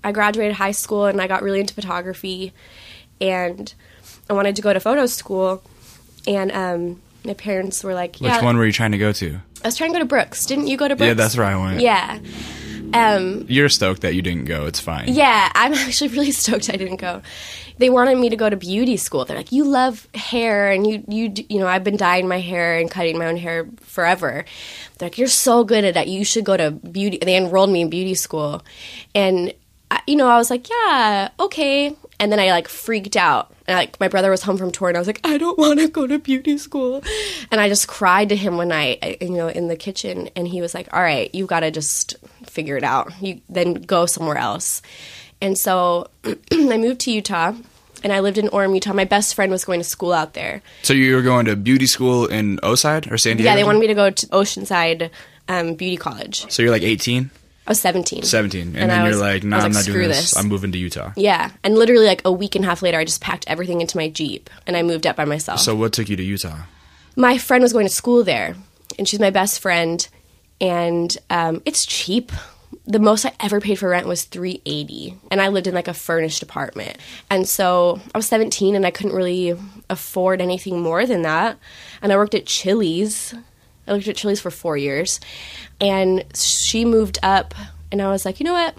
I 0.02 0.12
graduated 0.12 0.56
high 0.56 0.72
school 0.72 1.04
and 1.06 1.20
I 1.20 1.26
got 1.26 1.42
really 1.42 1.60
into 1.60 1.74
photography, 1.74 2.52
and 3.20 3.72
I 4.30 4.32
wanted 4.32 4.56
to 4.56 4.62
go 4.62 4.72
to 4.72 4.80
photo 4.80 5.06
school, 5.06 5.62
and 6.26 6.50
um, 6.52 7.02
my 7.24 7.34
parents 7.34 7.84
were 7.84 7.94
like, 7.94 8.16
Which 8.16 8.42
one 8.42 8.56
were 8.56 8.66
you 8.66 8.72
trying 8.72 8.92
to 8.92 8.98
go 8.98 9.12
to? 9.12 9.38
I 9.62 9.68
was 9.68 9.76
trying 9.76 9.90
to 9.90 9.94
go 9.94 10.00
to 10.00 10.06
Brooks. 10.08 10.46
Didn't 10.46 10.68
you 10.68 10.76
go 10.76 10.88
to 10.88 10.96
Brooks? 10.96 11.08
Yeah, 11.08 11.14
that's 11.14 11.36
where 11.36 11.46
I 11.46 11.56
went. 11.56 11.80
Yeah. 11.80 12.18
Um, 12.94 13.46
You're 13.48 13.68
stoked 13.68 14.02
that 14.02 14.14
you 14.14 14.22
didn't 14.22 14.44
go. 14.44 14.66
It's 14.66 14.80
fine. 14.80 15.08
yeah, 15.12 15.50
I'm 15.54 15.74
actually 15.74 16.08
really 16.08 16.30
stoked 16.30 16.70
I 16.70 16.76
didn't 16.76 16.96
go. 16.96 17.20
They 17.78 17.90
wanted 17.90 18.16
me 18.18 18.30
to 18.30 18.36
go 18.36 18.48
to 18.48 18.56
beauty 18.56 18.96
school. 18.96 19.24
They're 19.24 19.36
like, 19.36 19.52
"You 19.52 19.64
love 19.64 20.08
hair, 20.14 20.70
and 20.70 20.86
you 20.86 21.04
you 21.08 21.32
you 21.48 21.58
know 21.58 21.66
I've 21.66 21.84
been 21.84 21.96
dyeing 21.96 22.26
my 22.28 22.40
hair 22.40 22.78
and 22.78 22.90
cutting 22.90 23.18
my 23.18 23.26
own 23.26 23.36
hair 23.36 23.66
forever." 23.80 24.44
They're 24.98 25.06
like, 25.08 25.18
"You're 25.18 25.28
so 25.28 25.62
good 25.64 25.84
at 25.84 25.96
it. 25.96 26.08
You 26.08 26.24
should 26.24 26.44
go 26.44 26.56
to 26.56 26.70
beauty." 26.70 27.18
They 27.20 27.36
enrolled 27.36 27.70
me 27.70 27.82
in 27.82 27.90
beauty 27.90 28.14
school, 28.14 28.62
and 29.14 29.52
I, 29.90 30.00
you 30.06 30.16
know 30.16 30.26
I 30.28 30.38
was 30.38 30.50
like, 30.50 30.68
"Yeah, 30.70 31.28
okay." 31.38 31.94
And 32.18 32.32
then 32.32 32.40
I 32.40 32.50
like 32.50 32.66
freaked 32.66 33.14
out. 33.14 33.52
And 33.68 33.76
like 33.76 34.00
my 34.00 34.08
brother 34.08 34.30
was 34.30 34.40
home 34.42 34.56
from 34.56 34.70
tour, 34.72 34.88
and 34.88 34.96
I 34.96 35.00
was 35.00 35.06
like, 35.06 35.20
"I 35.22 35.36
don't 35.36 35.58
want 35.58 35.78
to 35.80 35.88
go 35.88 36.06
to 36.06 36.18
beauty 36.18 36.56
school," 36.56 37.02
and 37.50 37.60
I 37.60 37.68
just 37.68 37.88
cried 37.88 38.30
to 38.30 38.36
him 38.36 38.56
one 38.56 38.68
night, 38.68 39.00
I- 39.02 39.18
you 39.20 39.30
know, 39.30 39.48
in 39.48 39.68
the 39.68 39.76
kitchen, 39.76 40.30
and 40.34 40.48
he 40.48 40.62
was 40.62 40.72
like, 40.72 40.88
"All 40.94 41.02
right, 41.02 41.28
you 41.34 41.44
got 41.46 41.60
to 41.60 41.70
just 41.70 42.16
figure 42.46 42.78
it 42.78 42.84
out. 42.84 43.12
You 43.20 43.42
then 43.50 43.74
go 43.74 44.06
somewhere 44.06 44.38
else." 44.38 44.80
And 45.40 45.56
so 45.58 46.08
I 46.24 46.76
moved 46.78 47.00
to 47.02 47.12
Utah 47.12 47.52
and 48.02 48.12
I 48.12 48.20
lived 48.20 48.38
in 48.38 48.48
Orem, 48.48 48.74
Utah. 48.74 48.92
My 48.92 49.04
best 49.04 49.34
friend 49.34 49.50
was 49.52 49.64
going 49.64 49.80
to 49.80 49.84
school 49.84 50.12
out 50.12 50.34
there. 50.34 50.62
So 50.82 50.92
you 50.94 51.14
were 51.14 51.22
going 51.22 51.46
to 51.46 51.56
beauty 51.56 51.86
school 51.86 52.26
in 52.26 52.58
Oside 52.62 53.10
or 53.10 53.18
San 53.18 53.36
Diego? 53.36 53.50
Yeah, 53.50 53.56
they 53.56 53.64
wanted 53.64 53.80
me 53.80 53.86
to 53.88 53.94
go 53.94 54.10
to 54.10 54.26
Oceanside 54.28 55.10
um, 55.48 55.74
Beauty 55.74 55.96
College. 55.96 56.50
So 56.50 56.62
you're 56.62 56.72
like 56.72 56.82
18, 56.82 57.30
I 57.66 57.70
was 57.70 57.80
17. 57.80 58.22
17, 58.22 58.60
and, 58.60 58.76
And 58.76 58.90
then 58.90 59.04
you're 59.06 59.16
like, 59.16 59.42
"Nah, 59.42 59.56
was 59.56 59.64
I'm 59.64 59.72
not 59.72 59.84
doing 59.84 60.08
this. 60.08 60.30
this." 60.30 60.36
I'm 60.36 60.46
moving 60.46 60.70
to 60.70 60.78
Utah." 60.78 61.12
Yeah, 61.16 61.50
and 61.64 61.74
literally 61.74 62.06
like 62.06 62.22
a 62.24 62.30
week 62.30 62.54
and 62.54 62.64
a 62.64 62.68
half 62.68 62.80
later, 62.80 62.98
I 62.98 63.04
just 63.04 63.20
packed 63.20 63.44
everything 63.48 63.80
into 63.80 63.96
my 63.96 64.08
Jeep 64.08 64.48
and 64.68 64.76
I 64.76 64.82
moved 64.82 65.04
up 65.04 65.16
by 65.16 65.24
myself. 65.24 65.58
So 65.60 65.74
what 65.74 65.92
took 65.92 66.08
you 66.08 66.16
to 66.16 66.22
Utah? 66.22 66.62
my 67.16 67.38
friend 67.38 67.62
was 67.62 67.72
going 67.72 67.86
to 67.86 67.92
school 67.92 68.22
there, 68.22 68.54
and 68.98 69.08
she's 69.08 69.18
my 69.18 69.30
best 69.30 69.58
friend, 69.58 70.06
and 70.60 71.16
um, 71.30 71.62
it's 71.64 71.84
cheap. 71.86 72.30
The 72.86 72.98
most 72.98 73.24
I 73.24 73.32
ever 73.40 73.60
paid 73.60 73.76
for 73.76 73.88
rent 73.88 74.06
was 74.06 74.24
three 74.24 74.62
eighty, 74.66 75.18
and 75.30 75.40
I 75.40 75.48
lived 75.48 75.66
in 75.66 75.74
like 75.74 75.88
a 75.88 75.94
furnished 75.94 76.42
apartment. 76.42 76.98
And 77.30 77.48
so 77.48 78.00
I 78.14 78.18
was 78.18 78.26
seventeen, 78.26 78.74
and 78.74 78.86
I 78.86 78.90
couldn't 78.90 79.14
really 79.14 79.58
afford 79.88 80.40
anything 80.40 80.80
more 80.80 81.06
than 81.06 81.22
that. 81.22 81.58
And 82.02 82.12
I 82.12 82.16
worked 82.16 82.34
at 82.34 82.46
Chili's. 82.46 83.34
I 83.86 83.92
worked 83.92 84.08
at 84.08 84.16
Chili's 84.16 84.40
for 84.40 84.50
four 84.50 84.76
years, 84.76 85.20
and 85.80 86.24
she 86.34 86.84
moved 86.84 87.18
up, 87.22 87.54
and 87.92 88.02
I 88.02 88.10
was 88.10 88.24
like, 88.24 88.40
you 88.40 88.44
know 88.44 88.52
what? 88.52 88.76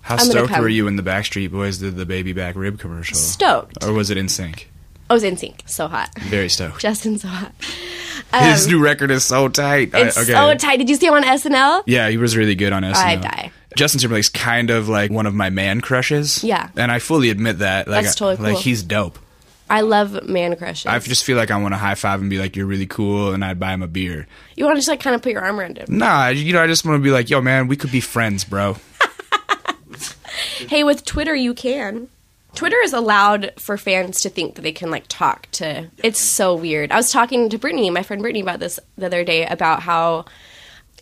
How 0.00 0.16
I'm 0.16 0.26
stoked 0.26 0.58
were 0.58 0.68
you 0.68 0.86
when 0.86 0.96
the 0.96 1.02
Backstreet 1.02 1.50
Boys 1.50 1.78
did 1.78 1.96
the 1.96 2.06
baby 2.06 2.32
back 2.32 2.56
rib 2.56 2.78
commercial? 2.78 3.16
Stoked. 3.16 3.84
Or 3.84 3.92
was 3.92 4.10
it 4.10 4.18
NSYNC? 4.18 4.64
I 5.10 5.14
was 5.14 5.22
NSYNC. 5.24 5.68
So 5.68 5.88
hot. 5.88 6.10
Very 6.18 6.48
stoked. 6.48 6.80
Justin's 6.82 7.22
so 7.22 7.28
hot. 7.28 7.52
His 8.34 8.66
new 8.66 8.78
record 8.82 9.10
is 9.10 9.24
so 9.24 9.48
tight. 9.48 9.94
I- 9.94 10.02
Um, 10.02 10.08
okay. 10.08 10.24
so 10.24 10.54
tight. 10.54 10.76
Did 10.76 10.88
you 10.90 10.96
see 10.96 11.06
him 11.06 11.14
on 11.14 11.22
SNL? 11.24 11.82
Yeah, 11.86 12.08
he 12.10 12.16
was 12.18 12.36
really 12.36 12.54
good 12.54 12.72
on 12.72 12.82
SNL. 12.82 12.94
I 12.94 13.16
die. 13.16 13.52
Justin 13.76 14.00
Timberlake's 14.00 14.28
kind 14.28 14.70
of 14.70 14.88
like 14.88 15.10
one 15.10 15.26
of 15.26 15.34
my 15.34 15.50
man 15.50 15.80
crushes. 15.80 16.42
Yeah. 16.44 16.68
and 16.76 16.90
I 16.92 16.98
fully 16.98 17.30
admit 17.30 17.58
that. 17.60 17.86
Like, 17.88 18.04
That's 18.04 18.16
totally 18.16 18.36
cool. 18.36 18.54
Like 18.56 18.64
he's 18.64 18.82
dope. 18.82 19.18
I 19.70 19.82
love 19.82 20.26
man 20.26 20.56
crushes. 20.56 20.86
I 20.86 20.98
just 20.98 21.24
feel 21.24 21.36
like 21.36 21.50
I 21.50 21.56
want 21.60 21.74
to 21.74 21.78
high 21.78 21.94
five 21.94 22.20
and 22.22 22.30
be 22.30 22.38
like, 22.38 22.56
"You're 22.56 22.64
really 22.66 22.86
cool," 22.86 23.34
and 23.34 23.44
I'd 23.44 23.60
buy 23.60 23.74
him 23.74 23.82
a 23.82 23.86
beer. 23.86 24.26
You 24.56 24.64
want 24.64 24.76
to 24.76 24.78
just 24.78 24.88
like 24.88 25.00
kind 25.00 25.14
of 25.14 25.20
put 25.20 25.32
your 25.32 25.42
arm 25.42 25.60
around 25.60 25.76
him. 25.76 25.86
Nah, 25.90 26.28
you 26.28 26.54
know, 26.54 26.62
I 26.62 26.66
just 26.66 26.86
want 26.86 26.98
to 26.98 27.02
be 27.04 27.10
like, 27.10 27.28
"Yo, 27.28 27.42
man, 27.42 27.68
we 27.68 27.76
could 27.76 27.92
be 27.92 28.00
friends, 28.00 28.44
bro." 28.44 28.76
Hey, 30.68 30.84
with 30.84 31.04
Twitter, 31.04 31.34
you 31.34 31.54
can. 31.54 32.08
Twitter 32.54 32.80
is 32.82 32.92
allowed 32.92 33.52
for 33.58 33.76
fans 33.76 34.20
to 34.22 34.28
think 34.28 34.54
that 34.54 34.62
they 34.62 34.72
can 34.72 34.90
like 34.90 35.04
talk 35.08 35.48
to. 35.52 35.90
It's 36.02 36.18
so 36.18 36.54
weird. 36.54 36.90
I 36.90 36.96
was 36.96 37.12
talking 37.12 37.48
to 37.48 37.58
Brittany, 37.58 37.90
my 37.90 38.02
friend 38.02 38.22
Brittany, 38.22 38.40
about 38.40 38.60
this 38.60 38.80
the 38.96 39.06
other 39.06 39.24
day 39.24 39.46
about 39.46 39.82
how 39.82 40.24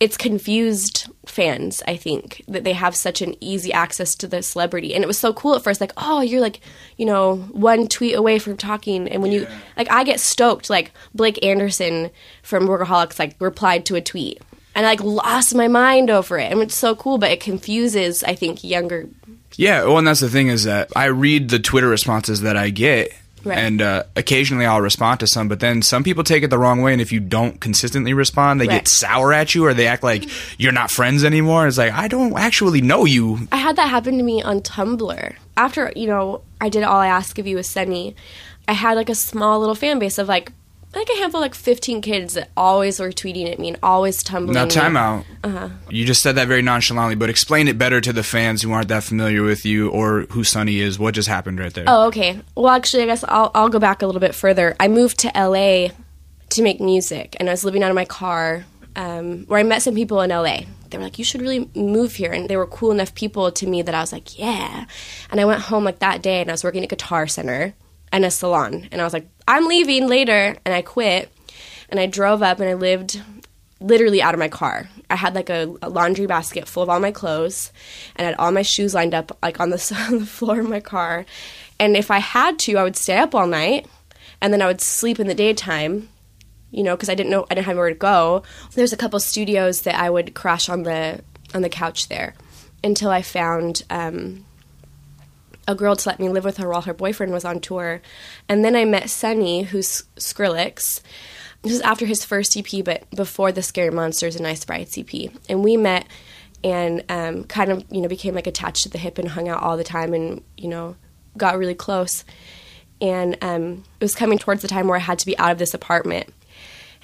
it's 0.01 0.17
confused 0.17 1.09
fans. 1.25 1.83
I 1.89 1.97
think 1.97 2.43
that 2.49 2.65
they 2.65 2.75
have 2.75 2.95
such 2.95 3.23
an 3.23 3.35
easy 3.41 3.73
access 3.73 4.15
to 4.17 4.27
the 4.27 4.43
celebrity, 4.43 4.95
and 4.95 5.03
it 5.03 5.07
was 5.07 5.19
so 5.19 5.33
cool 5.33 5.55
at 5.55 5.63
first. 5.63 5.81
Like, 5.81 5.93
oh, 5.97 6.21
you're 6.21 6.41
like, 6.41 6.61
you 6.99 7.07
know, 7.07 7.37
one 7.37 7.89
tweet 7.89 8.15
away 8.15 8.39
from 8.39 8.57
talking, 8.57 9.09
and 9.09 9.23
when 9.23 9.33
you 9.33 9.47
like, 9.77 9.91
I 9.91 10.05
get 10.05 10.21
stoked. 10.21 10.69
Like 10.69 10.93
Blake 11.15 11.43
Anderson 11.45 12.11
from 12.43 12.67
Workaholics 12.67 13.19
like 13.19 13.37
replied 13.39 13.87
to 13.87 13.95
a 13.95 14.01
tweet. 14.01 14.43
And 14.75 14.85
I 14.85 14.91
like 14.91 15.03
lost 15.03 15.55
my 15.55 15.69
mind 15.69 16.11
over 16.11 16.39
it. 16.39 16.53
And 16.53 16.61
it's 16.61 16.75
so 16.75 16.95
cool, 16.95 17.17
but 17.17 17.31
it 17.31 17.41
confuses, 17.41 18.23
I 18.23 18.35
think, 18.35 18.63
younger 18.63 19.09
Yeah, 19.57 19.85
well, 19.85 19.99
and 19.99 20.07
that's 20.07 20.21
the 20.21 20.29
thing 20.29 20.49
is 20.49 20.65
that 20.65 20.91
I 20.97 21.07
read 21.07 21.49
the 21.51 21.59
Twitter 21.59 21.89
responses 21.89 22.41
that 22.43 22.57
I 22.57 22.71
get, 22.71 23.13
Right. 23.45 23.57
and 23.59 23.81
uh, 23.81 24.03
occasionally 24.17 24.67
I'll 24.67 24.81
respond 24.81 25.21
to 25.21 25.27
some, 25.29 25.47
but 25.49 25.61
then 25.61 25.81
some 25.81 26.03
people 26.03 26.25
take 26.25 26.43
it 26.43 26.51
the 26.51 26.59
wrong 26.59 26.83
way, 26.83 26.93
and 26.93 27.01
if 27.01 27.13
you 27.13 27.21
don't 27.21 27.61
consistently 27.61 28.13
respond, 28.13 28.61
they 28.61 28.67
Right. 28.67 28.75
get 28.79 28.89
sour 28.89 29.33
at 29.33 29.55
you, 29.55 29.65
or 29.65 29.73
they 29.73 29.87
act 29.87 30.03
like 30.03 30.25
you're 30.59 30.73
not 30.73 30.91
friends 30.91 31.23
anymore. 31.25 31.67
It's 31.69 31.79
like 31.79 31.93
I 31.93 32.09
don't 32.09 32.37
actually 32.37 32.81
know 32.81 33.05
you. 33.05 33.47
I 33.53 33.57
had 33.59 33.77
that 33.77 33.89
happen 33.89 34.19
to 34.19 34.25
me 34.25 34.43
on 34.43 34.61
Tumblr. 34.63 35.35
After, 35.57 35.93
you 35.95 36.07
know, 36.09 36.43
I 36.61 36.69
did 36.69 36.83
All 36.83 36.99
I 37.01 37.07
Ask 37.07 37.39
of 37.39 37.47
You 37.47 37.57
was 37.57 37.69
send 37.69 37.89
me, 37.89 38.15
I 38.69 38.73
had 38.73 38.95
like 38.97 39.09
a 39.09 39.15
small 39.15 39.61
little 39.61 39.77
fan 39.77 39.99
base 40.01 40.19
of 40.19 40.27
like, 40.29 40.51
like 40.97 41.09
a 41.11 41.17
handful, 41.17 41.41
like 41.41 41.55
15 41.55 42.01
kids 42.01 42.35
that 42.35 42.51
always 42.57 42.99
were 42.99 43.11
tweeting 43.11 43.51
at 43.51 43.59
me 43.59 43.69
and 43.69 43.79
always 43.83 44.23
tumbling. 44.23 44.55
Now, 44.55 44.65
me. 44.65 44.71
time 44.71 44.97
out. 44.97 45.25
Uh-huh. 45.45 45.69
You 45.91 46.05
just 46.05 46.23
said 46.23 46.37
that 46.37 46.49
very 46.49 46.63
nonchalantly, 46.63 47.15
but 47.15 47.31
explain 47.31 47.69
it 47.69 47.79
better 47.79 48.01
to 48.01 48.13
the 48.13 48.23
fans 48.23 48.63
who 48.63 48.73
aren't 48.73 48.89
that 48.89 49.05
familiar 49.05 49.43
with 49.43 49.65
you 49.65 49.91
or 49.91 50.23
who 50.31 50.43
Sunny 50.43 50.81
is. 50.81 50.99
What 50.99 51.15
just 51.15 51.29
happened 51.29 51.59
right 51.59 51.73
there? 51.73 51.85
Oh, 51.87 52.07
okay. 52.09 52.41
Well, 52.55 52.69
actually, 52.69 53.03
I 53.03 53.07
guess 53.07 53.25
I'll, 53.29 53.51
I'll 53.55 53.69
go 53.69 53.79
back 53.79 54.03
a 54.03 54.07
little 54.07 54.21
bit 54.21 54.35
further. 54.35 54.75
I 54.81 54.89
moved 54.89 55.19
to 55.19 55.33
LA 55.35 55.89
to 56.51 56.63
make 56.63 56.81
music, 56.81 57.37
and 57.39 57.49
I 57.49 57.53
was 57.53 57.65
living 57.65 57.83
out 57.83 57.91
of 57.91 57.95
my 57.95 58.05
car 58.05 58.65
um, 58.97 59.45
where 59.47 59.61
I 59.61 59.63
met 59.63 59.83
some 59.83 59.95
people 59.95 60.21
in 60.23 60.31
LA. 60.31 60.61
They 60.89 60.99
were 60.99 61.05
like, 61.05 61.19
"You 61.19 61.25
should 61.25 61.43
really 61.43 61.69
move 61.75 62.15
here," 62.15 62.33
and 62.33 62.49
they 62.49 62.57
were 62.57 62.67
cool 62.67 62.93
enough 62.93 63.15
people 63.15 63.51
to 63.51 63.67
me 63.67 63.83
that 63.83 63.95
I 63.95 64.01
was 64.01 64.13
like, 64.13 64.39
"Yeah." 64.39 64.87
And 65.31 65.41
I 65.41 65.45
went 65.45 65.63
home 65.63 65.85
like 65.85 65.99
that 65.99 66.23
day, 66.23 66.41
and 66.41 66.51
I 66.51 66.55
was 66.55 66.65
working 66.65 66.83
at 66.83 66.89
Guitar 66.89 67.27
Center 67.27 67.75
and 68.13 68.25
a 68.25 68.31
salon, 68.31 68.89
and 68.93 69.01
I 69.01 69.05
was 69.05 69.13
like, 69.13 69.29
"I'm 69.47 69.67
leaving 69.67 70.09
later," 70.09 70.57
and 70.65 70.75
I 70.75 70.83
quit. 70.83 71.31
And 71.89 72.01
I 72.01 72.07
drove 72.07 72.43
up, 72.43 72.59
and 72.59 72.69
I 72.69 72.75
lived 72.75 73.21
literally 73.81 74.23
out 74.23 74.35
of 74.35 74.41
my 74.41 74.49
car. 74.49 74.89
I 75.11 75.17
had 75.17 75.35
like 75.35 75.51
a, 75.51 75.75
a, 75.83 75.89
laundry 75.89 76.27
basket 76.27 76.67
full 76.67 76.83
of 76.83 76.89
all 76.89 77.01
my 77.01 77.13
clothes, 77.13 77.73
and 78.17 78.27
I 78.27 78.31
had 78.31 78.39
all 78.39 78.51
my 78.51 78.63
shoes 78.63 78.95
lined 78.95 79.15
up 79.15 79.37
like 79.43 79.61
on 79.61 79.71
the, 79.71 80.07
on 80.11 80.21
the 80.21 80.27
floor 80.27 80.61
of 80.61 80.69
my 80.69 80.81
car. 80.81 81.27
And 81.79 81.97
if 81.97 82.11
I 82.11 82.19
had 82.19 82.59
to, 82.61 82.77
I 82.77 82.83
would 82.83 82.97
stay 82.97 83.19
up 83.19 83.35
all 83.35 83.47
night, 83.47 83.87
and 84.41 84.53
then 84.53 84.63
I 84.63 84.67
would 84.67 84.81
sleep 84.81 85.21
in 85.21 85.29
the 85.29 85.35
daytime. 85.35 86.09
You 86.73 86.83
know, 86.83 86.97
because 86.97 87.09
I 87.09 87.15
didn't 87.15 87.31
know 87.31 87.47
I 87.51 87.55
didn't 87.55 87.67
have 87.67 87.77
where 87.77 87.89
to 87.89 87.95
go. 87.95 88.43
There's 88.75 88.93
a 88.93 88.99
couple 88.99 89.21
studios 89.21 89.83
that 89.83 89.95
I 89.95 90.11
would 90.11 90.35
crash 90.35 90.69
on 90.69 90.83
the 90.83 91.23
on 91.55 91.63
the 91.63 91.69
couch 91.69 92.09
there 92.09 92.35
until 92.83 93.11
I 93.11 93.23
found 93.23 93.83
um, 93.89 94.46
a 95.69 95.75
girl 95.75 95.97
to 95.97 96.09
let 96.09 96.21
me 96.21 96.29
live 96.29 96.45
with 96.45 96.59
her 96.59 96.69
while 96.69 96.83
her 96.83 96.95
boyfriend 96.95 97.33
was 97.33 97.45
on 97.45 97.61
tour. 97.61 98.01
And 98.49 98.65
then 98.65 98.77
I 98.77 98.85
met 98.85 99.11
Sonny, 99.11 99.65
who's 99.65 100.05
Skrillex, 100.17 101.03
this 101.67 101.75
is 101.75 101.81
after 101.81 102.07
his 102.07 102.25
first 102.25 102.57
EP, 102.57 102.85
but 102.85 103.11
before 103.11 103.51
the 103.51 103.63
Scary 103.63 103.91
Monsters 103.91 104.37
and 104.37 104.45
Nice 104.45 104.61
Sprites 104.61 104.97
EP. 104.97 105.33
And 105.49 105.65
we 105.65 105.77
met 105.77 106.07
and 106.63 107.05
um, 107.09 107.45
kind 107.45 107.71
of, 107.71 107.85
you 107.91 108.01
know, 108.01 108.09
became 108.09 108.35
like 108.35 108.47
attached 108.47 108.85
to 108.85 108.89
the 108.89 108.99
hip 108.99 109.19
and 109.19 109.29
hung 109.29 109.49
out 109.49 109.63
all 109.63 109.77
the 109.77 109.85
time 109.85 110.15
and, 110.15 110.43
you 110.57 110.69
know, 110.69 110.95
got 111.37 111.59
really 111.59 111.75
close. 111.75 112.25
And 113.01 113.37
um, 113.43 113.85
it 114.01 114.05
was 114.05 114.15
coming 114.15 114.39
towards 114.39 114.63
the 114.63 114.69
time 114.69 114.87
where 114.87 114.97
I 114.97 115.01
had 115.01 115.19
to 115.19 115.27
be 115.27 115.37
out 115.39 115.51
of 115.51 115.59
this 115.59 115.75
apartment. 115.75 116.33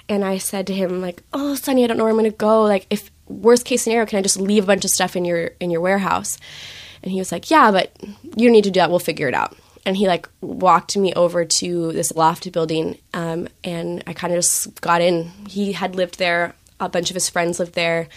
And 0.09 0.23
I 0.23 0.37
said 0.37 0.67
to 0.67 0.73
him, 0.73 1.01
like, 1.01 1.23
oh, 1.33 1.55
Sonny, 1.55 1.83
I 1.83 1.87
don't 1.87 1.97
know 1.97 2.03
where 2.03 2.11
I'm 2.11 2.17
going 2.17 2.31
to 2.31 2.37
go. 2.37 2.63
Like, 2.63 2.87
if 2.89 3.11
worst 3.27 3.65
case 3.65 3.83
scenario, 3.83 4.05
can 4.05 4.19
I 4.19 4.21
just 4.21 4.39
leave 4.39 4.63
a 4.63 4.67
bunch 4.67 4.85
of 4.85 4.91
stuff 4.91 5.15
in 5.15 5.25
your 5.25 5.51
in 5.59 5.71
your 5.71 5.81
warehouse? 5.81 6.37
And 7.03 7.11
he 7.11 7.19
was 7.19 7.31
like, 7.31 7.51
yeah, 7.51 7.71
but 7.71 7.95
you 8.35 8.49
need 8.49 8.63
to 8.63 8.71
do 8.71 8.79
that. 8.79 8.89
We'll 8.89 8.99
figure 8.99 9.27
it 9.27 9.33
out. 9.33 9.55
And 9.85 9.97
he 9.97 10.07
like 10.07 10.29
walked 10.41 10.95
me 10.95 11.13
over 11.13 11.43
to 11.43 11.91
this 11.91 12.13
loft 12.15 12.49
building 12.53 12.97
um, 13.13 13.49
and 13.65 14.01
i 14.07 14.13
kind 14.13 14.31
of 14.33 14.37
just 14.37 14.79
got 14.79 15.01
in. 15.01 15.29
He 15.49 15.73
had 15.73 15.95
lived 15.95 16.19
there. 16.19 16.55
A 16.79 16.89
bunch 16.89 17.09
of 17.09 17.13
his 17.13 17.29
friends 17.29 17.59
lived 17.59 17.75
there 17.75 18.09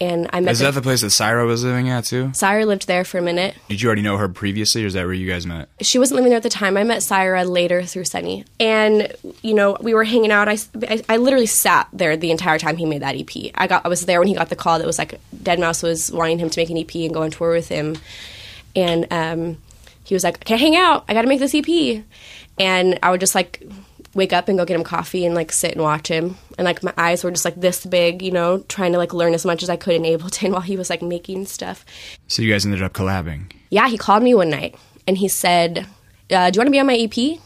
and 0.00 0.28
i 0.32 0.40
met 0.40 0.52
is 0.52 0.58
that 0.58 0.74
the 0.74 0.82
place 0.82 1.02
that 1.02 1.08
Sirah 1.08 1.46
was 1.46 1.64
living 1.64 1.88
at 1.88 2.04
too? 2.04 2.26
Sirah 2.28 2.66
lived 2.66 2.86
there 2.86 3.04
for 3.04 3.18
a 3.18 3.22
minute. 3.22 3.56
Did 3.68 3.80
you 3.80 3.86
already 3.88 4.02
know 4.02 4.16
her 4.16 4.28
previously 4.28 4.82
or 4.82 4.86
is 4.86 4.94
that 4.94 5.04
where 5.04 5.14
you 5.14 5.28
guys 5.28 5.46
met? 5.46 5.68
She 5.80 5.98
wasn't 5.98 6.16
living 6.16 6.30
there 6.30 6.38
at 6.38 6.42
the 6.42 6.48
time. 6.48 6.76
I 6.76 6.84
met 6.84 6.98
Sirah 6.98 7.48
later 7.48 7.82
through 7.84 8.04
Sonny. 8.04 8.44
And 8.58 9.12
you 9.42 9.54
know 9.54 9.76
we 9.80 9.94
were 9.94 10.04
hanging 10.04 10.30
out. 10.32 10.48
I, 10.48 10.58
I, 10.88 11.02
I 11.08 11.16
literally 11.18 11.46
sat 11.46 11.88
there 11.92 12.16
the 12.16 12.30
entire 12.30 12.58
time 12.58 12.76
he 12.76 12.86
made 12.86 13.02
that 13.02 13.16
ep 13.16 13.30
i 13.54 13.66
got 13.66 13.84
i 13.84 13.88
was 13.88 14.06
there 14.06 14.18
when 14.18 14.28
he 14.28 14.34
got 14.34 14.48
the 14.48 14.56
call 14.56 14.78
that 14.78 14.86
was 14.86 14.98
like 14.98 15.20
deadmau5 15.36 15.82
was 15.82 16.12
wanting 16.12 16.38
him 16.38 16.50
to 16.50 16.60
make 16.60 16.70
an 16.70 16.76
ep 16.78 16.94
and 16.94 17.14
go 17.14 17.22
on 17.22 17.30
tour 17.30 17.52
with 17.52 17.68
him. 17.68 17.96
And 18.74 19.06
um 19.10 19.58
he 20.04 20.14
was 20.14 20.22
like, 20.22 20.36
I 20.42 20.44
can't 20.44 20.60
hang 20.60 20.76
out. 20.76 21.04
I 21.08 21.14
got 21.14 21.22
to 21.22 21.28
make 21.28 21.40
this 21.40 21.54
EP. 21.54 22.04
And 22.58 22.98
I 23.02 23.10
would 23.10 23.20
just 23.20 23.34
like 23.34 23.66
wake 24.14 24.32
up 24.32 24.48
and 24.48 24.58
go 24.58 24.64
get 24.64 24.76
him 24.76 24.84
coffee 24.84 25.26
and 25.26 25.34
like 25.34 25.52
sit 25.52 25.72
and 25.72 25.82
watch 25.82 26.08
him. 26.08 26.36
And 26.56 26.64
like 26.64 26.82
my 26.82 26.94
eyes 26.96 27.24
were 27.24 27.30
just 27.30 27.44
like 27.44 27.56
this 27.56 27.84
big, 27.84 28.22
you 28.22 28.30
know, 28.30 28.58
trying 28.68 28.92
to 28.92 28.98
like 28.98 29.12
learn 29.12 29.34
as 29.34 29.44
much 29.44 29.62
as 29.62 29.70
I 29.70 29.76
could 29.76 29.94
in 29.94 30.02
Ableton 30.02 30.52
while 30.52 30.60
he 30.60 30.76
was 30.76 30.90
like 30.90 31.02
making 31.02 31.46
stuff. 31.46 31.84
So 32.28 32.42
you 32.42 32.52
guys 32.52 32.64
ended 32.64 32.82
up 32.82 32.92
collabing? 32.92 33.52
Yeah, 33.70 33.88
he 33.88 33.98
called 33.98 34.22
me 34.22 34.34
one 34.34 34.50
night 34.50 34.76
and 35.06 35.18
he 35.18 35.28
said, 35.28 35.86
uh, 36.30 36.50
Do 36.50 36.56
you 36.56 36.60
want 36.60 36.68
to 36.68 36.70
be 36.70 36.80
on 36.80 36.86
my 36.86 36.96
EP? 36.96 37.40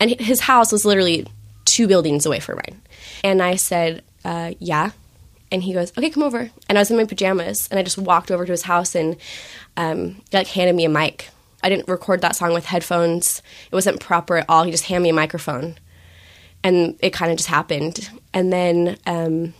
And 0.00 0.10
his 0.20 0.40
house 0.40 0.70
was 0.70 0.84
literally 0.84 1.26
two 1.64 1.88
buildings 1.88 2.26
away 2.26 2.40
from 2.40 2.56
mine. 2.56 2.80
And 3.24 3.42
I 3.42 3.56
said, 3.56 4.02
uh, 4.24 4.52
Yeah. 4.58 4.90
And 5.50 5.62
he 5.62 5.72
goes, 5.72 5.92
Okay, 5.96 6.10
come 6.10 6.22
over. 6.22 6.50
And 6.68 6.78
I 6.78 6.80
was 6.80 6.90
in 6.90 6.96
my 6.96 7.04
pajamas 7.04 7.68
and 7.70 7.80
I 7.80 7.82
just 7.82 7.98
walked 7.98 8.30
over 8.30 8.44
to 8.44 8.52
his 8.52 8.62
house 8.62 8.94
and 8.94 9.16
um, 9.76 10.16
he 10.30 10.36
like 10.36 10.48
handed 10.48 10.76
me 10.76 10.84
a 10.84 10.88
mic 10.88 11.30
I 11.62 11.68
didn't 11.68 11.88
record 11.88 12.20
that 12.20 12.36
song 12.36 12.52
with 12.52 12.66
headphones. 12.66 13.42
It 13.70 13.74
wasn't 13.74 14.00
proper 14.00 14.38
at 14.38 14.46
all. 14.48 14.64
He 14.64 14.70
just 14.70 14.84
handed 14.84 15.02
me 15.02 15.10
a 15.10 15.14
microphone, 15.14 15.76
and 16.62 16.96
it 17.00 17.12
kind 17.12 17.30
of 17.30 17.36
just 17.36 17.48
happened. 17.48 18.10
And 18.32 18.52
then, 18.52 18.98
um, 19.06 19.54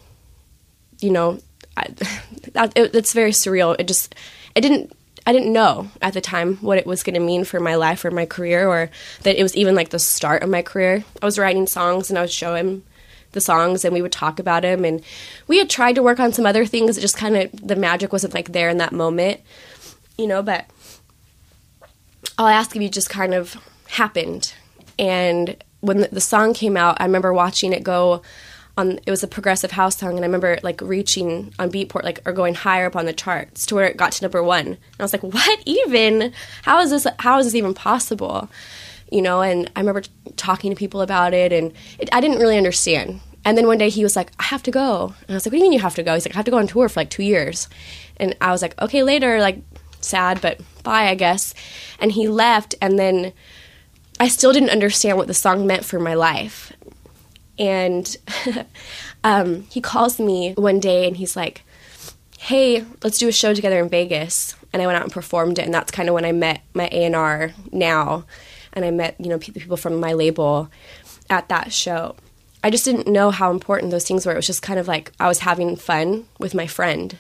you 1.00 1.11
know, 1.11 1.40
I, 1.76 1.87
that, 2.52 2.72
it, 2.76 2.94
it's 2.94 3.12
very 3.12 3.32
surreal. 3.32 3.76
It 3.78 3.88
just, 3.88 4.14
I 4.56 4.61
didn't, 4.61 4.92
I 5.26 5.32
didn't 5.32 5.52
know 5.52 5.90
at 6.00 6.14
the 6.14 6.20
time 6.20 6.56
what 6.56 6.78
it 6.78 6.87
was 6.87 7.02
going 7.02 7.14
to 7.14 7.20
mean 7.20 7.44
for 7.44 7.61
my 7.61 7.74
life 7.74 8.04
or 8.04 8.11
my 8.11 8.26
career, 8.26 8.68
or 8.68 8.90
that 9.22 9.38
it 9.38 9.42
was 9.42 9.56
even 9.56 9.74
like 9.74 9.90
the 9.90 9.98
start 9.98 10.42
of 10.42 10.48
my 10.48 10.62
career. 10.62 11.04
I 11.20 11.24
was 11.24 11.38
writing 11.38 11.66
songs, 11.66 12.11
and 12.11 12.18
I 12.18 12.22
would 12.22 12.30
show 12.30 12.54
him 12.54 12.84
the 13.32 13.40
songs, 13.40 13.84
and 13.84 13.92
we 13.92 14.02
would 14.02 14.12
talk 14.12 14.38
about 14.38 14.64
him. 14.64 14.84
And 14.84 15.02
we 15.46 15.58
had 15.58 15.68
tried 15.68 15.96
to 15.96 16.02
work 16.02 16.20
on 16.20 16.32
some 16.32 16.46
other 16.46 16.64
things. 16.64 16.96
It 16.96 17.02
just 17.02 17.16
kind 17.16 17.37
of 17.37 17.50
the 17.66 17.76
magic 17.76 18.12
wasn't 18.12 18.34
like 18.34 18.52
there 18.52 18.68
in 18.68 18.78
that 18.78 18.92
moment, 18.92 19.40
you 20.16 20.26
know. 20.26 20.42
But 20.42 20.66
I'll 22.38 22.46
ask 22.46 22.74
if 22.74 22.83
you 22.83 22.88
just 22.88 23.11
kind 23.11 23.35
of 23.35 23.57
happened. 23.88 24.54
And 24.98 25.57
when 25.81 25.98
the, 25.98 26.09
the 26.09 26.20
song 26.20 26.54
came 26.54 26.76
out, 26.76 27.00
I 27.00 27.04
remember 27.04 27.33
watching 27.33 27.72
it 27.72 27.83
go 27.83 28.22
on. 28.76 28.98
It 29.07 29.11
was 29.11 29.22
a 29.22 29.28
progressive 29.28 29.72
house 29.72 29.96
song, 29.96 30.11
and 30.11 30.20
I 30.20 30.26
remember 30.26 30.59
like 30.62 30.81
reaching 30.81 31.52
on 31.59 31.70
Beatport, 31.70 32.04
like 32.04 32.20
or 32.26 32.33
going 32.33 32.54
higher 32.54 32.87
up 32.87 32.96
on 32.96 33.07
the 33.07 33.12
charts 33.12 33.66
to 33.66 33.74
where 33.74 33.87
it 33.87 33.96
got 33.96 34.12
to 34.12 34.24
number 34.24 34.42
one. 34.42 34.66
And 34.66 34.78
I 34.98 35.02
was 35.02 35.12
like, 35.12 35.22
"What 35.22 35.61
even? 35.66 36.33
How 36.62 36.81
is 36.81 36.90
this? 36.90 37.07
How 37.20 37.38
is 37.38 37.46
this 37.46 37.54
even 37.54 37.74
possible?" 37.74 38.48
You 39.11 39.22
know. 39.22 39.40
And 39.40 39.70
I 39.76 39.81
remember 39.81 40.02
talking 40.37 40.70
to 40.70 40.76
people 40.76 41.00
about 41.00 41.35
it, 41.35 41.52
and 41.52 41.72
it, 41.98 42.09
I 42.12 42.20
didn't 42.20 42.38
really 42.38 42.57
understand. 42.57 43.20
And 43.44 43.57
then 43.57 43.66
one 43.66 43.78
day 43.78 43.88
he 43.88 44.02
was 44.02 44.14
like, 44.14 44.31
I 44.38 44.42
have 44.42 44.62
to 44.64 44.70
go. 44.70 45.14
And 45.22 45.31
I 45.31 45.35
was 45.35 45.46
like, 45.46 45.52
What 45.52 45.52
do 45.52 45.57
you 45.59 45.62
mean 45.62 45.72
you 45.72 45.78
have 45.78 45.94
to 45.94 46.02
go? 46.02 46.12
He's 46.12 46.26
like, 46.26 46.35
I 46.35 46.38
have 46.38 46.44
to 46.44 46.50
go 46.50 46.59
on 46.59 46.66
tour 46.66 46.88
for 46.88 47.00
like 47.00 47.09
two 47.09 47.22
years. 47.22 47.68
And 48.18 48.37
I 48.42 48.50
was 48.50 48.61
like, 48.61 48.78
Okay, 48.83 49.02
later. 49.02 49.40
Like, 49.40 49.62
sad, 50.00 50.40
but 50.40 50.61
bye, 50.82 51.08
I 51.08 51.14
guess. 51.14 51.54
And 52.00 52.12
he 52.12 52.28
left, 52.28 52.74
and 52.80 52.98
then 52.98 53.32
I 54.20 54.28
still 54.28 54.52
didn't 54.52 54.70
understand 54.70 55.16
what 55.16 55.26
the 55.26 55.34
song 55.34 55.66
meant 55.66 55.84
for 55.84 56.00
my 56.00 56.14
life. 56.14 56.72
And 57.58 58.16
um, 59.24 59.62
he 59.70 59.80
calls 59.80 60.18
me 60.18 60.54
one 60.54 60.80
day 60.80 61.06
and 61.06 61.16
he's 61.16 61.37
like, 61.37 61.62
hey, 62.38 62.84
let's 63.02 63.18
do 63.18 63.28
a 63.28 63.32
show 63.32 63.52
together 63.52 63.80
in 63.80 63.88
Vegas. 63.88 64.54
And 64.72 64.80
I 64.80 64.87
went 64.87 64.96
out 64.96 65.04
and 65.04 65.12
performed 65.12 65.58
it, 65.58 65.64
and 65.64 65.74
that's 65.74 65.90
kind 65.90 66.08
of 66.08 66.14
when 66.14 66.24
I 66.24 66.32
met 66.32 66.62
my 66.74 66.88
A&R 66.92 67.52
now. 67.72 68.24
And 68.72 68.84
I 68.84 68.90
met, 68.90 69.16
you 69.18 69.28
know, 69.28 69.38
people 69.38 69.76
from 69.76 69.98
my 69.98 70.12
label 70.12 70.70
at 71.30 71.48
that 71.48 71.72
show. 71.72 72.16
I 72.62 72.70
just 72.70 72.84
didn't 72.84 73.06
know 73.06 73.30
how 73.30 73.50
important 73.50 73.90
those 73.90 74.06
things 74.06 74.26
were. 74.26 74.32
It 74.32 74.37
was 74.37 74.46
just 74.46 74.62
kind 74.62 74.78
of 74.78 74.87
like 74.87 75.12
I 75.18 75.26
was 75.26 75.40
having 75.40 75.74
fun 75.76 76.26
with 76.38 76.54
my 76.54 76.66
friend 76.66 77.18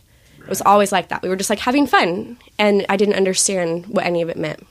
it 0.48 0.50
was 0.50 0.62
always 0.62 0.92
like 0.92 1.08
that. 1.08 1.20
We 1.20 1.28
were 1.28 1.36
just 1.36 1.50
like 1.50 1.58
having 1.58 1.86
fun, 1.86 2.38
and 2.58 2.86
I 2.88 2.96
didn't 2.96 3.16
understand 3.16 3.84
what 3.84 4.06
any 4.06 4.22
of 4.22 4.30
it 4.30 4.38
meant 4.38 4.66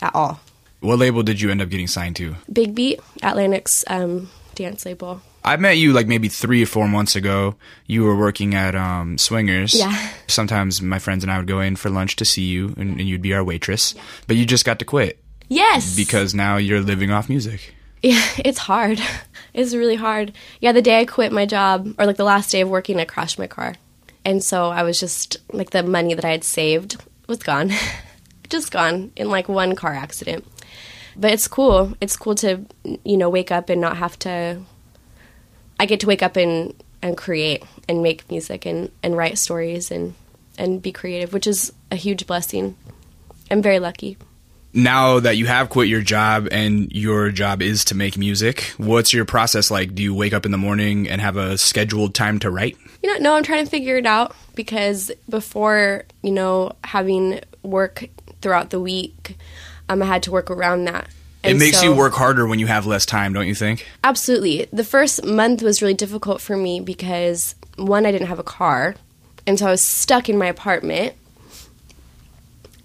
at 0.00 0.14
all. 0.14 0.40
What 0.80 0.98
label 0.98 1.22
did 1.22 1.42
you 1.42 1.50
end 1.50 1.60
up 1.60 1.68
getting 1.68 1.88
signed 1.88 2.16
to? 2.16 2.36
Big 2.50 2.74
Beat, 2.74 3.00
Atlantic's 3.22 3.84
um, 3.88 4.30
dance 4.54 4.86
label. 4.86 5.20
I 5.44 5.58
met 5.58 5.76
you 5.76 5.92
like 5.92 6.06
maybe 6.06 6.28
three 6.28 6.62
or 6.62 6.66
four 6.66 6.88
months 6.88 7.16
ago. 7.16 7.56
You 7.86 8.04
were 8.04 8.16
working 8.16 8.54
at 8.54 8.74
um, 8.74 9.18
Swingers. 9.18 9.74
Yeah. 9.74 10.10
Sometimes 10.26 10.80
my 10.80 10.98
friends 10.98 11.22
and 11.22 11.30
I 11.30 11.36
would 11.36 11.46
go 11.46 11.60
in 11.60 11.76
for 11.76 11.90
lunch 11.90 12.16
to 12.16 12.24
see 12.24 12.44
you, 12.44 12.72
and, 12.78 12.98
and 12.98 13.02
you'd 13.06 13.20
be 13.20 13.34
our 13.34 13.44
waitress. 13.44 13.92
Yeah. 13.92 14.02
But 14.26 14.38
you 14.38 14.46
just 14.46 14.64
got 14.64 14.78
to 14.78 14.86
quit. 14.86 15.22
Yes. 15.48 15.94
Because 15.94 16.34
now 16.34 16.56
you're 16.56 16.80
living 16.80 17.10
off 17.10 17.28
music. 17.28 17.74
Yeah, 18.02 18.24
it's 18.38 18.58
hard. 18.58 19.00
It's 19.52 19.74
really 19.74 19.96
hard. 19.96 20.32
Yeah, 20.60 20.70
the 20.70 20.80
day 20.80 21.00
I 21.00 21.04
quit 21.04 21.32
my 21.32 21.44
job, 21.44 21.92
or 21.98 22.06
like 22.06 22.14
the 22.16 22.22
last 22.22 22.52
day 22.52 22.60
of 22.60 22.68
working, 22.68 23.00
I 23.00 23.04
crashed 23.04 23.36
my 23.36 23.48
car. 23.48 23.74
And 24.24 24.42
so 24.44 24.66
I 24.66 24.82
was 24.82 25.00
just 25.00 25.38
like 25.52 25.70
the 25.70 25.82
money 25.82 26.14
that 26.14 26.24
I 26.24 26.30
had 26.30 26.44
saved 26.44 26.96
was 27.26 27.38
gone. 27.38 27.70
just 28.48 28.72
gone 28.72 29.12
in 29.16 29.30
like 29.30 29.48
one 29.48 29.74
car 29.74 29.94
accident. 29.94 30.46
But 31.16 31.32
it's 31.32 31.48
cool. 31.48 31.94
It's 32.00 32.16
cool 32.16 32.34
to 32.36 32.64
you 33.04 33.16
know 33.16 33.28
wake 33.28 33.50
up 33.50 33.68
and 33.68 33.80
not 33.80 33.96
have 33.96 34.18
to 34.20 34.62
I 35.78 35.86
get 35.86 36.00
to 36.00 36.06
wake 36.06 36.22
up 36.22 36.36
and 36.36 36.74
and 37.02 37.16
create 37.16 37.64
and 37.88 38.02
make 38.02 38.30
music 38.30 38.66
and 38.66 38.90
and 39.02 39.16
write 39.16 39.38
stories 39.38 39.90
and 39.90 40.14
and 40.58 40.82
be 40.82 40.92
creative, 40.92 41.32
which 41.32 41.46
is 41.46 41.72
a 41.90 41.96
huge 41.96 42.26
blessing. 42.26 42.76
I'm 43.50 43.62
very 43.62 43.78
lucky 43.78 44.16
now 44.72 45.20
that 45.20 45.36
you 45.36 45.46
have 45.46 45.68
quit 45.68 45.88
your 45.88 46.00
job 46.00 46.48
and 46.50 46.90
your 46.92 47.30
job 47.30 47.62
is 47.62 47.84
to 47.86 47.94
make 47.94 48.16
music, 48.16 48.72
what's 48.76 49.12
your 49.12 49.24
process 49.24 49.70
like? 49.70 49.94
Do 49.94 50.02
you 50.02 50.14
wake 50.14 50.32
up 50.32 50.44
in 50.44 50.52
the 50.52 50.58
morning 50.58 51.08
and 51.08 51.20
have 51.20 51.36
a 51.36 51.58
scheduled 51.58 52.14
time 52.14 52.38
to 52.40 52.50
write? 52.50 52.76
You 53.02 53.12
know, 53.12 53.18
no, 53.18 53.34
I'm 53.36 53.42
trying 53.42 53.64
to 53.64 53.70
figure 53.70 53.96
it 53.96 54.06
out 54.06 54.34
because 54.54 55.10
before, 55.28 56.04
you 56.22 56.30
know, 56.30 56.72
having 56.84 57.40
work 57.62 58.08
throughout 58.40 58.70
the 58.70 58.80
week, 58.80 59.36
um, 59.88 60.02
I 60.02 60.06
had 60.06 60.22
to 60.24 60.30
work 60.30 60.50
around 60.50 60.84
that. 60.84 61.08
And 61.42 61.56
it 61.56 61.58
makes 61.58 61.78
so, 61.78 61.84
you 61.84 61.96
work 61.96 62.12
harder 62.12 62.46
when 62.46 62.58
you 62.58 62.66
have 62.66 62.86
less 62.86 63.06
time, 63.06 63.32
don't 63.32 63.46
you 63.46 63.54
think? 63.54 63.86
Absolutely. 64.04 64.68
The 64.72 64.84
first 64.84 65.24
month 65.24 65.62
was 65.62 65.80
really 65.80 65.94
difficult 65.94 66.40
for 66.40 66.56
me 66.56 66.80
because 66.80 67.54
one, 67.76 68.04
I 68.04 68.12
didn't 68.12 68.28
have 68.28 68.38
a 68.38 68.44
car, 68.44 68.94
and 69.46 69.58
so 69.58 69.66
I 69.66 69.70
was 69.70 69.84
stuck 69.84 70.28
in 70.28 70.36
my 70.36 70.46
apartment. 70.46 71.14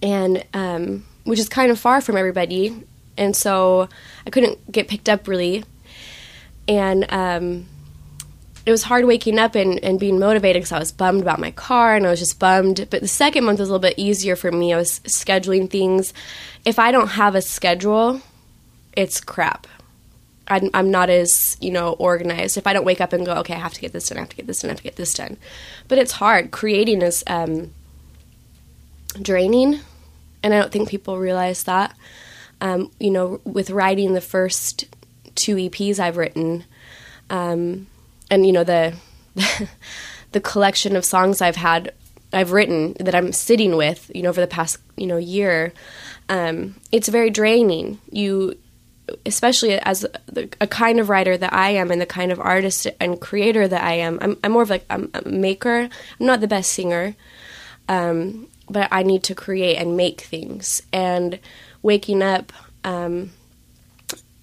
And 0.01 0.45
um, 0.53 1.05
which 1.25 1.39
is 1.39 1.49
kind 1.49 1.71
of 1.71 1.79
far 1.79 1.99
from 2.01 2.15
everybody, 2.15 2.83
and 3.17 3.35
so 3.35 3.89
I 4.25 4.29
couldn't 4.29 4.71
get 4.71 4.87
picked 4.87 5.09
up 5.09 5.27
really. 5.27 5.63
And 6.67 7.05
um, 7.11 7.67
it 8.65 8.71
was 8.71 8.83
hard 8.83 9.05
waking 9.05 9.37
up 9.37 9.53
and, 9.53 9.83
and 9.83 9.99
being 9.99 10.17
motivated 10.17 10.61
because 10.61 10.71
I 10.71 10.79
was 10.79 10.91
bummed 10.91 11.21
about 11.21 11.39
my 11.39 11.51
car 11.51 11.95
and 11.95 12.07
I 12.07 12.09
was 12.09 12.19
just 12.19 12.39
bummed. 12.39 12.87
But 12.89 13.01
the 13.01 13.07
second 13.07 13.43
month 13.43 13.59
was 13.59 13.69
a 13.69 13.71
little 13.71 13.87
bit 13.87 13.99
easier 13.99 14.35
for 14.35 14.51
me. 14.51 14.73
I 14.73 14.77
was 14.77 14.99
scheduling 15.01 15.69
things. 15.69 16.13
If 16.65 16.79
I 16.79 16.91
don't 16.91 17.09
have 17.09 17.35
a 17.35 17.41
schedule, 17.41 18.21
it's 18.95 19.21
crap. 19.21 19.67
I'm, 20.47 20.69
I'm 20.73 20.91
not 20.91 21.09
as 21.09 21.57
you 21.59 21.71
know 21.71 21.93
organized. 21.93 22.57
If 22.57 22.67
I 22.67 22.73
don't 22.73 22.85
wake 22.85 23.01
up 23.01 23.13
and 23.13 23.25
go, 23.25 23.33
okay, 23.35 23.53
I 23.53 23.59
have 23.59 23.73
to 23.73 23.81
get 23.81 23.93
this 23.93 24.09
done, 24.09 24.17
I 24.17 24.21
have 24.21 24.29
to 24.29 24.35
get 24.35 24.47
this 24.47 24.61
done, 24.61 24.69
I 24.69 24.73
have 24.73 24.77
to 24.77 24.83
get 24.83 24.95
this 24.95 25.13
done. 25.13 25.37
But 25.87 25.97
it's 25.97 26.13
hard. 26.13 26.51
Creating 26.51 27.01
is 27.01 27.23
um, 27.27 27.71
draining, 29.19 29.79
and 30.45 30.53
I 30.53 30.59
don't 30.59 30.71
think 30.71 30.87
people 30.87 31.17
realize 31.17 31.63
that. 31.63 31.97
Um, 32.61 32.91
you 32.99 33.09
know, 33.09 33.41
with 33.43 33.71
writing 33.71 34.13
the 34.13 34.21
first 34.21 34.85
two 35.33 35.55
EPs 35.55 35.99
I've 35.99 36.17
written, 36.17 36.65
um, 37.31 37.87
and 38.29 38.45
you 38.45 38.53
know 38.53 38.63
the 38.63 38.93
the 40.31 40.39
collection 40.39 40.95
of 40.95 41.03
songs 41.03 41.41
I've 41.41 41.55
had 41.55 41.93
I've 42.31 42.51
written 42.51 42.93
that 42.99 43.15
I'm 43.15 43.31
sitting 43.31 43.75
with, 43.75 44.11
you 44.13 44.21
know, 44.21 44.31
for 44.31 44.39
the 44.39 44.47
past 44.47 44.77
you 44.95 45.07
know 45.07 45.17
year, 45.17 45.73
um, 46.29 46.75
it's 46.91 47.09
very 47.09 47.31
draining. 47.31 47.99
You, 48.11 48.55
especially 49.25 49.79
as 49.79 50.05
the, 50.27 50.47
a 50.61 50.67
kind 50.67 50.99
of 50.99 51.09
writer 51.09 51.37
that 51.37 51.53
I 51.53 51.71
am, 51.71 51.89
and 51.89 51.99
the 51.99 52.05
kind 52.05 52.31
of 52.31 52.39
artist 52.39 52.85
and 52.99 53.19
creator 53.19 53.67
that 53.67 53.83
I 53.83 53.93
am, 53.93 54.19
I'm, 54.21 54.37
I'm 54.43 54.51
more 54.51 54.61
of 54.61 54.69
like 54.69 54.85
I'm 54.91 55.09
a 55.15 55.27
maker. 55.27 55.89
I'm 56.19 56.25
not 56.25 56.39
the 56.39 56.47
best 56.47 56.71
singer, 56.71 57.15
um, 57.89 58.47
but 58.69 58.87
I 58.91 59.03
need 59.03 59.23
to 59.23 59.35
create 59.35 59.77
and 59.77 59.97
make 59.97 60.21
things. 60.21 60.81
And 60.91 61.39
waking 61.81 62.21
up, 62.21 62.51
um, 62.83 63.31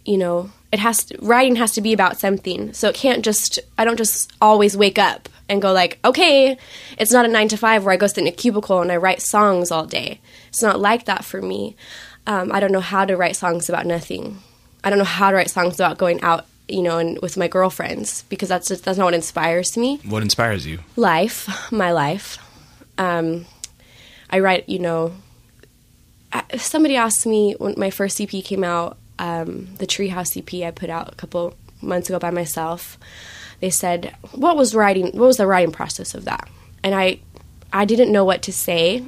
you 0.05 0.19
know, 0.19 0.51
it 0.73 0.79
has 0.79 1.05
to, 1.05 1.19
writing 1.21 1.57
has 1.57 1.73
to 1.73 1.81
be 1.81 1.93
about 1.93 2.19
something. 2.19 2.73
So 2.73 2.89
it 2.89 2.95
can't 2.95 3.25
just 3.25 3.59
I 3.77 3.85
don't 3.85 3.99
just 3.99 4.33
always 4.41 4.77
wake 4.77 4.99
up 4.99 5.29
and 5.49 5.61
go 5.61 5.73
like, 5.73 5.99
okay, 6.05 6.57
it's 6.99 7.13
not 7.13 7.25
a 7.25 7.29
nine 7.29 7.49
to 7.49 7.57
five 7.57 7.85
where 7.85 7.93
I 7.93 7.97
go 7.97 8.07
sit 8.07 8.19
in 8.19 8.27
a 8.27 8.33
cubicle 8.33 8.81
and 8.81 8.91
I 8.91 8.97
write 8.97 9.21
songs 9.21 9.71
all 9.71 9.85
day. 9.85 10.21
It's 10.49 10.63
not 10.63 10.81
like 10.81 11.05
that 11.05 11.25
for 11.25 11.43
me. 11.43 11.77
Um, 12.27 12.53
I 12.53 12.61
don't 12.61 12.73
know 12.73 12.81
how 12.81 13.05
to 13.05 13.17
write 13.17 13.37
songs 13.37 13.69
about 13.69 13.85
nothing. 13.85 14.39
I 14.83 14.91
don't 14.91 14.99
know 14.99 15.05
how 15.05 15.31
to 15.31 15.37
write 15.37 15.51
songs 15.51 15.75
about 15.75 15.99
going 15.99 16.23
out, 16.23 16.47
you 16.69 16.83
know, 16.83 16.99
and 16.99 17.21
with 17.21 17.37
my 17.37 17.49
girlfriends 17.49 18.25
because 18.29 18.49
that's 18.49 18.69
just, 18.69 18.85
that's 18.85 18.99
not 18.99 19.05
what 19.05 19.15
inspires 19.15 19.77
me. 19.77 20.01
What 20.05 20.23
inspires 20.23 20.67
you? 20.67 20.79
Life, 20.97 21.49
my 21.71 21.93
life. 21.93 22.39
Um, 22.97 23.47
I 24.33 24.41
write, 24.41 24.69
you 24.69 24.79
know. 24.79 25.13
Somebody 26.57 26.97
asked 26.97 27.27
me 27.27 27.55
when 27.59 27.75
my 27.77 27.91
first 27.91 28.19
EP 28.19 28.31
came 28.43 28.65
out 28.65 28.97
um, 29.19 29.69
the 29.77 29.87
Treehouse 29.87 30.37
EP 30.37 30.67
I 30.67 30.71
put 30.71 30.91
out 30.91 31.13
a 31.13 31.15
couple 31.15 31.55
months 31.81 32.09
ago 32.09 32.19
by 32.19 32.31
myself. 32.31 32.99
They 33.61 33.71
said, 33.71 34.15
"What 34.33 34.57
was 34.57 34.75
writing? 34.75 35.07
What 35.13 35.27
was 35.27 35.37
the 35.37 35.47
writing 35.47 35.73
process 35.73 36.15
of 36.15 36.25
that?" 36.25 36.49
And 36.83 36.95
I, 36.95 37.21
I 37.73 37.85
didn't 37.85 38.11
know 38.11 38.25
what 38.25 38.43
to 38.43 38.53
say. 38.53 39.05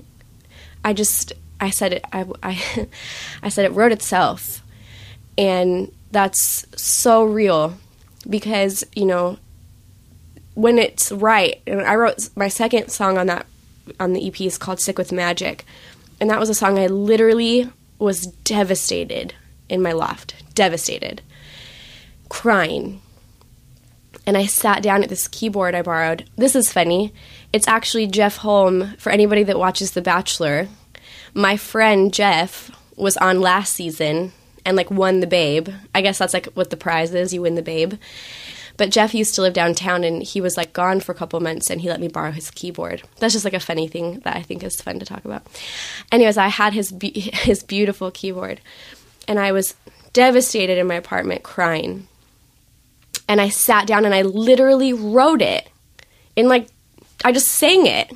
I 0.84 0.92
just, 0.92 1.32
I 1.60 1.70
said 1.70 1.94
it. 1.94 2.04
I, 2.12 2.26
I, 2.42 2.88
I 3.42 3.48
said 3.48 3.64
it 3.64 3.72
wrote 3.72 3.92
itself, 3.92 4.62
and 5.36 5.90
that's 6.12 6.66
so 6.80 7.24
real, 7.24 7.76
because 8.28 8.84
you 8.94 9.06
know, 9.06 9.38
when 10.54 10.78
it's 10.78 11.10
right. 11.10 11.60
And 11.66 11.80
I 11.80 11.96
wrote 11.96 12.28
my 12.36 12.48
second 12.48 12.90
song 12.90 13.18
on 13.18 13.26
that 13.26 13.46
on 14.00 14.12
the 14.12 14.26
EP 14.26 14.40
is 14.42 14.58
called 14.58 14.80
"Sick 14.80 14.98
with 14.98 15.12
Magic," 15.12 15.64
and 16.20 16.30
that 16.30 16.40
was 16.40 16.48
a 16.48 16.54
song 16.54 16.78
I 16.78 16.86
literally 16.86 17.70
was 17.98 18.26
devastated 18.26 19.34
in 19.68 19.82
my 19.82 19.92
loft, 19.92 20.34
devastated, 20.54 21.22
crying. 22.28 23.00
And 24.26 24.36
I 24.36 24.46
sat 24.46 24.82
down 24.82 25.02
at 25.02 25.10
this 25.10 25.28
keyboard 25.28 25.74
I 25.74 25.82
borrowed. 25.82 26.28
This 26.36 26.56
is 26.56 26.72
funny. 26.72 27.12
It's 27.52 27.68
actually 27.68 28.06
Jef 28.06 28.38
Holm. 28.38 28.94
For 28.96 29.10
anybody 29.10 29.42
that 29.44 29.58
watches 29.58 29.90
The 29.90 30.00
Bachelor, 30.00 30.68
my 31.34 31.56
friend 31.56 32.12
Jef 32.12 32.70
was 32.96 33.16
on 33.18 33.40
last 33.40 33.74
season 33.74 34.32
and 34.64 34.76
like 34.76 34.90
won 34.90 35.20
the 35.20 35.26
Babe. 35.26 35.68
I 35.94 36.00
guess 36.00 36.18
that's 36.18 36.32
like 36.32 36.46
what 36.54 36.70
the 36.70 36.76
prize 36.76 37.12
is. 37.12 37.34
You 37.34 37.42
win 37.42 37.54
the 37.54 37.62
Babe. 37.62 37.94
But 38.76 38.90
Jef 38.90 39.14
used 39.14 39.34
to 39.36 39.42
live 39.42 39.52
downtown 39.52 40.02
and 40.02 40.22
he 40.22 40.40
was 40.40 40.56
like 40.56 40.72
gone 40.72 41.00
for 41.00 41.12
a 41.12 41.14
couple 41.14 41.38
months 41.40 41.70
and 41.70 41.80
he 41.80 41.88
let 41.88 42.00
me 42.00 42.08
borrow 42.08 42.32
his 42.32 42.50
keyboard. 42.50 43.02
That's 43.18 43.32
just 43.32 43.44
like 43.44 43.54
a 43.54 43.60
funny 43.60 43.86
thing 43.86 44.20
that 44.20 44.36
I 44.36 44.42
think 44.42 44.64
is 44.64 44.80
fun 44.80 44.98
to 44.98 45.06
talk 45.06 45.24
about. 45.24 45.46
Anyways, 46.10 46.36
I 46.36 46.48
had 46.48 46.72
his 46.72 46.90
be- 46.90 47.10
his 47.34 47.62
beautiful 47.62 48.10
keyboard 48.10 48.60
and 49.28 49.38
I 49.38 49.52
was 49.52 49.74
devastated 50.12 50.78
in 50.78 50.86
my 50.86 50.94
apartment 50.94 51.42
crying. 51.42 52.08
And 53.28 53.40
I 53.40 53.48
sat 53.48 53.86
down 53.86 54.04
and 54.04 54.14
I 54.14 54.22
literally 54.22 54.92
wrote 54.92 55.40
it 55.40 55.68
in 56.36 56.48
like, 56.48 56.68
I 57.24 57.32
just 57.32 57.48
sang 57.48 57.86
it. 57.86 58.12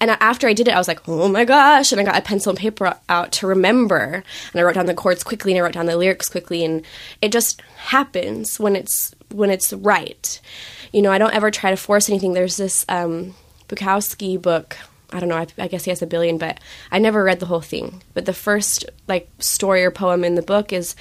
And 0.00 0.10
after 0.10 0.48
I 0.48 0.52
did 0.52 0.66
it, 0.66 0.74
I 0.74 0.78
was 0.78 0.88
like, 0.88 1.08
oh 1.08 1.28
my 1.28 1.44
gosh. 1.44 1.92
And 1.92 2.00
I 2.00 2.04
got 2.04 2.18
a 2.18 2.22
pencil 2.22 2.50
and 2.50 2.58
paper 2.58 2.96
out 3.08 3.30
to 3.32 3.46
remember. 3.46 4.24
And 4.52 4.60
I 4.60 4.64
wrote 4.64 4.74
down 4.74 4.86
the 4.86 4.94
chords 4.94 5.22
quickly 5.22 5.52
and 5.52 5.58
I 5.58 5.62
wrote 5.62 5.74
down 5.74 5.86
the 5.86 5.96
lyrics 5.96 6.28
quickly. 6.28 6.64
And 6.64 6.84
it 7.20 7.30
just 7.30 7.60
happens 7.76 8.58
when 8.58 8.74
it's, 8.74 9.14
when 9.32 9.50
it's 9.50 9.72
right. 9.72 10.40
You 10.92 11.02
know, 11.02 11.12
I 11.12 11.18
don't 11.18 11.34
ever 11.34 11.50
try 11.50 11.70
to 11.70 11.76
force 11.76 12.08
anything. 12.08 12.32
There's 12.32 12.56
this 12.56 12.84
um, 12.88 13.34
Bukowski 13.68 14.40
book 14.40 14.76
I 15.12 15.20
don't 15.20 15.28
know, 15.28 15.36
I, 15.36 15.46
I, 15.58 15.68
guess 15.68 15.84
he 15.84 15.90
has 15.90 16.00
a 16.00 16.06
billion, 16.06 16.38
but 16.38 16.58
I 16.90 16.98
never 16.98 17.22
read 17.22 17.38
the 17.38 17.46
whole 17.46 17.60
thing. 17.60 18.02
But 18.14 18.24
the 18.24 18.32
first 18.32 18.86
like 19.06 19.28
story 19.38 19.84
or 19.84 19.90
poem 19.90 20.24
in 20.24 20.36
the 20.36 20.42
book 20.42 20.72
is 20.72 20.96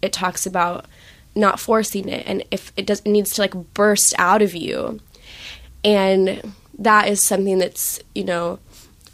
it 0.00 0.12
talks 0.12 0.46
about 0.46 0.86
not 1.34 1.60
forcing 1.60 2.08
it 2.08 2.26
and 2.26 2.44
if 2.50 2.72
it 2.76 2.84
does 2.84 3.00
it 3.00 3.08
needs 3.08 3.34
to 3.34 3.40
like 3.40 3.54
burst 3.72 4.14
out 4.18 4.42
of 4.42 4.54
you. 4.54 5.00
And 5.84 6.54
that 6.78 7.08
is 7.08 7.22
something 7.22 7.58
that's, 7.58 8.00
you 8.14 8.24
know, 8.24 8.58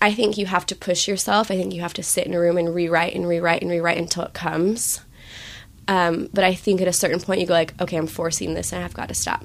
I 0.01 0.13
think 0.15 0.39
you 0.39 0.47
have 0.47 0.67
to 0.67 0.77
push 0.77 1.09
yourself. 1.09 1.51
I 1.51 1.57
think 1.57 1.75
you 1.75 1.81
have 1.83 1.95
to 1.95 2.03
sit 2.03 2.27
in 2.27 2.35
a 2.35 2.41
room 2.41 2.57
and 2.57 2.75
rewrite 2.75 3.15
and 3.15 3.29
rewrite 3.29 3.63
and 3.63 3.71
rewrite 3.71 3.99
until 3.99 4.25
it 4.25 4.33
comes. 4.33 5.01
Um, 5.89 6.29
but 6.35 6.45
I 6.45 6.55
think 6.55 6.81
at 6.81 6.87
a 6.87 6.93
certain 6.93 7.19
point 7.19 7.41
you 7.41 7.47
go 7.47 7.55
like, 7.55 7.81
okay, 7.81 7.97
I'm 7.97 8.07
forcing 8.07 8.55
this 8.55 8.73
and 8.73 8.85
I've 8.85 8.95
got 8.95 9.09
to 9.09 9.15
stop. 9.15 9.45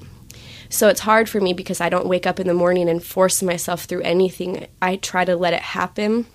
So 0.68 0.88
it's 0.88 1.00
hard 1.00 1.28
for 1.28 1.40
me 1.40 1.52
because 1.52 1.80
I 1.80 1.88
don't 1.88 2.06
wake 2.06 2.26
up 2.26 2.38
in 2.38 2.46
the 2.46 2.54
morning 2.54 2.88
and 2.88 3.02
force 3.02 3.42
myself 3.42 3.84
through 3.84 4.02
anything. 4.02 4.66
I 4.82 4.96
try 4.96 5.24
to 5.24 5.36
let 5.36 5.54
it 5.54 5.60
happen. 5.60 6.26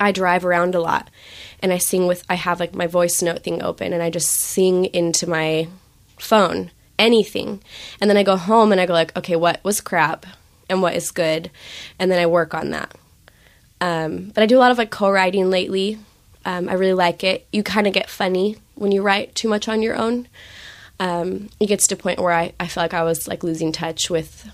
I 0.00 0.10
drive 0.10 0.44
around 0.44 0.74
a 0.74 0.80
lot 0.80 1.08
and 1.60 1.72
I 1.72 1.78
sing 1.78 2.06
with, 2.06 2.24
I 2.28 2.34
have 2.34 2.58
like 2.58 2.74
my 2.74 2.88
voice 2.88 3.22
note 3.22 3.44
thing 3.44 3.62
open 3.62 3.92
and 3.92 4.02
I 4.02 4.10
just 4.10 4.30
sing 4.30 4.86
into 4.86 5.28
my 5.28 5.68
phone, 6.18 6.72
anything. 6.98 7.62
And 8.00 8.10
then 8.10 8.16
I 8.16 8.24
go 8.24 8.36
home 8.36 8.72
and 8.72 8.80
I 8.80 8.86
go 8.86 8.92
like, 8.92 9.16
okay, 9.16 9.36
what 9.36 9.62
was 9.62 9.80
crap 9.80 10.26
and 10.68 10.82
what 10.82 10.96
is 10.96 11.12
good? 11.12 11.50
And 11.98 12.10
then 12.10 12.18
I 12.18 12.26
work 12.26 12.54
on 12.54 12.70
that. 12.70 12.96
Um, 13.80 14.32
but 14.34 14.42
I 14.42 14.46
do 14.46 14.58
a 14.58 14.60
lot 14.60 14.72
of 14.72 14.78
like 14.78 14.90
co-writing 14.90 15.48
lately. 15.48 15.98
Um, 16.44 16.68
I 16.68 16.72
really 16.72 16.94
like 16.94 17.22
it. 17.22 17.46
You 17.52 17.62
kind 17.62 17.86
of 17.86 17.92
get 17.92 18.10
funny 18.10 18.56
when 18.78 18.92
you 18.92 19.02
write 19.02 19.34
too 19.34 19.48
much 19.48 19.68
on 19.68 19.82
your 19.82 19.96
own 19.96 20.28
um, 21.00 21.48
it 21.60 21.66
gets 21.66 21.86
to 21.88 21.94
a 21.94 21.98
point 21.98 22.18
where 22.18 22.32
I, 22.32 22.52
I 22.58 22.66
feel 22.66 22.82
like 22.82 22.94
I 22.94 23.04
was 23.04 23.28
like 23.28 23.44
losing 23.44 23.72
touch 23.72 24.10
with 24.10 24.50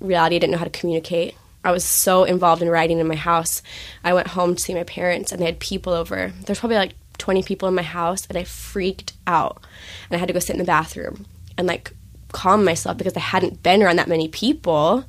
reality. 0.00 0.36
I 0.36 0.38
didn't 0.38 0.52
know 0.52 0.58
how 0.58 0.64
to 0.64 0.70
communicate. 0.70 1.34
I 1.64 1.72
was 1.72 1.84
so 1.84 2.24
involved 2.24 2.62
in 2.62 2.68
writing 2.68 2.98
in 2.98 3.08
my 3.08 3.16
house. 3.16 3.62
I 4.04 4.12
went 4.12 4.28
home 4.28 4.54
to 4.54 4.62
see 4.62 4.74
my 4.74 4.84
parents 4.84 5.32
and 5.32 5.40
they 5.40 5.46
had 5.46 5.58
people 5.58 5.92
over. 5.92 6.32
There's 6.44 6.60
probably 6.60 6.76
like 6.76 6.94
20 7.18 7.42
people 7.42 7.68
in 7.68 7.74
my 7.74 7.82
house 7.82 8.26
and 8.26 8.38
I 8.38 8.44
freaked 8.44 9.14
out. 9.26 9.62
And 10.08 10.16
I 10.16 10.18
had 10.18 10.28
to 10.28 10.32
go 10.32 10.38
sit 10.38 10.54
in 10.54 10.58
the 10.58 10.64
bathroom 10.64 11.26
and 11.56 11.66
like 11.66 11.92
calm 12.32 12.64
myself 12.64 12.98
because 12.98 13.16
I 13.16 13.20
hadn't 13.20 13.62
been 13.62 13.82
around 13.82 13.96
that 13.96 14.08
many 14.08 14.28
people. 14.28 15.04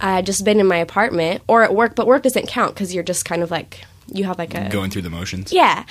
I 0.00 0.16
had 0.16 0.26
just 0.26 0.44
been 0.44 0.60
in 0.60 0.66
my 0.66 0.76
apartment 0.76 1.42
or 1.48 1.62
at 1.62 1.74
work, 1.74 1.94
but 1.94 2.06
work 2.06 2.22
doesn't 2.22 2.48
count 2.48 2.74
because 2.74 2.94
you're 2.94 3.02
just 3.02 3.24
kind 3.24 3.42
of 3.42 3.50
like 3.50 3.84
you 4.08 4.24
have 4.24 4.38
like 4.38 4.54
a 4.54 4.68
going 4.68 4.90
through 4.90 5.02
the 5.02 5.10
motions. 5.10 5.52
Yeah. 5.52 5.84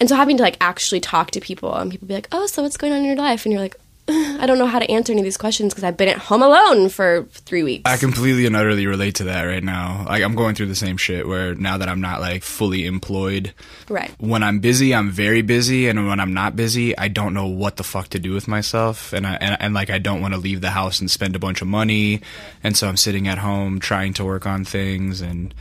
And 0.00 0.08
so 0.08 0.16
having 0.16 0.36
to 0.38 0.42
like 0.42 0.56
actually 0.60 1.00
talk 1.00 1.30
to 1.32 1.40
people 1.40 1.74
and 1.74 1.90
people 1.90 2.08
be 2.08 2.14
like, 2.14 2.28
"Oh, 2.32 2.46
so 2.46 2.62
what's 2.62 2.76
going 2.76 2.92
on 2.92 3.00
in 3.00 3.04
your 3.04 3.16
life?" 3.16 3.44
and 3.44 3.52
you're 3.52 3.62
like, 3.62 3.76
I 4.10 4.46
don't 4.46 4.58
know 4.58 4.66
how 4.66 4.78
to 4.78 4.90
answer 4.90 5.12
any 5.12 5.20
of 5.20 5.24
these 5.24 5.36
questions 5.36 5.74
because 5.74 5.84
I've 5.84 5.96
been 5.96 6.08
at 6.08 6.16
home 6.16 6.42
alone 6.42 6.88
for 6.88 7.24
three 7.30 7.62
weeks. 7.62 7.82
I 7.84 7.98
completely 7.98 8.46
and 8.46 8.56
utterly 8.56 8.86
relate 8.86 9.16
to 9.16 9.24
that 9.24 9.42
right 9.42 9.62
now. 9.62 10.06
Like 10.08 10.22
I'm 10.22 10.34
going 10.34 10.54
through 10.54 10.66
the 10.66 10.74
same 10.74 10.96
shit 10.96 11.28
where 11.28 11.54
now 11.54 11.76
that 11.78 11.88
I'm 11.88 12.00
not 12.00 12.20
like 12.20 12.42
fully 12.42 12.86
employed, 12.86 13.52
right? 13.88 14.10
When 14.18 14.42
I'm 14.42 14.60
busy, 14.60 14.94
I'm 14.94 15.10
very 15.10 15.42
busy, 15.42 15.88
and 15.88 16.08
when 16.08 16.20
I'm 16.20 16.32
not 16.32 16.56
busy, 16.56 16.96
I 16.96 17.08
don't 17.08 17.34
know 17.34 17.46
what 17.46 17.76
the 17.76 17.84
fuck 17.84 18.08
to 18.08 18.18
do 18.18 18.32
with 18.32 18.48
myself, 18.48 19.12
and 19.12 19.26
I 19.26 19.34
and, 19.34 19.60
and 19.60 19.74
like 19.74 19.90
I 19.90 19.98
don't 19.98 20.22
want 20.22 20.32
to 20.32 20.40
leave 20.40 20.62
the 20.62 20.70
house 20.70 21.00
and 21.00 21.10
spend 21.10 21.36
a 21.36 21.38
bunch 21.38 21.60
of 21.60 21.68
money, 21.68 22.22
and 22.62 22.76
so 22.76 22.88
I'm 22.88 22.96
sitting 22.96 23.28
at 23.28 23.38
home 23.38 23.78
trying 23.78 24.14
to 24.14 24.24
work 24.24 24.46
on 24.46 24.64
things 24.64 25.20
and 25.20 25.52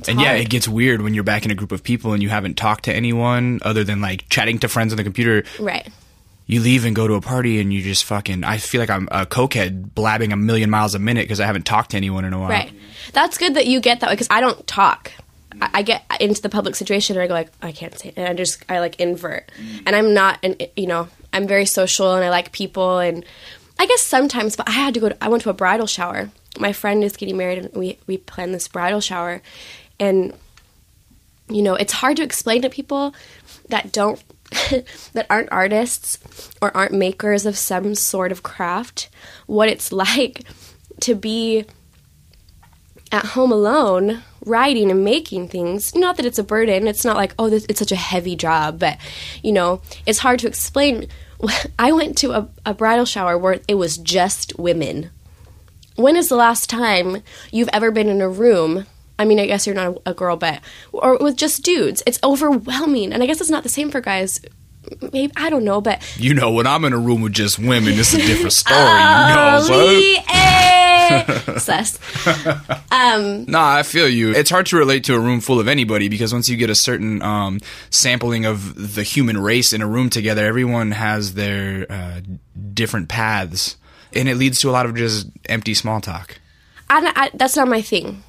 it's 0.00 0.08
and 0.08 0.18
hard. 0.18 0.36
yeah, 0.36 0.42
it 0.42 0.50
gets 0.50 0.66
weird 0.68 1.02
when 1.02 1.14
you're 1.14 1.24
back 1.24 1.44
in 1.44 1.50
a 1.50 1.54
group 1.54 1.72
of 1.72 1.82
people 1.82 2.12
and 2.12 2.22
you 2.22 2.28
haven't 2.28 2.56
talked 2.56 2.84
to 2.84 2.94
anyone 2.94 3.60
other 3.62 3.84
than 3.84 4.00
like 4.00 4.28
chatting 4.28 4.58
to 4.60 4.68
friends 4.68 4.92
on 4.92 4.96
the 4.96 5.04
computer. 5.04 5.44
Right. 5.58 5.88
You 6.46 6.60
leave 6.60 6.84
and 6.84 6.96
go 6.96 7.06
to 7.06 7.14
a 7.14 7.20
party 7.20 7.60
and 7.60 7.72
you 7.72 7.80
just 7.80 8.04
fucking. 8.04 8.42
I 8.42 8.58
feel 8.58 8.80
like 8.80 8.90
I'm 8.90 9.08
a 9.12 9.24
cokehead 9.24 9.94
blabbing 9.94 10.32
a 10.32 10.36
million 10.36 10.68
miles 10.68 10.94
a 10.96 10.98
minute 10.98 11.22
because 11.22 11.38
I 11.38 11.46
haven't 11.46 11.64
talked 11.64 11.92
to 11.92 11.96
anyone 11.96 12.24
in 12.24 12.32
a 12.32 12.38
while. 12.40 12.48
Right. 12.48 12.72
That's 13.12 13.38
good 13.38 13.54
that 13.54 13.66
you 13.66 13.80
get 13.80 14.00
that 14.00 14.08
way 14.08 14.14
because 14.14 14.28
I 14.30 14.40
don't 14.40 14.66
talk. 14.66 15.12
I, 15.60 15.70
I 15.74 15.82
get 15.82 16.04
into 16.20 16.42
the 16.42 16.48
public 16.48 16.74
situation 16.74 17.16
and 17.16 17.22
I 17.22 17.28
go 17.28 17.34
like 17.34 17.52
I 17.62 17.70
can't 17.72 17.96
say, 17.96 18.08
it. 18.08 18.14
and 18.16 18.26
I 18.26 18.34
just 18.34 18.64
I 18.68 18.80
like 18.80 18.98
invert, 18.98 19.50
and 19.86 19.94
I'm 19.94 20.12
not, 20.12 20.38
and 20.42 20.60
you 20.76 20.86
know 20.86 21.08
I'm 21.32 21.46
very 21.46 21.66
social 21.66 22.14
and 22.14 22.24
I 22.24 22.30
like 22.30 22.52
people 22.52 22.98
and 22.98 23.24
I 23.80 23.86
guess 23.86 24.02
sometimes, 24.02 24.56
but 24.56 24.68
I 24.68 24.72
had 24.72 24.92
to 24.94 25.00
go. 25.00 25.08
To, 25.08 25.24
I 25.24 25.28
went 25.28 25.42
to 25.44 25.50
a 25.50 25.54
bridal 25.54 25.86
shower. 25.86 26.30
My 26.58 26.74
friend 26.74 27.02
is 27.02 27.16
getting 27.16 27.38
married, 27.38 27.58
and 27.58 27.72
we 27.72 27.98
we 28.06 28.18
planned 28.18 28.52
this 28.54 28.68
bridal 28.68 29.00
shower, 29.00 29.40
and 30.00 30.34
you 31.50 31.62
know, 31.62 31.74
it's 31.74 31.92
hard 31.92 32.16
to 32.16 32.22
explain 32.22 32.62
to 32.62 32.70
people 32.70 33.14
that 33.68 33.92
don't 33.92 34.22
that 35.12 35.26
aren't 35.28 35.52
artists 35.52 36.18
or 36.60 36.76
aren't 36.76 36.92
makers 36.92 37.46
of 37.46 37.56
some 37.56 37.94
sort 37.94 38.32
of 38.32 38.42
craft 38.42 39.08
what 39.46 39.68
it's 39.68 39.92
like 39.92 40.42
to 41.00 41.14
be 41.14 41.64
at 43.12 43.24
home 43.26 43.50
alone 43.50 44.22
writing 44.44 44.90
and 44.90 45.04
making 45.04 45.48
things. 45.48 45.94
Not 45.94 46.16
that 46.16 46.26
it's 46.26 46.38
a 46.38 46.44
burden. 46.44 46.86
It's 46.86 47.04
not 47.04 47.16
like 47.16 47.34
oh 47.38 47.48
this, 47.48 47.66
it's 47.68 47.78
such 47.78 47.92
a 47.92 47.96
heavy 47.96 48.36
job 48.36 48.78
but 48.78 48.98
you 49.42 49.52
know 49.52 49.82
it's 50.06 50.20
hard 50.20 50.40
to 50.40 50.48
explain. 50.48 51.08
I 51.78 51.92
went 51.92 52.18
to 52.18 52.32
a, 52.32 52.48
a 52.66 52.74
bridal 52.74 53.04
shower 53.04 53.36
where 53.38 53.60
it 53.66 53.74
was 53.74 53.98
just 53.98 54.58
women. 54.58 55.10
When 55.96 56.16
is 56.16 56.28
the 56.28 56.36
last 56.36 56.70
time 56.70 57.22
you've 57.50 57.68
ever 57.72 57.90
been 57.90 58.08
in 58.08 58.20
a 58.20 58.28
room 58.28 58.86
I 59.20 59.26
mean, 59.26 59.38
I 59.38 59.46
guess 59.46 59.66
you're 59.66 59.74
not 59.76 59.98
a, 60.06 60.10
a 60.10 60.14
girl, 60.14 60.36
but 60.36 60.60
or 60.92 61.18
with 61.18 61.36
just 61.36 61.62
dudes, 61.62 62.02
it's 62.06 62.18
overwhelming. 62.24 63.12
And 63.12 63.22
I 63.22 63.26
guess 63.26 63.40
it's 63.40 63.50
not 63.50 63.62
the 63.62 63.68
same 63.68 63.90
for 63.90 64.00
guys. 64.00 64.40
Maybe 65.12 65.30
I 65.36 65.50
don't 65.50 65.64
know, 65.64 65.82
but 65.82 66.00
You 66.18 66.32
know, 66.32 66.50
when 66.52 66.66
I'm 66.66 66.86
in 66.86 66.94
a 66.94 66.98
room 66.98 67.20
with 67.20 67.34
just 67.34 67.58
women, 67.58 67.98
it's 67.98 68.14
a 68.14 68.16
different 68.16 68.52
story. 68.64 68.80
you 68.80 69.34
know, 69.36 69.62
so. 69.62 70.22
Eh. 70.32 71.56
sus. 71.58 71.98
Um, 72.92 73.44
Nah, 73.46 73.76
I 73.76 73.82
feel 73.82 74.08
you. 74.08 74.32
It's 74.32 74.48
hard 74.50 74.66
to 74.66 74.76
relate 74.76 75.04
to 75.04 75.14
a 75.14 75.18
room 75.20 75.40
full 75.40 75.60
of 75.60 75.68
anybody 75.68 76.08
because 76.08 76.32
once 76.32 76.48
you 76.48 76.56
get 76.56 76.70
a 76.70 76.74
certain 76.74 77.20
um, 77.22 77.60
sampling 77.90 78.44
of 78.46 78.94
the 78.94 79.02
human 79.02 79.36
race 79.38 79.72
in 79.72 79.80
a 79.82 79.86
room 79.86 80.08
together, 80.10 80.44
everyone 80.46 80.92
has 80.92 81.34
their 81.34 81.86
uh, 81.90 82.20
different 82.74 83.08
paths, 83.08 83.76
and 84.14 84.28
it 84.28 84.36
leads 84.36 84.60
to 84.60 84.70
a 84.70 84.72
lot 84.72 84.86
of 84.86 84.94
just 84.94 85.28
empty 85.46 85.74
small 85.74 86.00
talk. 86.00 86.38
I, 86.88 87.12
I, 87.14 87.30
that's 87.34 87.54
not 87.56 87.68
my 87.68 87.80
thing. 87.82 88.22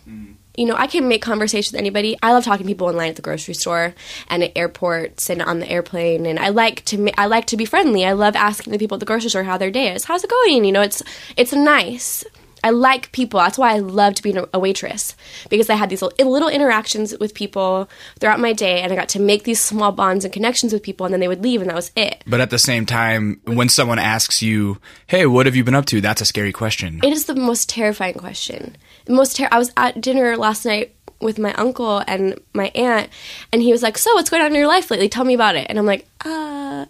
You 0.55 0.65
know, 0.65 0.75
I 0.75 0.87
can 0.87 1.07
make 1.07 1.21
conversation 1.21 1.73
with 1.73 1.79
anybody. 1.79 2.17
I 2.21 2.33
love 2.33 2.43
talking 2.43 2.65
to 2.65 2.69
people 2.69 2.89
in 2.89 2.97
line 2.97 3.09
at 3.09 3.15
the 3.15 3.21
grocery 3.21 3.53
store 3.53 3.95
and 4.29 4.43
at 4.43 4.51
airports 4.55 5.29
and 5.29 5.41
on 5.41 5.59
the 5.59 5.69
airplane. 5.69 6.25
And 6.25 6.37
I 6.37 6.49
like 6.49 6.83
to 6.85 7.09
I 7.17 7.27
like 7.27 7.47
to 7.47 7.57
be 7.57 7.65
friendly. 7.65 8.05
I 8.05 8.11
love 8.11 8.35
asking 8.35 8.73
the 8.73 8.79
people 8.79 8.95
at 8.95 8.99
the 8.99 9.05
grocery 9.05 9.29
store 9.29 9.43
how 9.43 9.57
their 9.57 9.71
day 9.71 9.93
is. 9.93 10.03
How's 10.03 10.23
it 10.23 10.29
going? 10.29 10.65
You 10.65 10.71
know, 10.71 10.81
it's 10.81 11.01
it's 11.37 11.53
nice. 11.53 12.25
I 12.63 12.69
like 12.69 13.11
people. 13.11 13.39
That's 13.39 13.57
why 13.57 13.73
I 13.73 13.79
loved 13.79 14.21
being 14.23 14.37
a- 14.37 14.47
a 14.53 14.59
waitress 14.59 15.15
because 15.49 15.69
I 15.69 15.75
had 15.75 15.89
these 15.89 16.01
little, 16.01 16.29
little 16.31 16.49
interactions 16.49 17.13
with 17.19 17.33
people 17.33 17.89
throughout 18.19 18.39
my 18.39 18.53
day, 18.53 18.81
and 18.81 18.91
I 18.91 18.95
got 18.95 19.09
to 19.09 19.19
make 19.19 19.43
these 19.43 19.59
small 19.59 19.91
bonds 19.91 20.23
and 20.25 20.33
connections 20.33 20.71
with 20.73 20.83
people, 20.83 21.05
and 21.05 21.13
then 21.13 21.19
they 21.19 21.27
would 21.27 21.41
leave, 21.43 21.61
and 21.61 21.69
that 21.69 21.75
was 21.75 21.91
it. 21.95 22.23
But 22.27 22.41
at 22.41 22.49
the 22.49 22.59
same 22.59 22.85
time, 22.85 23.41
when 23.45 23.69
someone 23.69 23.99
asks 23.99 24.41
you, 24.41 24.77
"Hey, 25.07 25.25
what 25.25 25.45
have 25.45 25.55
you 25.55 25.63
been 25.63 25.75
up 25.75 25.85
to?" 25.87 26.01
That's 26.01 26.21
a 26.21 26.25
scary 26.25 26.51
question. 26.51 26.99
It 27.03 27.13
is 27.13 27.25
the 27.25 27.35
most 27.35 27.69
terrifying 27.69 28.15
question. 28.15 28.75
The 29.05 29.13
most 29.13 29.35
ter- 29.37 29.49
I 29.51 29.57
was 29.57 29.71
at 29.75 29.99
dinner 30.01 30.37
last 30.37 30.65
night 30.65 30.93
with 31.19 31.37
my 31.37 31.53
uncle 31.53 32.03
and 32.07 32.39
my 32.53 32.71
aunt, 32.73 33.09
and 33.53 33.61
he 33.61 33.71
was 33.71 33.83
like, 33.83 33.97
"So, 33.97 34.13
what's 34.15 34.29
going 34.29 34.41
on 34.41 34.49
in 34.51 34.55
your 34.55 34.67
life 34.67 34.89
lately? 34.89 35.09
Tell 35.09 35.23
me 35.23 35.33
about 35.33 35.55
it." 35.55 35.67
And 35.69 35.77
I'm 35.77 35.85
like, 35.85 36.07
"Uh," 36.25 36.85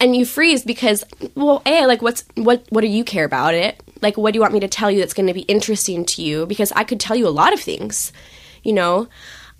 and 0.00 0.14
you 0.16 0.24
freeze 0.24 0.64
because, 0.64 1.04
well, 1.34 1.62
a 1.66 1.86
like, 1.86 2.02
what's 2.02 2.24
what? 2.34 2.64
What 2.70 2.80
do 2.80 2.88
you 2.88 3.04
care 3.04 3.24
about 3.24 3.54
it? 3.54 3.80
Like, 4.02 4.16
what 4.16 4.32
do 4.32 4.36
you 4.36 4.40
want 4.40 4.54
me 4.54 4.60
to 4.60 4.68
tell 4.68 4.90
you 4.90 5.00
that's 5.00 5.14
going 5.14 5.26
to 5.26 5.34
be 5.34 5.42
interesting 5.42 6.04
to 6.06 6.22
you? 6.22 6.46
Because 6.46 6.72
I 6.72 6.84
could 6.84 7.00
tell 7.00 7.16
you 7.16 7.26
a 7.26 7.30
lot 7.30 7.52
of 7.52 7.60
things, 7.60 8.12
you 8.62 8.72
know. 8.72 9.08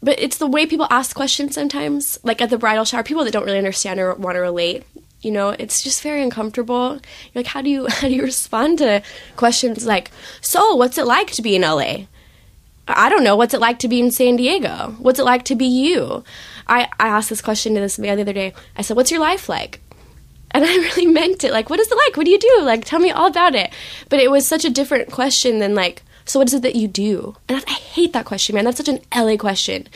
But 0.02 0.18
it's 0.20 0.38
the 0.38 0.46
way 0.46 0.66
people 0.66 0.86
ask 0.90 1.16
questions 1.16 1.54
sometimes, 1.54 2.18
like 2.22 2.40
at 2.40 2.50
the 2.50 2.58
bridal 2.58 2.84
shower, 2.84 3.02
people 3.02 3.24
that 3.24 3.32
don't 3.32 3.44
really 3.44 3.58
understand 3.58 3.98
or 3.98 4.14
want 4.14 4.36
to 4.36 4.40
relate. 4.40 4.84
You 5.22 5.30
know, 5.30 5.48
it's 5.50 5.82
just 5.82 6.02
very 6.02 6.22
uncomfortable. 6.22 6.92
You're 6.92 7.42
like, 7.42 7.46
how 7.46 7.62
do 7.62 7.70
you 7.70 7.86
how 7.90 8.08
do 8.08 8.14
you 8.14 8.22
respond 8.22 8.78
to 8.78 9.02
questions 9.36 9.86
like, 9.86 10.10
"So, 10.40 10.74
what's 10.74 10.98
it 10.98 11.06
like 11.06 11.30
to 11.32 11.42
be 11.42 11.56
in 11.56 11.62
LA?" 11.62 12.06
I 12.88 13.08
don't 13.08 13.24
know. 13.24 13.34
What's 13.36 13.54
it 13.54 13.60
like 13.60 13.80
to 13.80 13.88
be 13.88 14.00
in 14.00 14.10
San 14.10 14.36
Diego? 14.36 14.94
What's 14.98 15.18
it 15.18 15.24
like 15.24 15.44
to 15.46 15.56
be 15.56 15.66
you? 15.66 16.22
I, 16.68 16.88
I 17.00 17.08
asked 17.08 17.30
this 17.30 17.42
question 17.42 17.74
to 17.74 17.80
this 17.80 17.98
man 17.98 18.16
the 18.16 18.22
other 18.22 18.32
day. 18.32 18.52
I 18.76 18.82
said, 18.82 18.96
What's 18.96 19.10
your 19.10 19.20
life 19.20 19.48
like? 19.48 19.80
And 20.52 20.64
I 20.64 20.68
really 20.76 21.06
meant 21.06 21.44
it. 21.44 21.52
Like, 21.52 21.70
what 21.70 21.80
is 21.80 21.90
it 21.90 21.96
like? 21.96 22.16
What 22.16 22.24
do 22.24 22.30
you 22.30 22.38
do? 22.38 22.60
Like, 22.62 22.84
tell 22.84 23.00
me 23.00 23.10
all 23.10 23.26
about 23.26 23.54
it. 23.54 23.72
But 24.08 24.20
it 24.20 24.30
was 24.30 24.46
such 24.46 24.64
a 24.64 24.70
different 24.70 25.10
question 25.10 25.58
than, 25.58 25.74
like, 25.74 26.02
so 26.24 26.40
what 26.40 26.48
is 26.48 26.54
it 26.54 26.62
that 26.62 26.74
you 26.74 26.88
do? 26.88 27.36
And 27.48 27.58
I, 27.58 27.62
I 27.68 27.74
hate 27.74 28.12
that 28.12 28.24
question, 28.24 28.54
man. 28.54 28.64
That's 28.64 28.78
such 28.78 28.88
an 28.88 28.98
LA 29.14 29.36
question. 29.36 29.86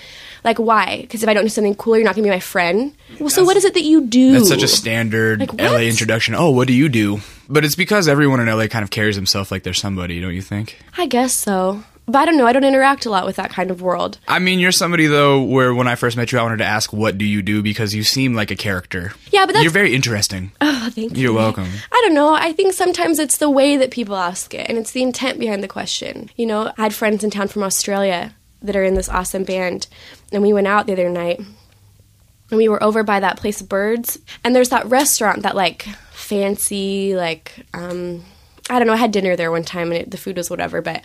Like, 0.44 0.59
why? 0.59 1.01
Because 1.03 1.22
if 1.22 1.28
I 1.28 1.34
don't 1.34 1.44
do 1.44 1.48
something 1.51 1.74
cool, 1.74 1.96
you're 1.96 2.05
not 2.05 2.14
going 2.14 2.22
to 2.24 2.28
be 2.30 2.34
my 2.34 2.40
friend. 2.40 2.94
Well, 3.18 3.28
so 3.28 3.44
what 3.44 3.57
is 3.57 3.64
it 3.64 3.74
that 3.74 3.82
you 3.82 4.07
do? 4.07 4.32
That's 4.32 4.48
such 4.48 4.62
a 4.62 4.68
standard 4.68 5.40
Like, 5.40 5.61
LA 5.61 5.80
introduction. 5.80 6.34
Oh, 6.34 6.51
what 6.51 6.66
do 6.66 6.72
you 6.72 6.88
do? 6.88 7.20
But 7.48 7.64
it's 7.64 7.74
because 7.74 8.09
everyone 8.09 8.40
in 8.40 8.46
LA 8.46 8.68
kind 8.68 8.82
of 8.82 8.90
carries 8.90 9.16
himself 9.16 9.51
like 9.51 9.64
they're 9.64 9.74
somebody, 9.74 10.20
don't 10.20 10.34
you 10.34 10.40
think? 10.42 10.78
I 10.96 11.07
guess 11.07 11.34
so. 11.34 11.82
But 12.11 12.19
I 12.19 12.25
don't 12.25 12.37
know. 12.37 12.47
I 12.47 12.53
don't 12.53 12.65
interact 12.65 13.07
a 13.07 13.11
lot 13.11 13.25
with 13.27 13.37
that 13.37 13.51
kind 13.51 13.71
of 13.71 13.83
world. 13.83 14.19
I 14.27 14.39
mean, 14.39 14.59
you're 14.59 14.73
somebody 14.73 15.07
though 15.07 15.43
where 15.43 15.73
when 15.75 15.87
I 15.87 15.95
first 15.95 16.17
met 16.17 16.33
you, 16.33 16.39
I 16.39 16.43
wanted 16.43 16.59
to 16.59 16.65
ask, 16.65 16.93
"What 16.93 17.19
do 17.19 17.25
you 17.25 17.43
do?" 17.43 17.63
Because 17.63 17.95
you 17.95 18.03
seem 18.03 18.35
like 18.35 18.51
a 18.51 18.57
character. 18.57 19.13
Yeah, 19.31 19.47
but 19.47 19.53
that's 19.53 19.63
You're 19.63 19.73
very 19.73 19.95
interesting. 19.95 20.53
Oh, 20.61 20.91
thank 20.91 21.17
you. 21.17 21.23
You're 21.23 21.33
welcome. 21.33 21.69
I 21.93 22.03
don't 22.05 22.15
know. 22.15 22.35
I 22.35 22.53
think 22.53 22.73
sometimes 22.73 23.19
it's 23.19 23.37
the 23.37 23.51
way 23.51 23.77
that 23.77 23.91
people 23.91 24.17
ask 24.17 24.55
it, 24.55 24.69
and 24.69 24.79
it's 24.79 24.91
the 24.93 25.03
intent 25.03 25.39
behind 25.39 25.63
the 25.63 25.69
question. 25.69 26.31
You 26.37 26.47
know, 26.47 26.73
I 26.77 26.83
had 26.83 26.95
friends 26.95 27.23
in 27.23 27.31
town 27.31 27.49
from 27.49 27.63
Australia 27.63 28.35
that 28.63 28.77
are 28.77 28.85
in 28.85 28.95
this 28.95 29.09
awesome 29.09 29.45
band, 29.45 29.87
and 30.33 30.43
we 30.43 30.53
went 30.53 30.67
out 30.67 30.87
the 30.87 30.93
other 30.93 31.09
night, 31.09 31.39
and 31.39 32.59
we 32.59 32.69
were 32.69 32.83
over 32.83 33.03
by 33.03 33.21
that 33.21 33.37
place, 33.37 33.63
Birds, 33.63 34.19
and 34.43 34.55
there's 34.55 34.71
that 34.71 34.87
restaurant 34.87 35.43
that 35.43 35.55
like 35.55 35.87
fancy, 36.11 37.15
like 37.15 37.67
um, 37.73 38.25
I 38.69 38.79
don't 38.79 38.87
know. 38.87 38.95
I 38.95 38.99
had 38.99 39.13
dinner 39.13 39.37
there 39.37 39.51
one 39.51 39.65
time, 39.65 39.93
and 39.93 40.03
it, 40.03 40.11
the 40.11 40.17
food 40.17 40.37
was 40.37 40.51
whatever, 40.51 40.81
but 40.81 41.03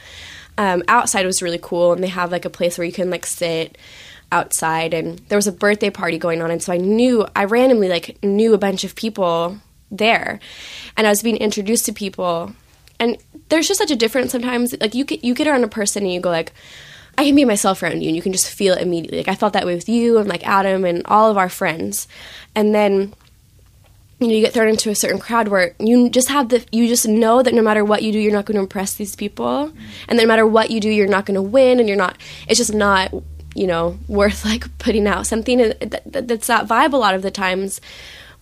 um, 0.57 0.83
outside 0.87 1.25
was 1.25 1.41
really 1.41 1.59
cool, 1.61 1.93
and 1.93 2.03
they 2.03 2.07
have 2.07 2.31
like 2.31 2.45
a 2.45 2.49
place 2.49 2.77
where 2.77 2.85
you 2.85 2.93
can 2.93 3.09
like 3.09 3.25
sit 3.25 3.77
outside 4.31 4.93
and 4.93 5.19
there 5.29 5.37
was 5.37 5.47
a 5.47 5.51
birthday 5.51 5.89
party 5.89 6.17
going 6.17 6.41
on 6.41 6.51
and 6.51 6.61
so 6.61 6.73
I 6.73 6.77
knew 6.77 7.25
I 7.35 7.45
randomly 7.45 7.89
like 7.89 8.21
knew 8.23 8.53
a 8.53 8.57
bunch 8.57 8.83
of 8.83 8.95
people 8.95 9.57
there 9.91 10.39
and 10.97 11.05
I 11.05 11.09
was 11.09 11.21
being 11.21 11.37
introduced 11.37 11.85
to 11.85 11.93
people 11.93 12.53
and 12.99 13.17
there's 13.49 13.67
just 13.67 13.79
such 13.79 13.91
a 13.91 13.95
difference 13.95 14.31
sometimes 14.31 14.75
like 14.81 14.95
you 14.95 15.05
get 15.05 15.23
you 15.23 15.33
get 15.33 15.47
around 15.47 15.63
a 15.63 15.67
person 15.67 16.03
and 16.03 16.11
you 16.11 16.19
go 16.19 16.29
like 16.29 16.53
I 17.17 17.23
can 17.23 17.35
be 17.35 17.45
myself 17.45 17.81
around 17.81 18.01
you 18.01 18.09
and 18.09 18.15
you 18.15 18.21
can 18.21 18.33
just 18.33 18.51
feel 18.51 18.73
it 18.73 18.81
immediately 18.81 19.19
like 19.19 19.27
I 19.27 19.35
felt 19.35 19.53
that 19.53 19.65
way 19.65 19.75
with 19.75 19.87
you 19.87 20.17
and 20.17 20.27
like 20.27 20.45
Adam 20.45 20.85
and 20.85 21.03
all 21.05 21.29
of 21.29 21.37
our 21.37 21.49
friends 21.49 22.07
and 22.55 22.73
then 22.73 23.13
you 24.19 24.27
know 24.27 24.33
you 24.33 24.41
get 24.41 24.53
thrown 24.53 24.69
into 24.69 24.89
a 24.89 24.95
certain 24.95 25.19
crowd 25.19 25.49
where 25.49 25.75
you 25.79 26.09
just 26.09 26.29
have 26.29 26.49
the 26.49 26.65
you 26.71 26.87
just 26.87 27.07
know 27.07 27.43
that 27.43 27.53
no 27.53 27.61
matter 27.61 27.83
what 27.83 28.01
you 28.01 28.11
do 28.11 28.19
you're 28.19 28.31
not 28.31 28.45
going 28.45 28.55
to 28.55 28.61
impress 28.61 28.95
these 28.95 29.15
people. 29.15 29.71
And 30.07 30.17
that 30.17 30.23
no 30.23 30.27
matter 30.27 30.47
what 30.47 30.71
you 30.71 30.79
do 30.79 30.89
you're 30.89 31.07
not 31.07 31.25
going 31.25 31.35
to 31.35 31.41
win 31.41 31.79
and 31.79 31.89
you're 31.89 31.97
not 31.97 32.17
it's 32.47 32.57
just 32.57 32.73
not 32.73 33.13
you 33.55 33.67
know 33.67 33.97
worth 34.07 34.45
like 34.45 34.77
putting 34.77 35.07
out 35.07 35.27
something. 35.27 35.59
And 35.59 35.79
th- 35.79 36.03
th- 36.11 36.25
that's 36.27 36.47
that 36.47 36.67
vibe 36.67 36.93
a 36.93 36.97
lot 36.97 37.13
of 37.13 37.21
the 37.21 37.31
times 37.31 37.81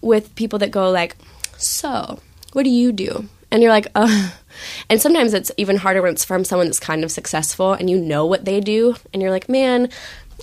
with 0.01 0.36
people 0.36 0.59
that 0.59 0.71
go 0.71 0.91
like 0.91 1.15
so 1.57 2.19
what 2.53 2.63
do 2.63 2.69
you 2.69 2.91
do? 2.91 3.28
And 3.49 3.63
you're 3.63 3.71
like 3.71 3.88
uh 3.95 4.32
and 4.89 5.01
sometimes 5.01 5.34
it's 5.34 5.51
even 5.57 5.78
harder 5.78 6.03
when 6.03 6.13
it's 6.13 6.26
from 6.26 6.45
someone 6.45 6.67
that's 6.67 6.80
kind 6.80 7.03
of 7.03 7.11
successful 7.11 7.74
and 7.74 7.89
you 7.89 7.97
know 7.97 8.26
what 8.26 8.45
they 8.45 8.59
do 8.59 8.95
and 9.11 9.21
you're 9.21 9.32
like 9.32 9.49
man 9.49 9.89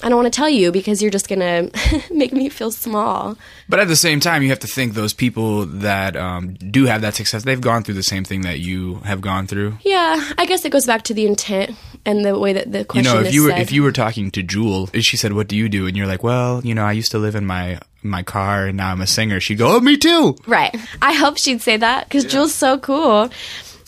I 0.03 0.09
don't 0.09 0.17
want 0.17 0.33
to 0.33 0.37
tell 0.37 0.49
you 0.49 0.73
because 0.73 1.03
you're 1.03 1.11
just 1.11 1.29
gonna 1.29 1.71
make 2.11 2.33
me 2.33 2.49
feel 2.49 2.71
small. 2.71 3.37
But 3.69 3.81
at 3.81 3.89
the 3.89 3.97
same 3.97 4.21
time, 4.21 4.43
you 4.43 4.49
have 4.49 4.61
to 4.61 4.67
think 4.67 4.95
those 4.95 5.13
people 5.13 5.67
that 5.67 6.17
um, 6.17 6.55
do 6.55 6.87
have 6.87 7.03
that 7.03 7.15
success, 7.15 7.45
they've 7.45 7.61
gone 7.61 7.83
through 7.83 7.95
the 7.95 8.03
same 8.03 8.25
thing 8.25 8.43
that 8.43 8.61
you 8.61 8.97
have 9.05 9.21
gone 9.21 9.47
through. 9.47 9.79
Yeah, 9.83 10.33
I 10.39 10.47
guess 10.47 10.65
it 10.65 10.73
goes 10.73 10.87
back 10.87 11.03
to 11.05 11.15
the 11.15 11.27
intent 11.27 11.77
and 12.07 12.25
the 12.25 12.39
way 12.39 12.53
that 12.53 12.73
the 12.73 12.85
question. 12.85 13.13
You 13.13 13.21
know, 13.21 13.27
if 13.27 13.35
you 13.35 13.43
were 13.45 13.51
said. 13.51 13.61
if 13.61 13.73
you 13.73 13.83
were 13.83 13.93
talking 13.93 14.31
to 14.33 14.43
Jewel, 14.43 14.89
and 14.95 15.05
she 15.05 15.17
said, 15.17 15.33
"What 15.33 15.49
do 15.49 15.57
you 15.57 15.69
do?" 15.69 15.87
and 15.87 15.97
you're 15.97 16.07
like, 16.07 16.23
"Well, 16.23 16.61
you 16.65 16.75
know, 16.75 16.85
I 16.85 16.93
used 16.93 17.11
to 17.13 17.19
live 17.19 17.35
in 17.35 17.47
my 17.47 17.81
my 18.03 18.23
car, 18.23 18.67
and 18.67 18.77
now 18.77 18.93
I'm 18.93 19.01
a 19.01 19.07
singer." 19.07 19.41
She'd 19.41 19.59
go, 19.59 19.77
"Oh, 19.77 19.81
me 19.81 19.97
too." 19.97 20.37
right. 20.47 20.75
I 21.03 21.13
hope 21.13 21.39
she'd 21.39 21.61
say 21.63 21.77
that 21.77 22.05
because 22.05 22.25
Jewel's 22.25 22.55
so 22.55 22.79
cool. 22.79 23.31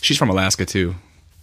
She's 0.00 0.18
from 0.18 0.30
Alaska 0.30 0.66
too. 0.66 0.94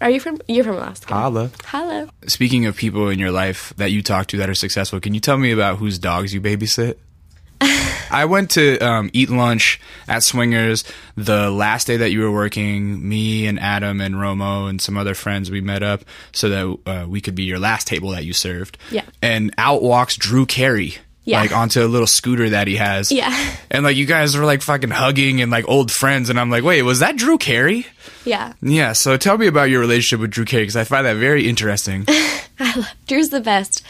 Are 0.02 0.10
you 0.10 0.20
from? 0.20 0.40
You're 0.48 0.64
from 0.64 0.76
Alaska. 0.76 1.14
Holla. 1.14 1.52
Hello. 1.66 2.10
Speaking 2.26 2.66
of 2.66 2.78
people 2.78 3.10
in 3.10 3.20
your 3.20 3.32
life 3.32 3.74
that 3.78 3.92
you 3.92 4.02
talk 4.02 4.28
to 4.28 4.38
that 4.38 4.50
are 4.50 4.56
successful, 4.56 5.00
can 5.00 5.14
you 5.14 5.20
tell 5.20 5.38
me 5.38 5.52
about 5.52 5.78
whose 5.78 6.00
dogs 6.00 6.34
you 6.34 6.40
babysit? 6.40 6.96
I 7.62 8.26
went 8.26 8.52
to 8.52 8.78
um, 8.80 9.10
eat 9.12 9.30
lunch 9.30 9.80
at 10.08 10.24
Swingers 10.24 10.86
the 11.16 11.52
last 11.52 11.88
day 11.88 11.98
that 11.98 12.12
you 12.12 12.22
were 12.22 12.32
working. 12.32 13.08
Me 13.08 13.46
and 13.46 13.60
Adam 13.60 14.00
and 14.00 14.16
Romo 14.16 14.70
and 14.70 14.82
some 14.82 14.98
other 14.98 15.14
friends 15.14 15.52
we 15.52 15.60
met 15.60 15.84
up 15.84 16.04
so 16.32 16.50
that 16.50 16.90
uh, 16.90 17.06
we 17.08 17.20
could 17.20 17.36
be 17.36 17.44
your 17.44 17.60
last 17.60 17.86
table 17.86 18.12
that 18.12 18.24
you 18.24 18.34
served. 18.34 18.78
Yeah. 18.92 19.04
And 19.22 19.54
out 19.58 19.84
walks 19.84 20.16
Drew 20.16 20.46
Carey. 20.46 20.96
Yeah. 21.30 21.42
Like 21.42 21.52
onto 21.52 21.84
a 21.84 21.88
little 21.88 22.08
scooter 22.08 22.50
that 22.50 22.68
he 22.68 22.78
has. 22.78 23.12
Yeah. 23.12 23.56
And 23.72 23.84
like 23.84 23.96
you 23.98 24.06
guys 24.06 24.36
were 24.36 24.46
like 24.46 24.62
fucking 24.62 24.90
hugging 24.90 25.42
and 25.42 25.52
like 25.52 25.68
old 25.68 25.92
friends, 25.92 26.30
and 26.30 26.40
I'm 26.40 26.50
like, 26.50 26.64
wait, 26.64 26.82
was 26.82 27.00
that 27.00 27.18
Drew 27.18 27.38
Carey? 27.38 27.86
Yeah. 28.26 28.54
Yeah. 28.62 28.94
So 28.94 29.18
tell 29.18 29.38
me 29.38 29.48
about 29.48 29.70
your 29.70 29.80
relationship 29.80 30.22
with 30.22 30.32
Drew 30.32 30.46
Carey 30.46 30.64
because 30.64 30.76
I 30.76 30.84
find 30.84 31.06
that 31.06 31.18
very 31.18 31.48
interesting. 31.48 32.06
I 32.60 32.76
love 32.76 32.94
Drew's 33.08 33.30
the 33.30 33.42
best. 33.42 33.84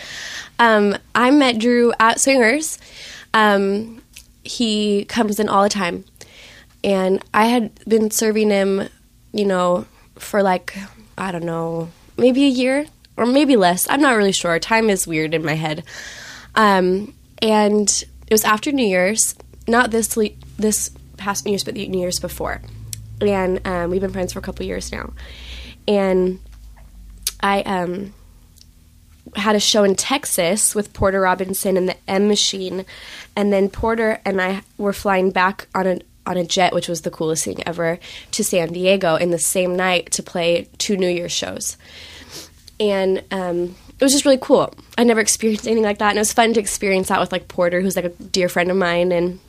Um, 0.60 0.98
I 1.16 1.32
met 1.32 1.60
Drew 1.60 1.94
at 2.00 2.20
Swingers. 2.20 2.78
Um, 3.34 4.02
he 4.44 5.06
comes 5.06 5.40
in 5.40 5.48
all 5.50 5.64
the 5.64 5.70
time, 5.70 6.04
and 6.84 7.24
I 7.34 7.46
had 7.46 7.72
been 7.86 8.12
serving 8.12 8.50
him 8.50 8.90
you 9.32 9.46
know, 9.46 9.86
for 10.16 10.44
like, 10.44 10.78
I 11.18 11.32
don't 11.32 11.46
know, 11.46 11.90
maybe 12.18 12.46
a 12.46 12.50
year 12.50 12.86
or 13.18 13.26
maybe 13.26 13.56
less. 13.56 13.88
I'm 13.90 14.02
not 14.02 14.16
really 14.16 14.32
sure. 14.32 14.58
Time 14.60 14.90
is 14.90 15.08
weird 15.08 15.34
in 15.34 15.44
my 15.44 15.54
head. 15.54 15.84
Um, 16.56 17.14
and 17.42 17.90
it 18.28 18.34
was 18.34 18.44
after 18.44 18.72
New 18.72 18.86
Year's, 18.86 19.36
not 19.68 19.92
this 19.92 20.16
le- 20.16 20.30
this 20.58 20.92
past 21.18 21.46
New 21.46 21.52
Year's, 21.52 21.64
but 21.64 21.76
the 21.76 21.88
New 21.88 22.00
Year's 22.00 22.20
before. 22.20 22.62
And 23.22 23.66
um, 23.68 23.90
we've 23.90 24.02
been 24.02 24.12
friends 24.12 24.34
for 24.34 24.40
a 24.40 24.42
couple 24.42 24.66
years 24.66 24.92
now. 24.92 25.14
And 25.88 26.40
I 27.42 27.62
um, 27.64 28.14
had 29.36 29.56
a 29.56 29.60
show 29.60 29.84
in 29.84 29.96
Texas 29.96 30.76
with 30.76 30.94
Porter 30.94 31.22
Robinson 31.22 31.78
and 31.78 31.90
the 31.90 31.96
M 32.08 32.28
Machine, 32.28 32.86
and 33.36 33.52
then 33.52 33.70
Porter 33.70 34.22
and 34.26 34.42
I 34.42 34.62
were 34.78 34.94
flying 34.94 35.32
back 35.32 35.68
on 35.76 35.88
a 35.88 36.00
on 36.26 36.38
a 36.38 36.44
jet, 36.44 36.74
which 36.74 36.88
was 36.88 37.02
the 37.02 37.12
coolest 37.12 37.46
thing 37.46 37.64
ever, 37.66 38.00
to 38.32 38.44
San 38.44 38.72
Diego 38.72 39.16
in 39.16 39.32
the 39.32 39.40
same 39.40 39.76
night 39.76 40.12
to 40.12 40.22
play 40.22 40.68
two 40.78 40.96
New 40.96 41.08
Year's 41.10 41.32
shows, 41.32 41.78
and 42.80 43.24
um, 43.32 43.76
it 44.00 44.04
was 44.04 44.14
just 44.14 44.26
really 44.26 44.40
cool. 44.42 44.74
I 44.98 45.04
never 45.04 45.20
experienced 45.20 45.68
anything 45.68 45.84
like 45.84 45.98
that, 46.00 46.10
and 46.10 46.18
it 46.18 46.22
was 46.22 46.34
fun 46.34 46.54
to 46.54 46.60
experience 46.60 47.10
that 47.10 47.20
with 47.20 47.32
like 47.32 47.48
Porter, 47.48 47.82
who's 47.82 47.96
like 47.96 48.06
a 48.06 48.10
dear 48.10 48.50
friend 48.50 48.72
of 48.72 48.78
mine, 48.78 49.12
and 49.12 49.40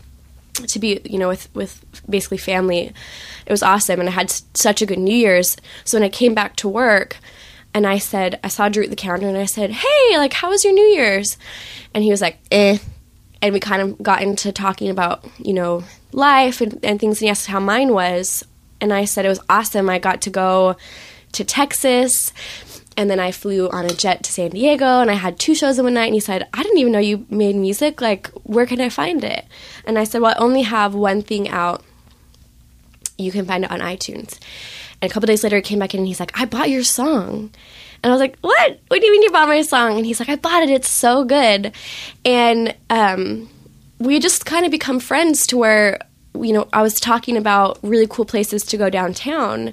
to 0.55 0.79
be 0.79 1.01
you 1.05 1.19
know 1.19 1.29
with 1.29 1.49
with 1.55 1.85
basically 2.09 2.39
family. 2.39 2.93
It 3.47 3.53
was 3.53 3.63
awesome, 3.63 4.01
and 4.01 4.09
I 4.09 4.13
had 4.13 4.31
such 4.55 4.83
a 4.83 4.87
good 4.87 4.99
New 4.99 5.15
Year's. 5.15 5.57
So 5.85 5.99
when 5.99 6.05
I 6.05 6.09
came 6.09 6.35
back 6.35 6.57
to 6.57 6.69
work 6.69 7.17
and 7.73 7.87
I 7.87 7.99
said, 7.99 8.39
I 8.43 8.49
saw 8.49 8.69
Drew 8.69 8.85
at 8.85 8.91
the 8.91 8.97
counter 8.97 9.29
and 9.29 9.37
I 9.37 9.47
said, 9.47 9.71
Hey, 9.71 10.19
like, 10.19 10.33
how 10.33 10.51
was 10.51 10.65
your 10.65 10.73
New 10.73 10.87
Year's? 10.87 11.37
And 11.95 12.03
he 12.03 12.11
was 12.11 12.21
like, 12.21 12.39
Eh. 12.51 12.79
And 13.43 13.55
we 13.55 13.61
kind 13.61 13.81
of 13.81 14.03
got 14.03 14.23
into 14.23 14.53
talking 14.53 14.91
about, 14.91 15.25
you 15.39 15.55
know, 15.55 15.83
life 16.13 16.61
and, 16.61 16.79
and 16.85 17.01
things. 17.01 17.21
And 17.21 17.27
he 17.27 17.31
asked 17.31 17.47
how 17.47 17.61
mine 17.61 17.95
was. 17.95 18.45
And 18.83 18.93
I 18.93 19.07
said 19.07 19.25
it 19.25 19.31
was 19.31 19.41
awesome. 19.49 19.89
I 19.89 19.99
got 19.99 20.21
to 20.23 20.31
go 20.31 20.77
to 21.33 21.45
Texas. 21.45 22.33
And 23.01 23.09
then 23.09 23.19
I 23.19 23.33
flew 23.33 23.67
on 23.71 23.87
a 23.87 23.95
jet 23.95 24.23
to 24.25 24.31
San 24.31 24.51
Diego 24.51 24.85
and 24.85 25.11
I 25.11 25.15
had 25.15 25.39
two 25.39 25.55
shows 25.55 25.79
in 25.79 25.85
one 25.85 25.95
night. 25.95 26.09
And 26.09 26.15
he 26.15 26.21
said, 26.21 26.47
I 26.53 26.63
didn't 26.63 26.77
even 26.77 26.93
know 26.93 26.99
you 26.99 27.25
made 27.31 27.57
music. 27.57 28.03
Like, 28.03 28.29
where 28.43 28.67
can 28.67 28.79
I 28.79 28.91
find 28.91 29.25
it? 29.25 29.47
And 29.87 29.99
I 29.99 30.05
said, 30.05 30.21
Well, 30.21 30.35
I 30.37 30.39
only 30.39 30.61
have 30.61 30.95
one 30.95 31.23
thing 31.23 31.49
out. 31.49 31.83
You 33.17 33.33
can 33.33 33.47
find 33.47 33.65
it 33.65 33.71
on 33.71 33.81
iTunes. 33.81 34.39
And 35.01 35.11
a 35.11 35.15
couple 35.15 35.29
days 35.29 35.43
later, 35.43 35.57
he 35.57 35.63
came 35.63 35.79
back 35.79 35.95
in 35.95 36.01
and 36.01 36.09
he's 36.09 36.21
like, 36.21 36.39
I 36.39 36.45
bought 36.45 36.69
your 36.69 36.85
song. 36.85 37.51
And 38.03 38.11
I 38.11 38.15
was 38.15 38.21
like, 38.21 38.37
What? 38.43 38.81
What 38.89 39.01
do 39.01 39.07
you 39.07 39.13
mean 39.13 39.23
you 39.23 39.31
bought 39.31 39.49
my 39.49 39.63
song? 39.63 39.97
And 39.97 40.05
he's 40.05 40.21
like, 40.21 40.29
I 40.29 40.37
bought 40.37 40.63
it. 40.63 40.69
It's 40.69 40.91
so 40.91 41.25
good. 41.25 41.73
And 42.27 42.77
um, 42.91 43.49
we 43.99 44.19
just 44.19 44.45
kind 44.45 44.67
of 44.67 44.71
become 44.71 45.01
friends 45.01 45.47
to 45.47 45.57
where, 45.57 46.01
you 46.35 46.53
know, 46.53 46.69
I 46.75 46.83
was 46.83 47.01
talking 47.01 47.39
about 47.39 47.79
really 47.81 48.07
cool 48.07 48.27
places 48.27 48.63
to 48.65 48.77
go 48.77 48.91
downtown. 48.91 49.73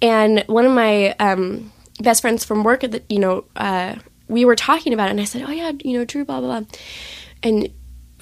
And 0.00 0.44
one 0.46 0.66
of 0.66 0.72
my 0.72 1.16
um, 1.18 1.72
best 2.00 2.22
friends 2.22 2.44
from 2.44 2.64
work, 2.64 2.84
at 2.84 2.92
the, 2.92 3.02
you 3.08 3.18
know, 3.18 3.44
uh, 3.56 3.96
we 4.28 4.44
were 4.44 4.56
talking 4.56 4.92
about 4.92 5.08
it. 5.08 5.12
And 5.12 5.20
I 5.20 5.24
said, 5.24 5.42
Oh, 5.42 5.50
yeah, 5.50 5.72
you 5.84 5.98
know, 5.98 6.04
Drew, 6.04 6.24
blah, 6.24 6.40
blah, 6.40 6.60
blah. 6.60 6.68
And 7.42 7.70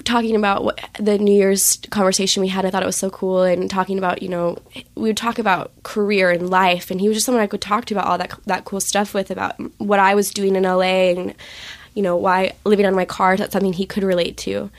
talking 0.03 0.35
about 0.35 0.63
what, 0.63 0.79
the 0.99 1.17
New 1.17 1.33
Year's 1.33 1.77
conversation 1.89 2.41
we 2.41 2.47
had. 2.47 2.65
I 2.65 2.71
thought 2.71 2.83
it 2.83 2.87
was 2.87 2.95
so 2.95 3.09
cool, 3.09 3.43
and 3.43 3.69
talking 3.69 3.97
about 3.97 4.21
you 4.21 4.29
know 4.29 4.57
we 4.95 5.09
would 5.09 5.17
talk 5.17 5.39
about 5.39 5.71
career 5.83 6.29
and 6.31 6.49
life, 6.49 6.91
and 6.91 6.99
he 6.99 7.07
was 7.07 7.17
just 7.17 7.25
someone 7.25 7.43
I 7.43 7.47
could 7.47 7.61
talk 7.61 7.85
to 7.85 7.93
about 7.93 8.07
all 8.07 8.17
that 8.17 8.33
that 8.45 8.65
cool 8.65 8.79
stuff 8.81 9.13
with 9.13 9.31
about 9.31 9.59
what 9.79 9.99
I 9.99 10.15
was 10.15 10.31
doing 10.31 10.55
in 10.55 10.63
LA 10.63 11.11
and 11.11 11.35
you 11.93 12.01
know 12.01 12.15
why 12.15 12.53
living 12.65 12.85
on 12.85 12.95
my 12.95 13.05
car 13.05 13.37
that's 13.37 13.53
something 13.53 13.73
he 13.73 13.85
could 13.85 14.03
relate 14.03 14.37
to, 14.37 14.69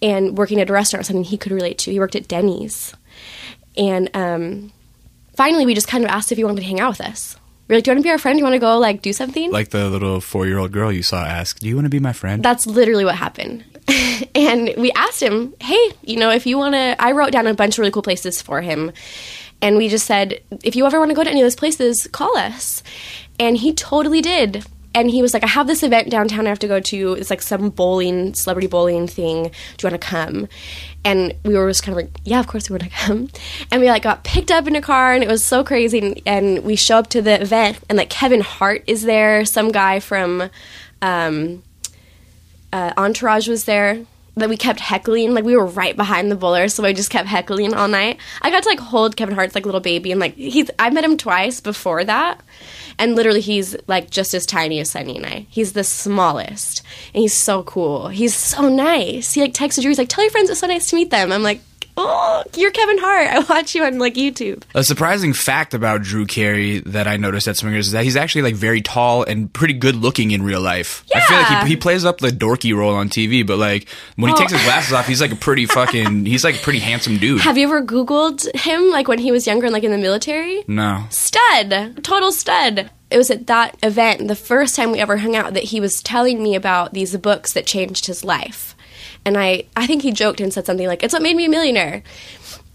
and 0.00 0.38
working 0.38 0.60
at 0.60 0.70
a 0.70 0.72
restaurant 0.72 1.06
something 1.06 1.24
he 1.24 1.38
could 1.38 1.52
relate 1.52 1.78
to. 1.78 1.92
He 1.92 2.00
worked 2.00 2.16
at 2.16 2.28
Denny's, 2.28 2.94
and 3.76 4.10
um, 4.14 4.72
finally 5.36 5.66
we 5.66 5.74
just 5.74 5.88
kind 5.88 6.04
of 6.04 6.10
asked 6.10 6.32
if 6.32 6.38
he 6.38 6.44
wanted 6.44 6.60
to 6.60 6.66
hang 6.66 6.80
out 6.80 6.90
with 6.90 7.00
us. 7.00 7.36
We 7.66 7.74
are 7.74 7.78
like, 7.78 7.84
do 7.84 7.90
you 7.90 7.94
want 7.94 8.04
to 8.04 8.06
be 8.06 8.10
our 8.10 8.18
friend? 8.18 8.36
Do 8.36 8.40
you 8.40 8.44
want 8.44 8.54
to 8.54 8.58
go 8.60 8.78
like 8.78 9.00
do 9.00 9.12
something? 9.12 9.50
Like 9.50 9.70
the 9.70 9.88
little 9.88 10.20
four 10.20 10.46
year 10.46 10.58
old 10.58 10.72
girl 10.72 10.92
you 10.92 11.02
saw 11.02 11.24
ask, 11.24 11.58
Do 11.58 11.68
you 11.68 11.74
want 11.74 11.86
to 11.86 11.90
be 11.90 12.00
my 12.00 12.12
friend? 12.12 12.42
That's 12.42 12.66
literally 12.66 13.04
what 13.04 13.16
happened. 13.16 13.64
and 14.34 14.72
we 14.76 14.92
asked 14.92 15.22
him, 15.22 15.54
hey, 15.60 15.92
you 16.02 16.16
know, 16.16 16.30
if 16.30 16.46
you 16.46 16.56
want 16.56 16.74
to, 16.74 16.96
I 16.98 17.12
wrote 17.12 17.32
down 17.32 17.46
a 17.46 17.54
bunch 17.54 17.74
of 17.74 17.80
really 17.80 17.90
cool 17.90 18.02
places 18.02 18.40
for 18.40 18.60
him. 18.60 18.92
And 19.60 19.76
we 19.76 19.88
just 19.88 20.06
said, 20.06 20.40
if 20.62 20.76
you 20.76 20.86
ever 20.86 20.98
want 20.98 21.10
to 21.10 21.14
go 21.14 21.24
to 21.24 21.30
any 21.30 21.40
of 21.40 21.44
those 21.44 21.56
places, 21.56 22.06
call 22.12 22.36
us. 22.36 22.82
And 23.38 23.56
he 23.56 23.72
totally 23.72 24.20
did. 24.20 24.64
And 24.94 25.10
he 25.10 25.22
was 25.22 25.34
like, 25.34 25.42
I 25.42 25.48
have 25.48 25.66
this 25.66 25.82
event 25.82 26.10
downtown 26.10 26.46
I 26.46 26.50
have 26.50 26.58
to 26.60 26.68
go 26.68 26.80
to. 26.80 27.12
It's 27.14 27.30
like 27.30 27.42
some 27.42 27.70
bowling, 27.70 28.34
celebrity 28.34 28.68
bowling 28.68 29.06
thing. 29.08 29.44
Do 29.44 29.48
you 29.86 29.90
want 29.90 30.00
to 30.00 30.06
come? 30.06 30.48
And 31.04 31.34
we 31.44 31.56
were 31.56 31.68
just 31.68 31.82
kind 31.82 31.98
of 31.98 32.04
like, 32.04 32.16
yeah, 32.24 32.40
of 32.40 32.46
course 32.46 32.70
we 32.70 32.74
want 32.74 32.84
to 32.84 32.88
come. 32.96 33.28
And 33.70 33.80
we 33.80 33.88
like 33.88 34.02
got 34.02 34.24
picked 34.24 34.50
up 34.50 34.66
in 34.66 34.76
a 34.76 34.80
car 34.80 35.12
and 35.12 35.24
it 35.24 35.28
was 35.28 35.44
so 35.44 35.64
crazy. 35.64 35.98
And, 35.98 36.22
and 36.26 36.64
we 36.64 36.76
show 36.76 36.98
up 36.98 37.08
to 37.10 37.20
the 37.20 37.42
event 37.42 37.80
and 37.88 37.98
like 37.98 38.10
Kevin 38.10 38.40
Hart 38.40 38.84
is 38.86 39.02
there, 39.02 39.44
some 39.44 39.72
guy 39.72 40.00
from, 40.00 40.50
um, 41.02 41.62
uh, 42.72 42.92
Entourage 42.96 43.46
was 43.46 43.64
there 43.64 44.04
that 44.36 44.48
we 44.48 44.56
kept 44.56 44.80
heckling. 44.80 45.32
Like 45.32 45.44
we 45.44 45.56
were 45.56 45.66
right 45.66 45.96
behind 45.96 46.30
the 46.30 46.36
bowler, 46.36 46.68
so 46.68 46.84
I 46.84 46.92
just 46.92 47.10
kept 47.10 47.28
heckling 47.28 47.74
all 47.74 47.88
night. 47.88 48.18
I 48.42 48.50
got 48.50 48.62
to 48.64 48.68
like 48.68 48.80
hold 48.80 49.16
Kevin 49.16 49.34
Hart's 49.34 49.54
like 49.54 49.64
little 49.64 49.80
baby, 49.80 50.10
and 50.10 50.20
like 50.20 50.34
he's 50.34 50.70
I 50.78 50.90
met 50.90 51.04
him 51.04 51.16
twice 51.16 51.60
before 51.60 52.04
that, 52.04 52.40
and 52.98 53.14
literally 53.14 53.40
he's 53.40 53.76
like 53.86 54.10
just 54.10 54.34
as 54.34 54.46
tiny 54.46 54.80
as 54.80 54.90
Sonny 54.90 55.16
and 55.16 55.26
I. 55.26 55.46
He's 55.50 55.72
the 55.72 55.84
smallest, 55.84 56.82
and 57.12 57.22
he's 57.22 57.34
so 57.34 57.62
cool. 57.64 58.08
He's 58.08 58.34
so 58.34 58.68
nice. 58.68 59.32
He 59.34 59.40
like 59.40 59.52
texted 59.54 59.82
Drew. 59.82 59.90
He's 59.90 59.98
like, 59.98 60.08
"Tell 60.08 60.24
your 60.24 60.30
friends 60.30 60.50
it's 60.50 60.60
so 60.60 60.66
nice 60.66 60.88
to 60.90 60.96
meet 60.96 61.10
them." 61.10 61.32
I'm 61.32 61.42
like. 61.42 61.60
Oh, 61.96 62.42
you're 62.56 62.72
Kevin 62.72 62.98
Hart. 62.98 63.28
I 63.28 63.38
watch 63.38 63.74
you 63.74 63.84
on 63.84 63.98
like 64.00 64.14
YouTube. 64.14 64.62
A 64.74 64.82
surprising 64.82 65.32
fact 65.32 65.74
about 65.74 66.02
Drew 66.02 66.26
Carey 66.26 66.80
that 66.80 67.06
I 67.06 67.16
noticed 67.16 67.46
at 67.46 67.56
Swingers 67.56 67.86
is 67.86 67.92
that 67.92 68.02
he's 68.02 68.16
actually 68.16 68.42
like 68.42 68.56
very 68.56 68.80
tall 68.80 69.22
and 69.22 69.52
pretty 69.52 69.74
good 69.74 69.94
looking 69.94 70.32
in 70.32 70.42
real 70.42 70.60
life. 70.60 71.04
Yeah. 71.14 71.18
I 71.18 71.26
feel 71.26 71.36
like 71.38 71.62
he, 71.64 71.68
he 71.70 71.76
plays 71.76 72.04
up 72.04 72.18
the 72.18 72.28
dorky 72.30 72.76
role 72.76 72.94
on 72.94 73.08
TV, 73.08 73.46
but 73.46 73.58
like 73.58 73.88
when 74.16 74.30
he 74.30 74.34
Oh. 74.34 74.38
takes 74.38 74.52
his 74.52 74.62
glasses 74.64 74.92
off, 74.92 75.06
he's 75.06 75.20
like 75.20 75.30
a 75.32 75.36
pretty 75.36 75.66
fucking 75.66 76.26
he's 76.26 76.42
like 76.42 76.56
a 76.56 76.62
pretty 76.62 76.80
handsome 76.80 77.18
dude. 77.18 77.40
Have 77.42 77.56
you 77.56 77.64
ever 77.68 77.80
Googled 77.82 78.52
him 78.56 78.90
like 78.90 79.06
when 79.06 79.18
he 79.20 79.30
was 79.30 79.46
younger 79.46 79.66
and 79.66 79.72
like 79.72 79.84
in 79.84 79.92
the 79.92 79.98
military? 79.98 80.64
no. 80.66 81.04
stud, 81.10 82.02
total 82.02 82.32
stud. 82.32 82.90
It 83.10 83.18
was 83.18 83.30
at 83.30 83.46
that 83.46 83.76
event, 83.84 84.26
the 84.26 84.34
first 84.34 84.74
time 84.74 84.90
we 84.90 84.98
ever 84.98 85.18
hung 85.18 85.36
out, 85.36 85.54
that 85.54 85.64
he 85.64 85.78
was 85.78 86.02
telling 86.02 86.42
me 86.42 86.56
about 86.56 86.94
these 86.94 87.16
books 87.16 87.52
that 87.52 87.64
changed 87.66 88.06
his 88.06 88.24
life. 88.24 88.73
And 89.24 89.38
I, 89.38 89.64
I 89.76 89.86
think 89.86 90.02
he 90.02 90.12
joked 90.12 90.40
and 90.40 90.52
said 90.52 90.66
something 90.66 90.86
like, 90.86 91.02
It's 91.02 91.12
what 91.12 91.22
made 91.22 91.36
me 91.36 91.46
a 91.46 91.50
millionaire. 91.50 92.02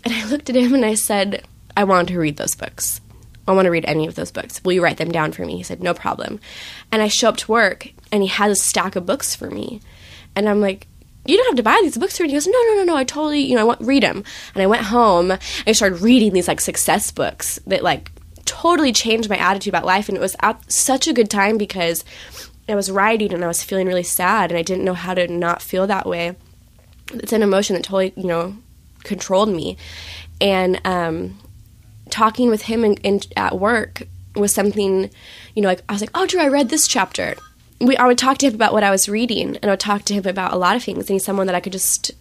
And 0.04 0.14
I 0.14 0.26
looked 0.26 0.50
at 0.50 0.56
him 0.56 0.74
and 0.74 0.86
I 0.86 0.96
said, 0.96 1.46
I 1.76 1.84
want 1.84 2.08
to 2.10 2.20
read 2.20 2.38
those 2.38 2.56
books. 2.56 3.02
I 3.48 3.52
want 3.52 3.66
to 3.66 3.72
read 3.72 3.86
any 3.86 4.08
of 4.08 4.16
those 4.16 4.32
books. 4.32 4.64
Will 4.64 4.74
you 4.74 4.84
write 4.84 4.98
them 4.98 5.12
down 5.12 5.32
for 5.32 5.46
me? 5.46 5.58
He 5.58 5.64
said, 5.64 5.82
No 5.82 5.94
problem. 5.94 6.40
And 6.92 7.02
I 7.02 7.08
show 7.08 7.30
up 7.30 7.38
to 7.38 7.52
work 7.52 7.90
and 8.12 8.22
he 8.22 8.30
has 8.30 8.52
a 8.52 8.62
stack 8.62 8.96
of 8.96 9.06
books 9.06 9.36
for 9.36 9.50
me. 9.50 9.82
And 10.36 10.48
I'm 10.48 10.62
like, 10.62 10.88
you 11.26 11.38
don't 11.38 11.48
have 11.48 11.58
to 11.58 11.64
buy 11.64 11.80
these 11.82 11.98
books 11.98 12.18
for 12.18 12.24
me. 12.24 12.30
He 12.30 12.36
goes, 12.36 12.48
no, 12.48 12.62
no, 12.68 12.76
no, 12.76 12.84
no. 12.84 12.96
I 12.96 13.04
totally, 13.04 13.42
you 13.42 13.56
know, 13.56 13.62
I 13.62 13.66
want 13.66 13.82
read 13.82 14.04
them. 14.04 14.24
And 14.54 14.64
I 14.64 14.68
went 14.68 14.84
home 14.84 15.32
and 15.32 15.40
I 15.68 15.72
started 15.74 16.02
reading 16.02 16.34
these 16.34 16.48
like 16.48 16.62
success 16.62 17.12
books 17.12 17.60
that 17.68 17.84
like 17.84 18.12
totally 18.46 18.92
changed 18.92 19.30
my 19.30 19.38
attitude 19.38 19.72
about 19.72 19.86
life. 19.86 20.10
And 20.10 20.18
it 20.18 20.22
was 20.22 20.36
at 20.40 20.72
such 20.72 21.08
a 21.08 21.14
good 21.14 21.30
time 21.30 21.58
because 21.58 22.04
I 22.72 22.76
was 22.76 22.92
writing 22.92 23.34
and 23.34 23.44
I 23.44 23.48
was 23.48 23.64
feeling 23.64 23.88
really 23.88 24.04
sad 24.04 24.52
and 24.52 24.58
I 24.58 24.62
didn't 24.62 24.86
know 24.86 24.94
how 24.94 25.14
to 25.14 25.28
not 25.28 25.62
feel 25.62 25.88
that 25.88 26.06
way. 26.06 26.36
It's 27.14 27.34
an 27.34 27.42
emotion 27.42 27.76
that 27.76 27.84
totally, 27.84 28.14
you 28.16 28.28
know, 28.28 28.58
controlled 29.04 29.50
me. 29.50 29.78
And 30.42 30.80
um, 30.86 31.40
talking 32.10 32.50
with 32.50 32.64
him 32.64 32.84
in, 32.84 32.94
in, 32.98 33.22
at 33.36 33.60
work 33.60 34.04
was 34.36 34.54
something, 34.54 35.10
you 35.56 35.62
know, 35.62 35.68
like 35.68 35.82
I 35.90 35.94
was 35.94 36.02
like, 36.02 36.12
oh, 36.14 36.26
Drew, 36.26 36.42
I 36.42 36.48
read 36.48 36.70
this 36.70 36.88
chapter. 36.88 37.36
We, 37.82 37.98
I 37.98 38.08
would 38.08 38.18
talk 38.18 38.38
to 38.40 38.48
him 38.48 38.56
about 38.56 38.74
what 38.74 38.84
I 38.84 38.92
was 38.92 39.08
reading, 39.08 39.56
and 39.58 39.66
I 39.66 39.70
would 39.70 39.80
talk 39.80 40.04
to 40.06 40.14
him 40.14 40.28
about 40.28 40.54
a 40.54 40.58
lot 40.58 40.76
of 40.76 40.84
things. 40.84 41.10
And 41.10 41.16
he's 41.16 41.24
someone 41.24 41.48
that 41.48 41.56
I 41.56 41.62
could 41.62 41.72
just, 41.72 42.12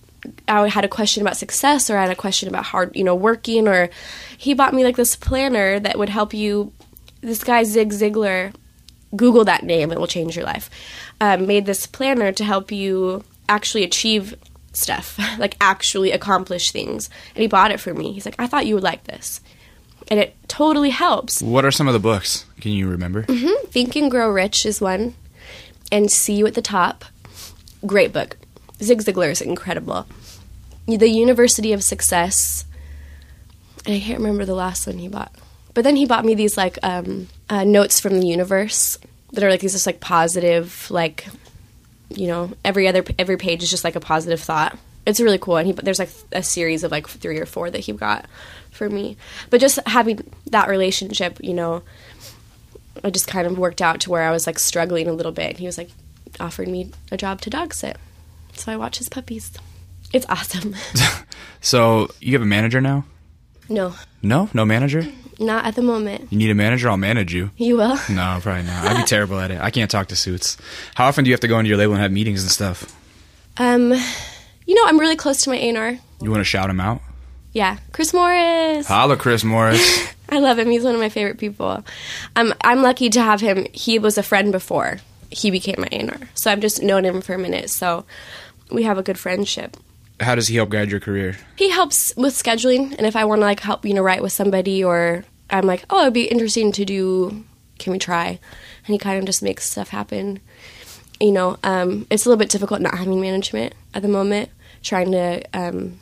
I 0.46 0.68
had 0.68 0.84
a 0.84 0.88
question 0.88 1.20
about 1.20 1.36
success, 1.36 1.90
or 1.90 1.98
I 1.98 2.02
had 2.02 2.10
a 2.10 2.16
question 2.16 2.48
about 2.48 2.66
hard, 2.66 2.94
you 2.94 3.04
know, 3.04 3.14
working, 3.14 3.66
or 3.66 3.90
he 4.36 4.54
bought 4.54 4.74
me 4.74 4.84
like 4.84 4.96
this 4.96 5.16
planner 5.16 5.80
that 5.80 5.98
would 5.98 6.08
help 6.08 6.32
you. 6.32 6.72
This 7.20 7.42
guy 7.42 7.64
Zig 7.64 7.90
Ziglar, 7.90 8.54
Google 9.16 9.44
that 9.44 9.64
name; 9.64 9.90
it 9.90 9.98
will 9.98 10.06
change 10.06 10.36
your 10.36 10.44
life. 10.44 10.70
Um, 11.20 11.46
made 11.46 11.66
this 11.66 11.86
planner 11.86 12.32
to 12.32 12.44
help 12.44 12.70
you 12.70 13.24
actually 13.48 13.84
achieve 13.84 14.34
stuff, 14.72 15.18
like 15.38 15.56
actually 15.60 16.12
accomplish 16.12 16.70
things. 16.70 17.10
And 17.34 17.42
he 17.42 17.48
bought 17.48 17.70
it 17.70 17.80
for 17.80 17.94
me. 17.94 18.12
He's 18.12 18.24
like, 18.24 18.36
I 18.38 18.46
thought 18.46 18.66
you 18.66 18.74
would 18.74 18.84
like 18.84 19.04
this. 19.04 19.40
And 20.10 20.18
it 20.18 20.34
totally 20.48 20.90
helps. 20.90 21.42
What 21.42 21.64
are 21.64 21.70
some 21.70 21.86
of 21.86 21.92
the 21.92 21.98
books? 21.98 22.46
Can 22.60 22.72
you 22.72 22.88
remember? 22.88 23.24
Think 23.66 23.94
and 23.94 24.10
Grow 24.10 24.30
Rich 24.30 24.64
is 24.64 24.80
one. 24.80 25.14
And 25.92 26.10
See 26.10 26.34
You 26.34 26.46
at 26.46 26.54
the 26.54 26.62
Top. 26.62 27.04
Great 27.86 28.12
book. 28.12 28.36
Zig 28.82 29.00
Ziglar 29.00 29.30
is 29.30 29.40
incredible. 29.40 30.06
The 30.86 31.08
University 31.08 31.72
of 31.72 31.82
Success. 31.82 32.64
And 33.84 33.94
I 33.94 34.00
can't 34.00 34.18
remember 34.18 34.44
the 34.44 34.54
last 34.54 34.86
one 34.86 34.98
he 34.98 35.08
bought. 35.08 35.34
But 35.78 35.84
then 35.84 35.94
he 35.94 36.06
bought 36.06 36.24
me 36.24 36.34
these 36.34 36.56
like 36.56 36.76
um, 36.82 37.28
uh, 37.48 37.62
notes 37.62 38.00
from 38.00 38.18
the 38.18 38.26
universe 38.26 38.98
that 39.32 39.44
are 39.44 39.48
like 39.48 39.60
these 39.60 39.74
just 39.74 39.86
like 39.86 40.00
positive, 40.00 40.90
like 40.90 41.28
you 42.08 42.26
know, 42.26 42.50
every 42.64 42.88
other 42.88 43.04
every 43.16 43.36
page 43.36 43.62
is 43.62 43.70
just 43.70 43.84
like 43.84 43.94
a 43.94 44.00
positive 44.00 44.40
thought. 44.40 44.76
it's 45.06 45.20
really 45.20 45.38
cool. 45.38 45.56
And 45.56 45.68
he, 45.68 45.72
there's 45.74 46.00
like 46.00 46.10
a 46.32 46.42
series 46.42 46.82
of 46.82 46.90
like 46.90 47.06
three 47.08 47.38
or 47.38 47.46
four 47.46 47.70
that 47.70 47.78
he 47.78 47.92
got 47.92 48.26
for 48.72 48.90
me. 48.90 49.16
But 49.50 49.60
just 49.60 49.78
having 49.86 50.28
that 50.46 50.68
relationship, 50.68 51.38
you 51.44 51.54
know, 51.54 51.84
I 53.04 53.10
just 53.10 53.28
kind 53.28 53.46
of 53.46 53.56
worked 53.56 53.80
out 53.80 54.00
to 54.00 54.10
where 54.10 54.24
I 54.24 54.32
was 54.32 54.48
like 54.48 54.58
struggling 54.58 55.06
a 55.06 55.12
little 55.12 55.30
bit. 55.30 55.58
He 55.58 55.66
was 55.66 55.78
like 55.78 55.90
offered 56.40 56.66
me 56.66 56.90
a 57.12 57.16
job 57.16 57.40
to 57.42 57.50
dog 57.50 57.72
sit, 57.72 57.98
so 58.54 58.72
I 58.72 58.76
watch 58.76 58.98
his 58.98 59.08
puppies. 59.08 59.52
It's 60.12 60.26
awesome. 60.28 60.74
So 61.60 62.08
you 62.20 62.32
have 62.32 62.42
a 62.42 62.46
manager 62.46 62.80
now? 62.80 63.04
no, 63.68 63.94
No, 64.22 64.48
no 64.52 64.64
manager. 64.64 65.06
Not 65.38 65.64
at 65.66 65.74
the 65.74 65.82
moment. 65.82 66.28
You 66.30 66.38
need 66.38 66.50
a 66.50 66.54
manager. 66.54 66.88
I'll 66.88 66.96
manage 66.96 67.32
you. 67.32 67.50
You 67.56 67.76
will. 67.76 67.98
No, 68.10 68.38
probably 68.42 68.64
not. 68.64 68.86
I'd 68.86 68.96
be 68.96 69.02
terrible 69.06 69.38
at 69.38 69.50
it. 69.50 69.60
I 69.60 69.70
can't 69.70 69.90
talk 69.90 70.08
to 70.08 70.16
suits. 70.16 70.56
How 70.94 71.06
often 71.06 71.24
do 71.24 71.28
you 71.30 71.34
have 71.34 71.40
to 71.40 71.48
go 71.48 71.58
into 71.58 71.68
your 71.68 71.78
label 71.78 71.92
and 71.94 72.02
have 72.02 72.12
meetings 72.12 72.42
and 72.42 72.50
stuff? 72.50 72.94
Um, 73.56 73.92
you 74.66 74.74
know, 74.74 74.82
I'm 74.86 74.98
really 74.98 75.16
close 75.16 75.42
to 75.42 75.50
my 75.50 75.56
A&R. 75.56 75.98
You 76.20 76.30
want 76.30 76.40
to 76.40 76.44
shout 76.44 76.68
him 76.70 76.80
out? 76.80 77.00
Yeah, 77.52 77.78
Chris 77.92 78.12
Morris. 78.12 78.86
Holla, 78.86 79.16
Chris 79.16 79.42
Morris. 79.44 80.08
I 80.28 80.38
love 80.40 80.58
him. 80.58 80.70
He's 80.70 80.84
one 80.84 80.94
of 80.94 81.00
my 81.00 81.08
favorite 81.08 81.38
people. 81.38 81.82
Um, 82.36 82.54
I'm 82.62 82.82
lucky 82.82 83.08
to 83.10 83.22
have 83.22 83.40
him. 83.40 83.66
He 83.72 83.98
was 83.98 84.18
a 84.18 84.22
friend 84.22 84.52
before 84.52 84.98
he 85.30 85.50
became 85.50 85.76
my 85.78 85.88
A&R, 85.90 86.20
so 86.34 86.50
I've 86.50 86.60
just 86.60 86.82
known 86.82 87.04
him 87.04 87.20
for 87.20 87.34
a 87.34 87.38
minute. 87.38 87.70
So 87.70 88.04
we 88.70 88.82
have 88.84 88.98
a 88.98 89.02
good 89.02 89.18
friendship. 89.18 89.76
How 90.20 90.34
does 90.34 90.48
he 90.48 90.56
help 90.56 90.70
guide 90.70 90.90
your 90.90 91.00
career? 91.00 91.36
He 91.56 91.70
helps 91.70 92.12
with 92.16 92.34
scheduling, 92.34 92.96
and 92.96 93.06
if 93.06 93.14
I 93.14 93.24
want 93.24 93.40
to 93.40 93.46
like 93.46 93.60
help, 93.60 93.84
you 93.84 93.94
know, 93.94 94.02
write 94.02 94.22
with 94.22 94.32
somebody, 94.32 94.82
or 94.82 95.24
I'm 95.50 95.66
like, 95.66 95.84
oh, 95.90 96.02
it'd 96.02 96.14
be 96.14 96.24
interesting 96.24 96.72
to 96.72 96.84
do. 96.84 97.44
Can 97.78 97.92
we 97.92 97.98
try? 97.98 98.26
And 98.26 98.92
he 98.94 98.98
kind 98.98 99.18
of 99.18 99.24
just 99.24 99.42
makes 99.42 99.70
stuff 99.70 99.90
happen. 99.90 100.40
You 101.20 101.32
know, 101.32 101.56
um, 101.62 102.06
it's 102.10 102.26
a 102.26 102.28
little 102.28 102.38
bit 102.38 102.50
difficult 102.50 102.80
not 102.80 102.98
having 102.98 103.20
management 103.20 103.74
at 103.94 104.02
the 104.02 104.08
moment. 104.08 104.50
Trying 104.82 105.10
to 105.12 105.42
um, 105.54 105.98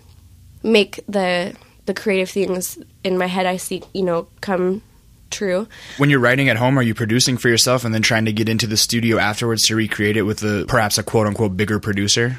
make 0.62 1.00
the 1.08 1.54
the 1.86 1.94
creative 1.94 2.28
things 2.28 2.78
in 3.04 3.16
my 3.16 3.26
head 3.26 3.46
I 3.46 3.56
see, 3.56 3.82
you 3.94 4.02
know, 4.02 4.28
come 4.40 4.82
true. 5.30 5.66
When 5.98 6.10
you're 6.10 6.20
writing 6.20 6.48
at 6.48 6.56
home, 6.56 6.78
are 6.78 6.82
you 6.82 6.94
producing 6.94 7.36
for 7.36 7.48
yourself 7.48 7.84
and 7.84 7.94
then 7.94 8.02
trying 8.02 8.24
to 8.26 8.32
get 8.32 8.48
into 8.48 8.66
the 8.66 8.76
studio 8.76 9.18
afterwards 9.18 9.66
to 9.66 9.76
recreate 9.76 10.16
it 10.16 10.22
with 10.22 10.42
a 10.42 10.64
perhaps 10.68 10.98
a 10.98 11.02
quote 11.02 11.26
unquote 11.26 11.56
bigger 11.56 11.80
producer? 11.80 12.38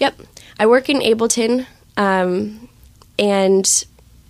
Yep. 0.00 0.20
I 0.58 0.66
work 0.66 0.88
in 0.88 1.00
Ableton, 1.00 1.66
um, 1.96 2.68
and 3.18 3.66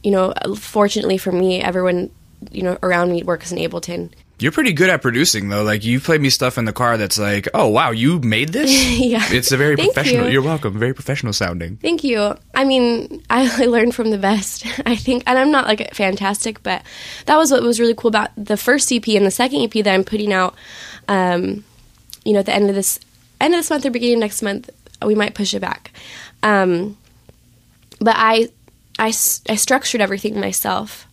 you 0.03 0.11
know, 0.11 0.35
fortunately 0.57 1.19
for 1.19 1.33
me, 1.33 1.61
everyone 1.61 2.11
you 2.51 2.63
know 2.63 2.79
around 2.83 3.13
me 3.13 3.23
works 3.23 3.53
in 3.53 3.59
Ableton. 3.59 4.11
You're 4.39 4.53
pretty 4.53 4.75
good 4.75 4.91
at 4.91 5.01
producing 5.01 5.49
though. 5.49 5.63
Like 5.63 5.83
you 5.85 5.99
played 5.99 6.21
me 6.21 6.29
stuff 6.29 6.59
in 6.59 6.67
the 6.67 6.73
car 6.73 6.99
that's 6.99 7.19
like, 7.19 7.49
oh 7.55 7.69
wow, 7.69 7.91
you 7.91 8.19
made 8.21 8.51
this. 8.51 8.71
Yeah. 9.07 9.25
It's 9.31 9.53
a 9.53 9.57
very 9.57 9.77
professional. 9.77 10.27
you. 10.27 10.33
You're 10.33 10.43
welcome. 10.43 10.79
Very 10.79 10.93
professional 10.93 11.33
sounding. 11.33 11.77
Thank 11.77 12.05
you. 12.05 12.35
I 12.55 12.65
mean, 12.65 13.23
I 13.31 13.65
learned 13.67 13.95
from 13.95 14.11
the 14.11 14.19
best. 14.19 14.67
I 14.87 14.97
think, 14.97 15.23
and 15.27 15.39
I'm 15.39 15.51
not 15.51 15.67
like 15.67 15.95
fantastic, 15.95 16.63
but 16.63 16.83
that 17.27 17.37
was 17.37 17.51
what 17.51 17.63
was 17.63 17.81
really 17.81 17.95
cool 17.95 18.09
about 18.09 18.31
the 18.37 18.57
first 18.57 18.93
EP 18.93 19.07
and 19.09 19.25
the 19.25 19.31
second 19.31 19.63
EP 19.63 19.85
that 19.85 19.95
I'm 19.95 20.05
putting 20.05 20.33
out. 20.33 20.55
Um, 21.09 21.65
you 22.25 22.33
know, 22.33 22.41
at 22.41 22.47
the 22.47 22.55
end 22.55 22.69
of 22.69 22.75
this 22.75 22.99
end 23.41 23.55
of 23.55 23.59
this 23.59 23.71
month 23.71 23.87
or 23.87 23.91
beginning 23.91 24.17
of 24.17 24.21
next 24.21 24.43
month, 24.43 24.69
we 25.05 25.15
might 25.15 25.35
push 25.35 25.55
it 25.55 25.61
back. 25.61 25.93
Um, 26.43 26.97
but 28.01 28.15
I 28.17 29.11
structured 29.11 30.01
everything 30.01 30.39
myself. 30.39 31.07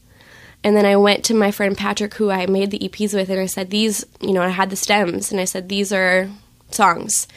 And 0.64 0.78
then 0.78 0.86
I 0.86 0.96
went 0.96 1.26
to 1.26 1.34
my 1.34 1.52
friend 1.52 1.78
Patrick, 1.78 2.14
who 2.14 2.32
I 2.32 2.46
made 2.46 2.72
the 2.72 2.80
EPs 2.80 3.14
with, 3.14 3.30
and 3.30 3.40
I 3.40 3.48
said, 3.48 3.70
These, 3.70 4.06
you 4.22 4.32
know, 4.32 4.42
I 4.42 4.50
had 4.50 4.70
the 4.70 4.78
stems, 4.78 5.32
and 5.32 5.42
I 5.42 5.46
said, 5.46 5.68
These 5.68 5.92
are 5.92 6.30
songs. 6.72 7.28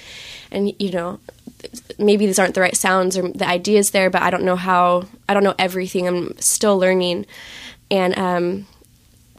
And, 0.52 0.72
you 0.80 0.92
know, 0.92 1.18
maybe 1.98 2.26
these 2.26 2.38
aren't 2.38 2.54
the 2.54 2.60
right 2.60 2.76
sounds 2.76 3.18
or 3.18 3.28
the 3.28 3.46
ideas 3.46 3.90
there, 3.90 4.10
but 4.10 4.22
I 4.22 4.30
don't 4.30 4.44
know 4.44 4.54
how, 4.54 5.06
I 5.28 5.34
don't 5.34 5.42
know 5.42 5.56
everything. 5.58 6.06
I'm 6.06 6.38
still 6.38 6.78
learning. 6.78 7.26
And 7.90 8.16
um, 8.16 8.66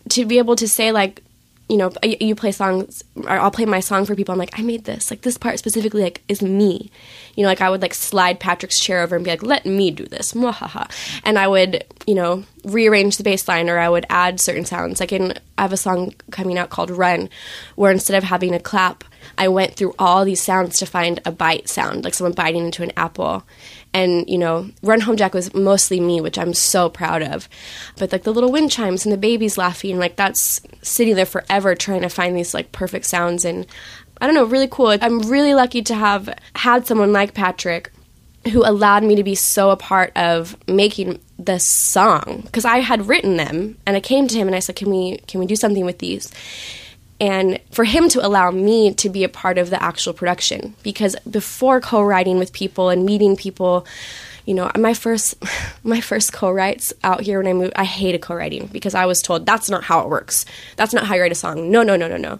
to 0.09 0.25
be 0.25 0.37
able 0.37 0.57
to 0.57 0.67
say, 0.67 0.91
like, 0.91 1.23
you 1.69 1.75
know, 1.75 1.91
you 2.01 2.33
play 2.33 2.51
songs, 2.51 3.03
or 3.15 3.29
I'll 3.29 3.51
play 3.51 3.65
my 3.65 3.81
song 3.81 4.05
for 4.05 4.15
people. 4.15 4.31
I'm 4.31 4.39
like, 4.39 4.57
I 4.57 4.61
made 4.61 4.85
this. 4.85 5.11
Like, 5.11 5.21
this 5.21 5.37
part 5.37 5.59
specifically, 5.59 6.01
like, 6.01 6.23
is 6.29 6.41
me. 6.41 6.89
You 7.35 7.43
know, 7.43 7.49
like, 7.49 7.59
I 7.59 7.69
would, 7.69 7.81
like, 7.81 7.93
slide 7.93 8.39
Patrick's 8.39 8.79
chair 8.79 9.01
over 9.01 9.17
and 9.17 9.25
be 9.25 9.31
like, 9.31 9.43
let 9.43 9.65
me 9.65 9.91
do 9.91 10.05
this. 10.05 10.33
Mwahaha. 10.33 10.89
And 11.25 11.37
I 11.37 11.47
would, 11.47 11.83
you 12.05 12.15
know, 12.15 12.45
rearrange 12.63 13.17
the 13.17 13.23
bass 13.23 13.47
line 13.49 13.69
or 13.69 13.79
I 13.79 13.89
would 13.89 14.05
add 14.09 14.39
certain 14.39 14.63
sounds. 14.63 15.01
Like, 15.01 15.11
in, 15.11 15.33
I 15.57 15.63
have 15.63 15.73
a 15.73 15.77
song 15.77 16.13
coming 16.31 16.57
out 16.57 16.69
called 16.69 16.89
Run, 16.89 17.29
where 17.75 17.91
instead 17.91 18.17
of 18.17 18.23
having 18.23 18.53
a 18.53 18.59
clap, 18.59 19.03
I 19.37 19.49
went 19.49 19.73
through 19.73 19.93
all 19.99 20.23
these 20.23 20.41
sounds 20.41 20.79
to 20.79 20.85
find 20.85 21.19
a 21.25 21.31
bite 21.31 21.67
sound, 21.67 22.05
like 22.05 22.13
someone 22.13 22.33
biting 22.33 22.65
into 22.65 22.83
an 22.83 22.93
apple. 22.95 23.43
And, 23.93 24.29
you 24.29 24.37
know, 24.37 24.69
Run 24.83 25.01
Home 25.01 25.17
Jack 25.17 25.33
was 25.33 25.53
mostly 25.53 25.99
me, 25.99 26.21
which 26.21 26.37
I'm 26.37 26.53
so 26.53 26.89
proud 26.89 27.23
of. 27.23 27.49
But, 27.97 28.11
like, 28.11 28.23
the 28.23 28.33
little 28.33 28.51
wind 28.51 28.71
chimes 28.71 29.05
and 29.05 29.13
the 29.13 29.17
babies 29.17 29.57
laughing, 29.57 29.97
like, 29.97 30.15
that's 30.15 30.61
sitting 30.81 31.15
there 31.15 31.25
forever 31.25 31.73
trying 31.73 32.01
to 32.01 32.09
find 32.09 32.35
these, 32.35 32.53
like, 32.53 32.71
perfect 32.71 33.05
sounds. 33.05 33.43
And 33.43 33.65
I 34.21 34.25
don't 34.25 34.35
know, 34.35 34.45
really 34.45 34.67
cool. 34.67 34.95
I'm 35.01 35.21
really 35.21 35.53
lucky 35.53 35.81
to 35.83 35.95
have 35.95 36.29
had 36.55 36.85
someone 36.85 37.11
like 37.11 37.33
Patrick 37.33 37.91
who 38.51 38.63
allowed 38.65 39.03
me 39.03 39.15
to 39.15 39.23
be 39.23 39.35
so 39.35 39.69
a 39.71 39.77
part 39.77 40.11
of 40.15 40.55
making 40.67 41.19
the 41.37 41.59
song 41.59 42.41
because 42.45 42.65
I 42.65 42.77
had 42.79 43.07
written 43.07 43.37
them 43.37 43.77
and 43.85 43.95
I 43.95 43.99
came 43.99 44.27
to 44.27 44.37
him 44.37 44.47
and 44.47 44.55
I 44.55 44.59
said 44.59 44.75
can 44.75 44.89
we 44.89 45.17
can 45.27 45.39
we 45.39 45.45
do 45.45 45.55
something 45.55 45.85
with 45.85 45.99
these 45.99 46.31
and 47.19 47.59
for 47.71 47.83
him 47.83 48.09
to 48.09 48.25
allow 48.25 48.51
me 48.51 48.93
to 48.95 49.09
be 49.09 49.23
a 49.23 49.29
part 49.29 49.57
of 49.57 49.69
the 49.69 49.81
actual 49.81 50.13
production. 50.13 50.75
Because 50.83 51.15
before 51.29 51.81
co-writing 51.81 52.37
with 52.37 52.53
people 52.53 52.89
and 52.89 53.05
meeting 53.05 53.35
people 53.35 53.85
you 54.47 54.53
know 54.53 54.71
my 54.75 54.95
first 54.95 55.35
my 55.83 56.01
first 56.01 56.33
co-writes 56.33 56.91
out 57.03 57.21
here 57.21 57.37
when 57.37 57.47
i 57.47 57.53
moved 57.53 57.73
i 57.75 57.83
hated 57.83 58.21
co-writing 58.21 58.65
because 58.67 58.95
i 58.95 59.05
was 59.05 59.21
told 59.21 59.45
that's 59.45 59.69
not 59.69 59.83
how 59.83 59.99
it 59.99 60.09
works. 60.09 60.45
That's 60.77 60.93
not 60.93 61.05
how 61.05 61.15
you 61.15 61.21
write 61.21 61.31
a 61.31 61.35
song. 61.35 61.69
No 61.69 61.83
no 61.83 61.95
no 61.95 62.07
no 62.07 62.17
no. 62.17 62.39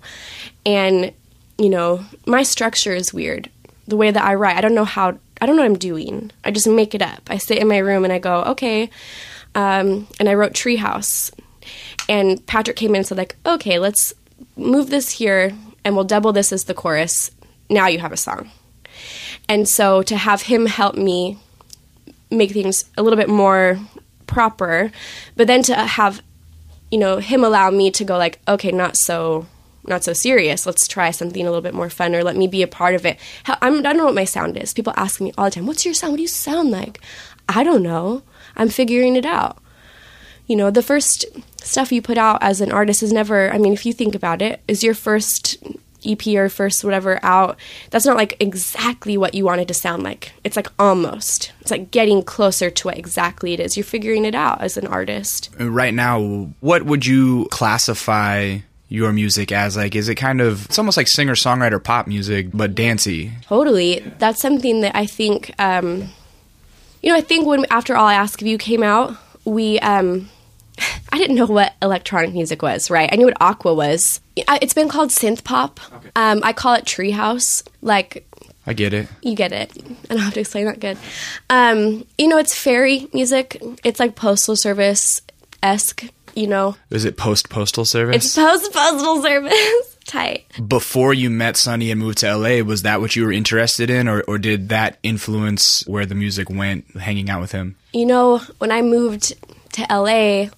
And 0.65 1.11
you 1.59 1.69
know 1.69 2.03
my 2.25 2.41
structure 2.43 2.93
is 2.93 3.13
weird. 3.13 3.51
The 3.88 3.97
way 3.97 4.09
that 4.09 4.23
i 4.23 4.34
write 4.34 4.57
i 4.57 4.61
don't 4.61 4.73
know 4.73 4.86
how 4.86 5.19
i 5.41 5.45
don't 5.45 5.57
know 5.57 5.63
what 5.63 5.71
i'm 5.71 5.78
doing. 5.78 6.32
I 6.43 6.51
just 6.51 6.67
make 6.67 6.95
it 6.95 7.01
up. 7.01 7.21
I 7.30 7.38
sit 7.38 7.59
in 7.59 7.67
my 7.67 7.78
room 7.78 8.03
and 8.03 8.13
i 8.13 8.19
go 8.19 8.41
okay. 8.43 8.89
Um, 9.53 10.07
and 10.19 10.30
i 10.30 10.34
wrote 10.34 10.53
treehouse. 10.53 11.32
And 12.07 12.45
patrick 12.47 12.78
came 12.78 12.91
in 12.91 12.97
and 12.97 13.07
said 13.07 13.17
like 13.17 13.36
okay 13.45 13.80
let's 13.80 14.13
move 14.58 14.89
this 14.89 15.12
here 15.12 15.53
and 15.84 15.95
we'll 15.95 16.05
double 16.05 16.34
this 16.34 16.51
as 16.51 16.66
the 16.66 16.74
chorus. 16.74 17.32
Now 17.70 17.88
you 17.88 17.99
have 17.99 18.12
a 18.12 18.18
song. 18.18 18.49
And 19.47 19.68
so 19.68 20.01
to 20.03 20.18
have 20.18 20.43
him 20.43 20.66
help 20.66 20.95
me 20.95 21.38
make 22.30 22.51
things 22.51 22.86
a 22.97 23.03
little 23.03 23.18
bit 23.18 23.30
more 23.30 23.80
proper 24.28 24.91
but 25.38 25.47
then 25.47 25.64
to 25.64 25.74
have 25.74 26.22
you 26.91 26.97
know 26.97 27.18
him 27.18 27.45
allow 27.45 27.70
me 27.70 27.89
to 27.89 28.03
go 28.03 28.18
like 28.18 28.39
okay 28.45 28.72
not 28.72 28.97
so 28.97 29.47
not 29.88 30.03
so 30.03 30.14
serious. 30.14 30.66
Let's 30.66 30.88
try 30.88 31.12
something 31.12 31.41
a 31.41 31.49
little 31.49 31.62
bit 31.62 31.74
more 31.74 31.89
fun 31.89 32.14
or 32.14 32.24
let 32.24 32.36
me 32.36 32.47
be 32.47 32.62
a 32.62 32.68
part 32.68 32.93
of 32.93 33.05
it. 33.05 33.18
I 33.45 33.70
don't 33.70 33.97
know 33.97 34.05
what 34.05 34.16
my 34.16 34.26
sound 34.26 34.58
is. 34.58 34.74
People 34.74 34.93
ask 34.97 35.22
me 35.22 35.32
all 35.38 35.45
the 35.45 35.51
time 35.51 35.66
what's 35.66 35.86
your 35.86 35.93
sound? 35.93 36.12
What 36.12 36.18
do 36.18 36.24
you 36.24 36.28
sound 36.28 36.72
like? 36.72 36.99
I 37.47 37.64
don't 37.64 37.84
know. 37.84 38.24
I'm 38.58 38.70
figuring 38.70 39.16
it 39.16 39.26
out. 39.26 39.60
You 40.45 40.55
know 40.58 40.70
the 40.70 40.84
first 40.84 41.26
stuff 41.68 41.91
you 41.91 42.01
put 42.01 42.18
out 42.18 42.41
as 42.41 42.61
an 42.61 42.72
artist 42.72 43.03
is 43.03 43.11
never 43.11 43.51
i 43.51 43.57
mean 43.57 43.74
if 43.74 43.86
you 43.86 43.93
think 43.93 44.15
about 44.15 44.41
it 44.41 44.61
is 44.68 44.84
your 44.84 44.93
first 44.93 45.57
ep 46.05 46.26
or 46.28 46.47
first 46.47 46.84
whatever 46.84 47.20
out 47.24 47.57
that's 47.89 48.05
not 48.05 48.15
like 48.15 48.38
exactly 48.39 49.18
what 49.18 49.34
you 49.34 49.43
wanted 49.43 49.68
to 49.68 49.74
sound 49.74 50.03
like 50.03 50.32
it's 50.43 50.55
like 50.55 50.68
almost 50.80 51.51
it's 51.61 51.72
like 51.72 51.91
getting 51.91 52.22
closer 52.24 52.70
to 52.70 52.88
what 52.88 52.97
exactly 52.97 53.53
it 53.53 53.59
is 53.59 53.76
you're 53.76 53.84
figuring 53.84 54.24
it 54.24 54.36
out 54.36 54.61
as 54.61 54.78
an 54.78 54.88
artist 54.88 55.49
Right 55.59 55.93
now, 55.93 56.49
what 56.59 56.84
would 56.84 57.05
you 57.05 57.47
classify 57.51 58.59
your 58.89 59.11
music 59.11 59.51
as? 59.51 59.76
Like, 59.76 59.95
is 59.95 60.07
it 60.07 60.15
kind 60.15 60.39
of? 60.39 60.65
It's 60.65 60.80
almost 60.80 60.95
like 60.95 61.07
singer 61.09 61.36
songwriter 61.36 61.84
pop 61.84 62.07
music, 62.07 62.47
but 62.53 62.74
dancey. 62.74 63.32
Totally. 63.43 63.99
That's 64.18 64.39
something 64.41 64.80
that 64.82 64.95
I 64.95 65.05
think, 65.05 65.53
um, 65.59 66.09
you 67.03 67.11
know, 67.11 67.18
I 67.18 67.22
think 67.22 67.45
when 67.45 67.65
After 67.70 67.97
All 67.97 68.05
I 68.05 68.13
Ask 68.13 68.39
of 68.41 68.47
You 68.47 68.57
came 68.57 68.84
out, 68.84 69.18
we, 69.43 69.78
um, 69.80 70.30
I 71.11 71.17
didn't 71.17 71.36
know 71.36 71.45
what 71.45 71.73
electronic 71.82 72.34
music 72.34 72.61
was, 72.61 72.89
right? 72.89 73.09
I 73.11 73.15
knew 73.15 73.25
what 73.25 73.38
Aqua 73.41 73.73
was. 73.73 74.21
It's 74.36 74.73
been 74.73 74.89
called 74.89 75.09
synth 75.09 75.43
pop. 75.43 75.80
Um, 76.15 76.41
I 76.43 76.53
call 76.53 76.73
it 76.75 76.86
treehouse. 76.86 77.67
Like, 77.82 78.28
I 78.65 78.73
get 78.73 78.93
it. 78.93 79.07
you 79.21 79.36
get 79.36 79.51
it. 79.51 79.71
I 80.09 80.13
don't 80.13 80.19
have 80.23 80.34
to 80.34 80.39
explain 80.41 80.65
that 80.65 80.80
good. 80.80 80.97
Um, 81.49 82.05
you 82.17 82.28
know, 82.28 82.38
it's 82.38 82.53
fairy 82.53 83.07
music. 83.13 83.61
It's 83.84 83.99
like 83.99 84.15
postal 84.15 84.55
service 84.55 85.21
esque. 85.63 86.05
You 86.36 86.45
know, 86.45 86.75
Is 86.91 87.03
it 87.03 87.17
post 87.17 87.49
postal 87.49 87.84
service? 87.84 88.23
it's 88.25 88.36
post 88.36 88.71
postal 88.71 89.23
service. 89.23 89.97
Tight. 90.05 90.45
Before 90.67 91.13
you 91.13 91.30
met 91.32 91.57
Sonny 91.57 91.89
and 91.89 91.99
moved 91.99 92.19
to 92.19 92.34
LA, 92.38 92.61
was 92.63 92.84
that 92.84 93.01
what 93.01 93.15
you 93.15 93.25
were 93.25 93.32
interested 93.32 93.89
in, 93.89 94.07
or, 94.07 94.21
or 94.21 94.38
did 94.38 94.69
that 94.69 94.99
influence 95.03 95.86
where 95.88 96.05
the 96.05 96.13
music 96.15 96.49
went, 96.49 96.86
hanging 96.95 97.30
out 97.30 97.41
with 97.41 97.51
him? 97.53 97.75
you 97.91 98.05
know, 98.05 98.38
when 98.59 98.71
I 98.71 98.84
moved 98.84 99.34
to 99.73 99.82
LA, 99.89 100.49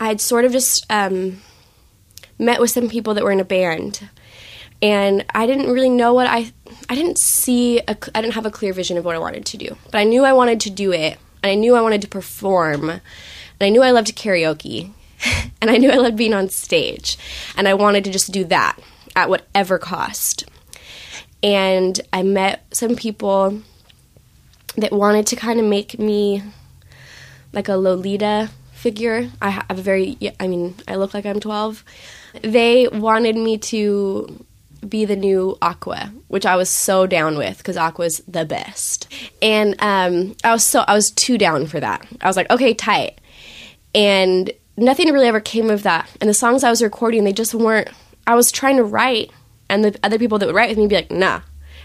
I 0.00 0.08
had 0.08 0.20
sort 0.20 0.46
of 0.46 0.52
just 0.52 0.86
um, 0.90 1.42
met 2.38 2.60
with 2.60 2.70
some 2.70 2.88
people 2.88 3.14
that 3.14 3.22
were 3.22 3.30
in 3.30 3.38
a 3.38 3.44
band. 3.44 4.08
and 4.82 5.24
I 5.34 5.46
didn't 5.46 5.70
really 5.70 5.90
know 5.90 6.14
what 6.14 6.26
I 6.26 6.52
I 6.88 6.94
didn't 6.94 7.18
see 7.18 7.78
a, 7.80 7.96
I 8.14 8.22
didn't 8.22 8.34
have 8.34 8.46
a 8.46 8.50
clear 8.50 8.72
vision 8.72 8.96
of 8.96 9.04
what 9.04 9.14
I 9.14 9.18
wanted 9.18 9.44
to 9.46 9.58
do, 9.58 9.76
but 9.92 9.98
I 9.98 10.04
knew 10.04 10.24
I 10.24 10.32
wanted 10.32 10.60
to 10.60 10.70
do 10.70 10.92
it, 10.92 11.18
and 11.42 11.52
I 11.52 11.54
knew 11.54 11.76
I 11.76 11.82
wanted 11.82 12.00
to 12.02 12.08
perform, 12.08 12.88
and 12.88 13.00
I 13.60 13.68
knew 13.68 13.82
I 13.82 13.90
loved 13.90 14.16
karaoke, 14.16 14.90
and 15.60 15.70
I 15.70 15.76
knew 15.76 15.90
I 15.90 15.96
loved 15.96 16.16
being 16.16 16.34
on 16.34 16.48
stage, 16.48 17.18
and 17.56 17.68
I 17.68 17.74
wanted 17.74 18.04
to 18.04 18.10
just 18.10 18.32
do 18.32 18.44
that 18.44 18.78
at 19.14 19.28
whatever 19.28 19.78
cost. 19.78 20.44
And 21.42 22.00
I 22.12 22.22
met 22.22 22.64
some 22.72 22.96
people 22.96 23.62
that 24.76 24.92
wanted 24.92 25.26
to 25.26 25.36
kind 25.36 25.58
of 25.60 25.66
make 25.66 25.98
me 25.98 26.42
like 27.52 27.68
a 27.68 27.76
Lolita 27.76 28.50
figure. 28.80 29.30
I 29.40 29.50
have 29.50 29.78
a 29.78 29.82
very, 29.82 30.16
I 30.40 30.46
mean, 30.46 30.74
I 30.88 30.96
look 30.96 31.14
like 31.14 31.26
I'm 31.26 31.40
12. 31.40 31.84
They 32.42 32.88
wanted 32.88 33.36
me 33.36 33.58
to 33.58 34.44
be 34.88 35.04
the 35.04 35.16
new 35.16 35.58
Aqua, 35.60 36.12
which 36.28 36.46
I 36.46 36.56
was 36.56 36.70
so 36.70 37.06
down 37.06 37.36
with 37.36 37.58
because 37.58 37.76
Aqua's 37.76 38.22
the 38.26 38.44
best. 38.44 39.12
And 39.42 39.76
um, 39.80 40.34
I 40.42 40.52
was 40.52 40.64
so 40.64 40.84
I 40.88 40.94
was 40.94 41.10
too 41.10 41.36
down 41.38 41.66
for 41.66 41.80
that. 41.80 42.06
I 42.20 42.26
was 42.26 42.36
like, 42.36 42.50
okay, 42.50 42.72
tight. 42.72 43.20
And 43.94 44.50
nothing 44.76 45.12
really 45.12 45.28
ever 45.28 45.40
came 45.40 45.70
of 45.70 45.82
that. 45.82 46.08
And 46.20 46.30
the 46.30 46.34
songs 46.34 46.64
I 46.64 46.70
was 46.70 46.82
recording, 46.82 47.24
they 47.24 47.32
just 47.32 47.54
weren't. 47.54 47.88
I 48.26 48.34
was 48.34 48.50
trying 48.50 48.76
to 48.76 48.84
write, 48.84 49.30
and 49.68 49.84
the 49.84 49.98
other 50.02 50.18
people 50.18 50.38
that 50.38 50.46
would 50.46 50.54
write 50.54 50.70
with 50.70 50.78
me 50.78 50.84
would 50.84 50.90
be 50.90 50.96
like, 50.96 51.10
nah. 51.10 51.40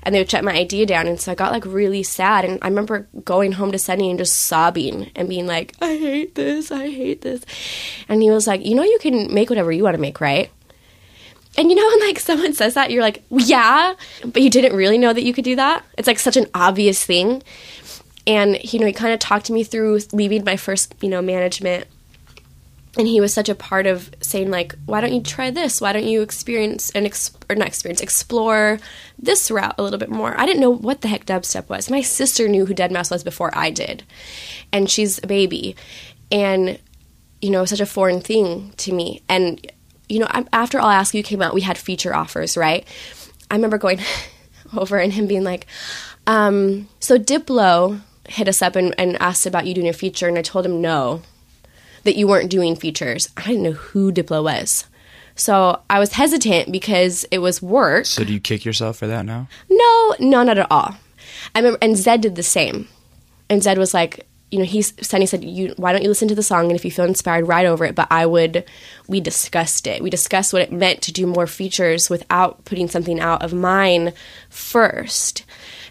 And 0.06 0.14
they 0.14 0.20
would 0.20 0.30
shut 0.30 0.43
my 0.43 0.53
idea 0.53 0.86
down, 0.86 1.08
and 1.08 1.20
so 1.20 1.32
I 1.32 1.36
got 1.36 1.51
like 1.51 1.66
really 1.66 2.03
sad. 2.03 2.45
And 2.45 2.60
I 2.62 2.68
remember 2.68 3.08
going 3.24 3.53
home 3.53 3.72
to 3.72 3.80
Sonny 3.80 4.10
and 4.12 4.20
just 4.20 4.41
sobbing 4.41 5.10
and 5.16 5.28
being 5.28 5.47
like, 5.47 5.74
"I 5.82 5.97
hate 5.97 6.36
this, 6.36 6.72
I 6.72 6.89
hate 6.91 7.22
this." 7.22 7.43
And 8.08 8.22
he 8.22 8.30
was 8.30 8.45
like, 8.45 8.64
"You 8.64 8.76
know, 8.76 8.84
you 8.84 8.99
can 9.01 9.34
make 9.34 9.49
whatever 9.49 9.72
you 9.72 9.84
want 9.84 9.95
to 9.95 10.01
make, 10.01 10.22
right?" 10.22 10.51
And 11.58 11.70
you 11.70 11.76
know, 11.76 11.88
when 11.88 12.08
like 12.08 12.20
someone 12.30 12.53
says 12.53 12.74
that, 12.74 12.91
you're 12.91 13.01
like, 13.01 13.24
yeah, 13.30 13.93
but 14.26 14.41
you 14.41 14.49
didn't 14.49 14.76
really 14.76 14.97
know 14.97 15.14
that 15.14 15.24
you 15.24 15.34
could 15.34 15.45
do 15.45 15.56
that. 15.56 15.84
It's 15.97 16.08
like 16.08 16.20
such 16.20 16.38
an 16.38 16.47
obvious 16.53 17.03
thing. 17.03 17.43
And 18.28 18.58
you 18.64 18.80
know, 18.80 18.88
he 18.88 18.93
kind 18.93 19.14
of 19.14 19.20
talked 19.20 19.49
me 19.49 19.64
through 19.64 19.99
leaving 20.12 20.43
my 20.43 20.58
first, 20.58 20.95
you 21.01 21.10
know, 21.10 21.22
management. 21.22 21.88
And 22.98 23.08
he 23.08 23.20
was 23.20 23.34
such 23.34 23.50
a 23.50 23.56
part 23.56 23.88
of 23.88 24.10
saying 24.22 24.52
like, 24.52 24.74
why 24.86 25.02
don't 25.02 25.14
you 25.14 25.22
try 25.22 25.52
this? 25.52 25.82
Why 25.82 25.91
don't 25.91 26.06
you 26.06 26.22
experience 26.22 26.91
and 26.91 27.06
ex- 27.06 27.36
or 27.50 27.56
not 27.56 27.68
experience, 27.68 28.00
explore 28.00 28.80
this 29.20 29.52
route 29.52 29.76
a 29.78 29.84
little 29.84 30.00
bit 30.00 30.10
more? 30.10 30.39
I 30.39 30.46
didn't 30.46 30.62
know 30.62 30.72
what 30.72 31.02
the 31.02 31.10
heck 31.10 31.26
dubstep 31.26 31.68
was. 31.68 31.89
My 31.89 32.02
sister 32.02 32.48
knew 32.48 32.66
who 32.66 32.74
Deadmau5 32.74 33.12
was 33.12 33.24
before 33.24 33.52
I 33.54 33.70
did, 33.70 34.04
and 34.72 34.89
she's 34.89 35.22
a 35.22 35.28
baby, 35.28 35.76
and 36.32 36.80
you 37.41 37.50
know, 37.50 37.66
such 37.66 37.82
a 37.82 37.86
foreign 37.86 38.22
thing 38.22 38.74
to 38.78 38.93
me. 38.93 39.22
And 39.28 39.70
you 40.08 40.20
know, 40.20 40.28
after 40.54 40.80
I'll 40.80 40.89
Ask 40.89 41.14
You 41.14 41.24
came 41.24 41.41
out, 41.41 41.54
we 41.54 41.62
had 41.62 41.78
feature 41.78 42.16
offers, 42.16 42.56
right? 42.56 42.88
I 43.52 43.56
remember 43.56 43.78
going 43.78 44.00
over 44.78 44.98
and 44.98 45.12
him 45.12 45.28
being 45.28 45.43
like, 45.43 45.68
um, 46.28 46.88
so 47.00 47.18
Diplo 47.18 48.02
hit 48.28 48.48
us 48.48 48.62
up 48.62 48.76
and, 48.76 48.96
and 48.98 49.22
asked 49.22 49.46
about 49.46 49.68
you 49.68 49.74
doing 49.74 49.88
a 49.88 49.93
feature, 49.93 50.28
and 50.28 50.38
I 50.38 50.41
told 50.41 50.66
him 50.66 50.82
no, 50.82 51.22
that 52.06 52.16
you 52.16 52.28
weren't 52.28 52.49
doing 52.49 52.76
features. 52.76 53.30
I 53.36 53.43
didn't 53.43 53.64
know 53.64 53.74
who 53.74 54.12
Diplo 54.12 54.43
was. 54.43 54.86
So 55.36 55.82
I 55.89 55.99
was 55.99 56.14
hesitant 56.14 56.72
because 56.72 57.26
it 57.30 57.39
was 57.39 57.62
work. 57.62 58.06
So 58.06 58.24
do 58.24 58.34
you 58.34 58.39
kick 58.39 58.64
yourself 58.64 58.97
for 58.97 59.08
that 59.08 59.26
now? 59.26 59.49
No, 59.70 60.16
no, 60.20 60.43
not 60.43 60.58
at 60.58 60.72
all. 60.72 60.95
I 61.53 61.60
remember, 61.60 61.80
and 61.82 61.95
Zedd 61.95 62.22
did 62.22 62.36
the 62.36 62.43
same. 62.43 62.88
And 63.49 63.62
Zedd 63.62 63.78
was 63.78 63.93
like, 63.93 64.26
you 64.51 64.60
know, 64.60 64.66
he 64.66 64.82
Sonny 64.82 65.26
said, 65.26 65.43
"You 65.43 65.74
why 65.76 65.91
don't 65.91 66.03
you 66.03 66.08
listen 66.08 66.28
to 66.30 66.36
the 66.36 66.43
song 66.43 66.68
and 66.68 66.76
if 66.76 66.86
you 66.86 66.91
feel 66.91 67.06
inspired, 67.06 67.47
write 67.47 67.66
over 67.66 67.84
it." 67.84 67.95
But 67.95 68.08
I 68.10 68.26
would. 68.26 68.64
We 69.08 69.20
discussed 69.20 69.88
it. 69.88 70.01
We 70.01 70.10
discussed 70.10 70.53
what 70.53 70.62
it 70.62 70.72
meant 70.72 71.01
to 71.01 71.12
do 71.12 71.28
more 71.28 71.47
features 71.47 72.10
without 72.10 72.64
putting 72.64 72.88
something 72.88 73.20
out 73.20 73.43
of 73.43 73.53
mine 73.53 74.14
first. 74.49 75.43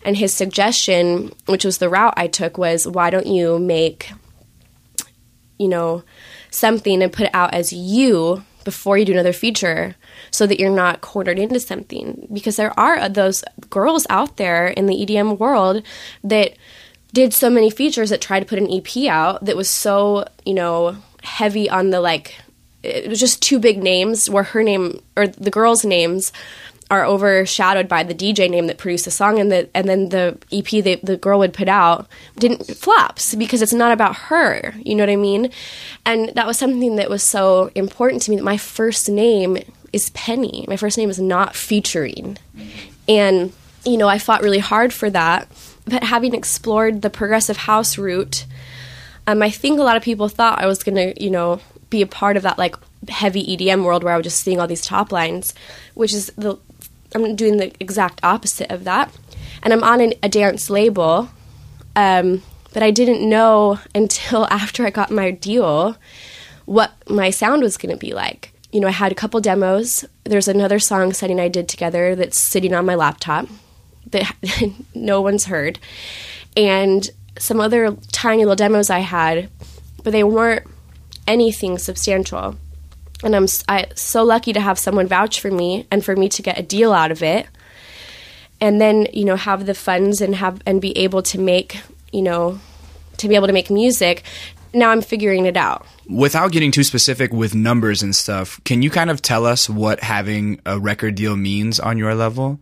And 0.04 0.16
his 0.16 0.32
suggestion, 0.32 1.32
which 1.46 1.64
was 1.64 1.78
the 1.78 1.88
route 1.90 2.14
I 2.16 2.26
took, 2.26 2.56
was 2.56 2.86
why 2.86 3.10
don't 3.10 3.26
you 3.26 3.58
make, 3.58 4.12
you 5.58 5.68
know, 5.68 6.02
something 6.50 7.02
and 7.02 7.12
put 7.12 7.26
it 7.26 7.34
out 7.34 7.54
as 7.54 7.72
you 7.72 8.44
before 8.64 8.96
you 8.96 9.04
do 9.04 9.12
another 9.12 9.32
feature 9.32 9.94
so 10.30 10.46
that 10.46 10.58
you're 10.58 10.70
not 10.70 11.00
cornered 11.00 11.38
into 11.38 11.60
something. 11.60 12.26
Because 12.32 12.56
there 12.56 12.78
are 12.78 13.08
those 13.08 13.44
girls 13.70 14.06
out 14.10 14.36
there 14.36 14.68
in 14.68 14.86
the 14.86 14.94
EDM 14.94 15.38
world 15.38 15.82
that 16.22 16.54
did 17.12 17.32
so 17.32 17.48
many 17.48 17.70
features 17.70 18.10
that 18.10 18.20
tried 18.20 18.40
to 18.40 18.46
put 18.46 18.58
an 18.58 18.72
EP 18.72 19.06
out 19.08 19.44
that 19.44 19.56
was 19.56 19.70
so, 19.70 20.26
you 20.44 20.54
know, 20.54 20.96
heavy 21.22 21.70
on 21.70 21.90
the 21.90 22.00
like 22.00 22.36
it 22.82 23.08
was 23.08 23.18
just 23.18 23.40
two 23.40 23.58
big 23.58 23.82
names 23.82 24.28
where 24.28 24.42
her 24.42 24.62
name 24.62 25.00
or 25.16 25.26
the 25.26 25.50
girls' 25.50 25.84
names 25.84 26.32
are 26.90 27.04
overshadowed 27.04 27.88
by 27.88 28.02
the 28.02 28.14
DJ 28.14 28.50
name 28.50 28.66
that 28.66 28.78
produced 28.78 29.04
the 29.04 29.10
song 29.10 29.38
and 29.38 29.50
the 29.50 29.68
and 29.74 29.88
then 29.88 30.10
the 30.10 30.38
EP 30.52 30.84
that 30.84 31.04
the 31.04 31.16
girl 31.16 31.38
would 31.38 31.52
put 31.52 31.68
out 31.68 32.06
didn't 32.36 32.64
flops 32.76 33.34
because 33.34 33.62
it's 33.62 33.72
not 33.72 33.92
about 33.92 34.16
her. 34.16 34.74
You 34.82 34.94
know 34.94 35.02
what 35.02 35.10
I 35.10 35.16
mean? 35.16 35.50
And 36.04 36.30
that 36.30 36.46
was 36.46 36.58
something 36.58 36.96
that 36.96 37.10
was 37.10 37.22
so 37.22 37.70
important 37.74 38.22
to 38.22 38.30
me 38.30 38.36
that 38.36 38.44
my 38.44 38.58
first 38.58 39.08
name 39.08 39.58
is 39.92 40.10
Penny. 40.10 40.64
My 40.68 40.76
first 40.76 40.98
name 40.98 41.10
is 41.10 41.18
not 41.18 41.56
featuring. 41.56 42.38
And 43.08 43.52
you 43.84 43.96
know, 43.96 44.08
I 44.08 44.18
fought 44.18 44.42
really 44.42 44.60
hard 44.60 44.92
for 44.92 45.10
that 45.10 45.48
but 45.86 46.02
having 46.02 46.34
explored 46.34 47.02
the 47.02 47.10
progressive 47.10 47.56
house 47.56 47.98
route, 47.98 48.46
um, 49.26 49.42
I 49.42 49.50
think 49.50 49.78
a 49.78 49.82
lot 49.82 49.96
of 49.96 50.02
people 50.02 50.28
thought 50.28 50.60
I 50.60 50.66
was 50.66 50.82
going 50.82 50.96
to, 50.96 51.22
you 51.22 51.30
know, 51.30 51.60
be 51.90 52.02
a 52.02 52.06
part 52.06 52.36
of 52.36 52.42
that 52.42 52.58
like 52.58 52.76
heavy 53.08 53.56
EDM 53.56 53.84
world 53.84 54.02
where 54.02 54.14
I 54.14 54.16
was 54.16 54.24
just 54.24 54.40
seeing 54.40 54.60
all 54.60 54.66
these 54.66 54.84
top 54.84 55.12
lines, 55.12 55.54
which 55.94 56.12
is 56.12 56.32
the 56.36 56.56
I'm 57.14 57.36
doing 57.36 57.58
the 57.58 57.72
exact 57.80 58.20
opposite 58.22 58.70
of 58.70 58.84
that, 58.84 59.12
and 59.62 59.72
I'm 59.72 59.84
on 59.84 60.00
an, 60.00 60.14
a 60.22 60.28
dance 60.28 60.68
label, 60.68 61.28
um, 61.94 62.42
but 62.72 62.82
I 62.82 62.90
didn't 62.90 63.28
know 63.28 63.78
until 63.94 64.46
after 64.50 64.86
I 64.86 64.90
got 64.90 65.10
my 65.10 65.30
deal 65.30 65.96
what 66.66 66.92
my 67.08 67.30
sound 67.30 67.62
was 67.62 67.76
going 67.76 67.92
to 67.92 67.98
be 67.98 68.14
like. 68.14 68.52
You 68.72 68.80
know, 68.80 68.88
I 68.88 68.92
had 68.92 69.12
a 69.12 69.14
couple 69.14 69.40
demos. 69.40 70.04
There's 70.24 70.48
another 70.48 70.78
song 70.78 71.12
setting 71.12 71.38
I 71.38 71.48
did 71.48 71.68
together 71.68 72.16
that's 72.16 72.40
sitting 72.40 72.74
on 72.74 72.86
my 72.86 72.94
laptop 72.94 73.46
that 74.10 74.34
no 74.94 75.20
one's 75.20 75.46
heard, 75.46 75.78
and 76.56 77.08
some 77.38 77.60
other 77.60 77.96
tiny 78.12 78.44
little 78.44 78.56
demos 78.56 78.90
I 78.90 79.00
had, 79.00 79.50
but 80.02 80.12
they 80.12 80.24
weren't 80.24 80.66
anything 81.26 81.78
substantial. 81.78 82.56
And 83.24 83.34
I'm 83.34 83.46
I, 83.68 83.86
so 83.94 84.22
lucky 84.22 84.52
to 84.52 84.60
have 84.60 84.78
someone 84.78 85.08
vouch 85.08 85.40
for 85.40 85.50
me 85.50 85.86
and 85.90 86.04
for 86.04 86.14
me 86.14 86.28
to 86.28 86.42
get 86.42 86.58
a 86.58 86.62
deal 86.62 86.92
out 86.92 87.10
of 87.10 87.22
it. 87.22 87.46
And 88.60 88.80
then, 88.80 89.08
you 89.12 89.24
know, 89.24 89.36
have 89.36 89.66
the 89.66 89.74
funds 89.74 90.20
and 90.20 90.34
have 90.36 90.60
and 90.66 90.80
be 90.80 90.96
able 90.98 91.22
to 91.22 91.40
make, 91.40 91.80
you 92.12 92.22
know, 92.22 92.60
to 93.16 93.28
be 93.28 93.34
able 93.34 93.46
to 93.46 93.52
make 93.52 93.70
music. 93.70 94.22
Now 94.74 94.90
I'm 94.90 95.02
figuring 95.02 95.46
it 95.46 95.56
out 95.56 95.86
without 96.08 96.52
getting 96.52 96.70
too 96.70 96.84
specific 96.84 97.32
with 97.32 97.54
numbers 97.54 98.02
and 98.02 98.14
stuff, 98.14 98.60
can 98.64 98.82
you 98.82 98.90
kind 98.90 99.10
of 99.10 99.22
tell 99.22 99.46
us 99.46 99.68
what 99.68 100.00
having 100.00 100.60
a 100.66 100.78
record 100.78 101.14
deal 101.14 101.36
means 101.36 101.80
on 101.80 101.98
your 101.98 102.14
level? 102.14 102.60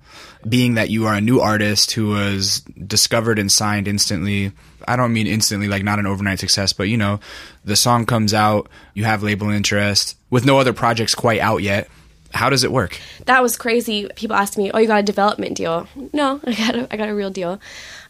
Being 0.48 0.74
that 0.74 0.90
you 0.90 1.06
are 1.06 1.14
a 1.14 1.20
new 1.20 1.40
artist 1.40 1.92
who 1.92 2.08
was 2.08 2.60
discovered 2.86 3.38
and 3.38 3.50
signed 3.50 3.88
instantly. 3.88 4.52
I 4.86 4.96
don't 4.96 5.12
mean 5.12 5.26
instantly, 5.26 5.68
like 5.68 5.84
not 5.84 5.98
an 5.98 6.06
overnight 6.06 6.40
success, 6.40 6.72
but 6.72 6.84
you 6.84 6.96
know, 6.96 7.20
the 7.64 7.76
song 7.76 8.06
comes 8.06 8.34
out, 8.34 8.68
you 8.94 9.04
have 9.04 9.22
label 9.22 9.50
interest 9.50 10.16
with 10.30 10.44
no 10.44 10.58
other 10.58 10.72
projects 10.72 11.14
quite 11.14 11.40
out 11.40 11.62
yet. 11.62 11.88
How 12.34 12.48
does 12.48 12.64
it 12.64 12.72
work? 12.72 12.98
That 13.26 13.42
was 13.42 13.56
crazy. 13.56 14.08
People 14.16 14.36
ask 14.36 14.56
me, 14.56 14.70
"Oh, 14.72 14.78
you 14.78 14.86
got 14.86 15.00
a 15.00 15.02
development 15.02 15.54
deal?" 15.54 15.86
No, 16.14 16.40
I 16.44 16.54
got 16.54 16.74
a, 16.74 16.88
I 16.90 16.96
got 16.96 17.10
a 17.10 17.14
real 17.14 17.28
deal. 17.28 17.60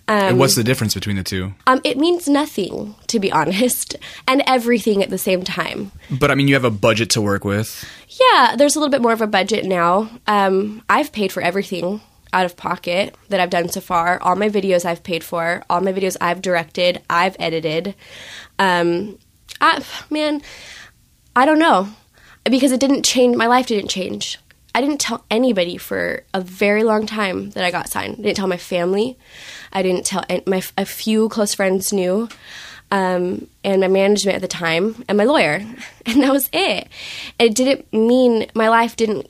Um, 0.09 0.19
and 0.19 0.39
what's 0.39 0.55
the 0.55 0.65
difference 0.65 0.95
between 0.95 1.17
the 1.17 1.23
two? 1.23 1.55
Um, 1.67 1.81
it 1.85 1.97
means 1.97 2.29
nothing, 2.29 2.95
to 3.07 3.21
be 3.21 3.31
honest, 3.31 3.97
and 4.29 4.43
everything 4.47 5.03
at 5.03 5.11
the 5.11 5.19
same 5.19 5.43
time. 5.43 5.93
But 6.11 6.31
I 6.31 6.35
mean, 6.35 6.49
you 6.49 6.55
have 6.55 6.65
a 6.65 6.71
budget 6.71 7.11
to 7.11 7.21
work 7.23 7.45
with. 7.45 7.89
Yeah, 8.09 8.57
there's 8.57 8.77
a 8.77 8.81
little 8.81 8.91
bit 8.91 9.03
more 9.03 9.13
of 9.13 9.21
a 9.21 9.27
budget 9.27 9.65
now. 9.65 10.11
Um, 10.27 10.83
I've 10.89 11.13
paid 11.13 11.33
for 11.33 11.43
everything 11.43 12.01
out 12.33 12.47
of 12.47 12.57
pocket 12.57 13.15
that 13.29 13.41
I've 13.41 13.51
done 13.51 13.69
so 13.69 13.81
far. 13.81 14.21
All 14.23 14.37
my 14.37 14.49
videos 14.49 14.85
I've 14.85 15.03
paid 15.03 15.23
for. 15.23 15.63
All 15.69 15.81
my 15.81 15.93
videos 15.93 16.17
I've 16.21 16.43
directed. 16.43 17.03
I've 17.09 17.37
edited. 17.39 17.95
Um, 18.59 19.19
I, 19.61 19.85
man, 20.11 20.43
I 21.37 21.45
don't 21.47 21.59
know 21.59 21.89
because 22.45 22.73
it 22.73 22.81
didn't 22.81 23.05
change. 23.05 23.37
My 23.37 23.47
life 23.47 23.67
didn't 23.67 23.89
change. 23.89 24.39
I 24.75 24.81
didn't 24.81 25.01
tell 25.01 25.25
anybody 25.31 25.77
for 25.77 26.25
a 26.33 26.41
very 26.41 26.83
long 26.83 27.07
time 27.07 27.51
that 27.51 27.65
I 27.65 27.71
got 27.71 27.91
signed. 27.91 28.15
I 28.19 28.23
didn't 28.23 28.37
tell 28.37 28.47
my 28.47 28.57
family. 28.57 29.19
I 29.73 29.83
didn't 29.83 30.05
tell 30.07 30.25
my 30.47 30.63
a 30.77 30.85
few 30.85 31.29
close 31.29 31.55
friends 31.55 31.93
knew, 31.93 32.29
um, 32.91 33.49
and 33.65 33.81
my 33.81 33.89
management 33.89 34.37
at 34.37 34.43
the 34.43 34.49
time, 34.49 35.05
and 35.09 35.19
my 35.19 35.25
lawyer, 35.25 35.65
and 36.07 36.23
that 36.23 36.33
was 36.33 36.49
it. 36.53 36.89
It 37.39 37.55
didn't 37.55 37.93
mean 37.93 38.47
my 38.55 38.69
life 38.69 38.97
didn't 38.97 39.29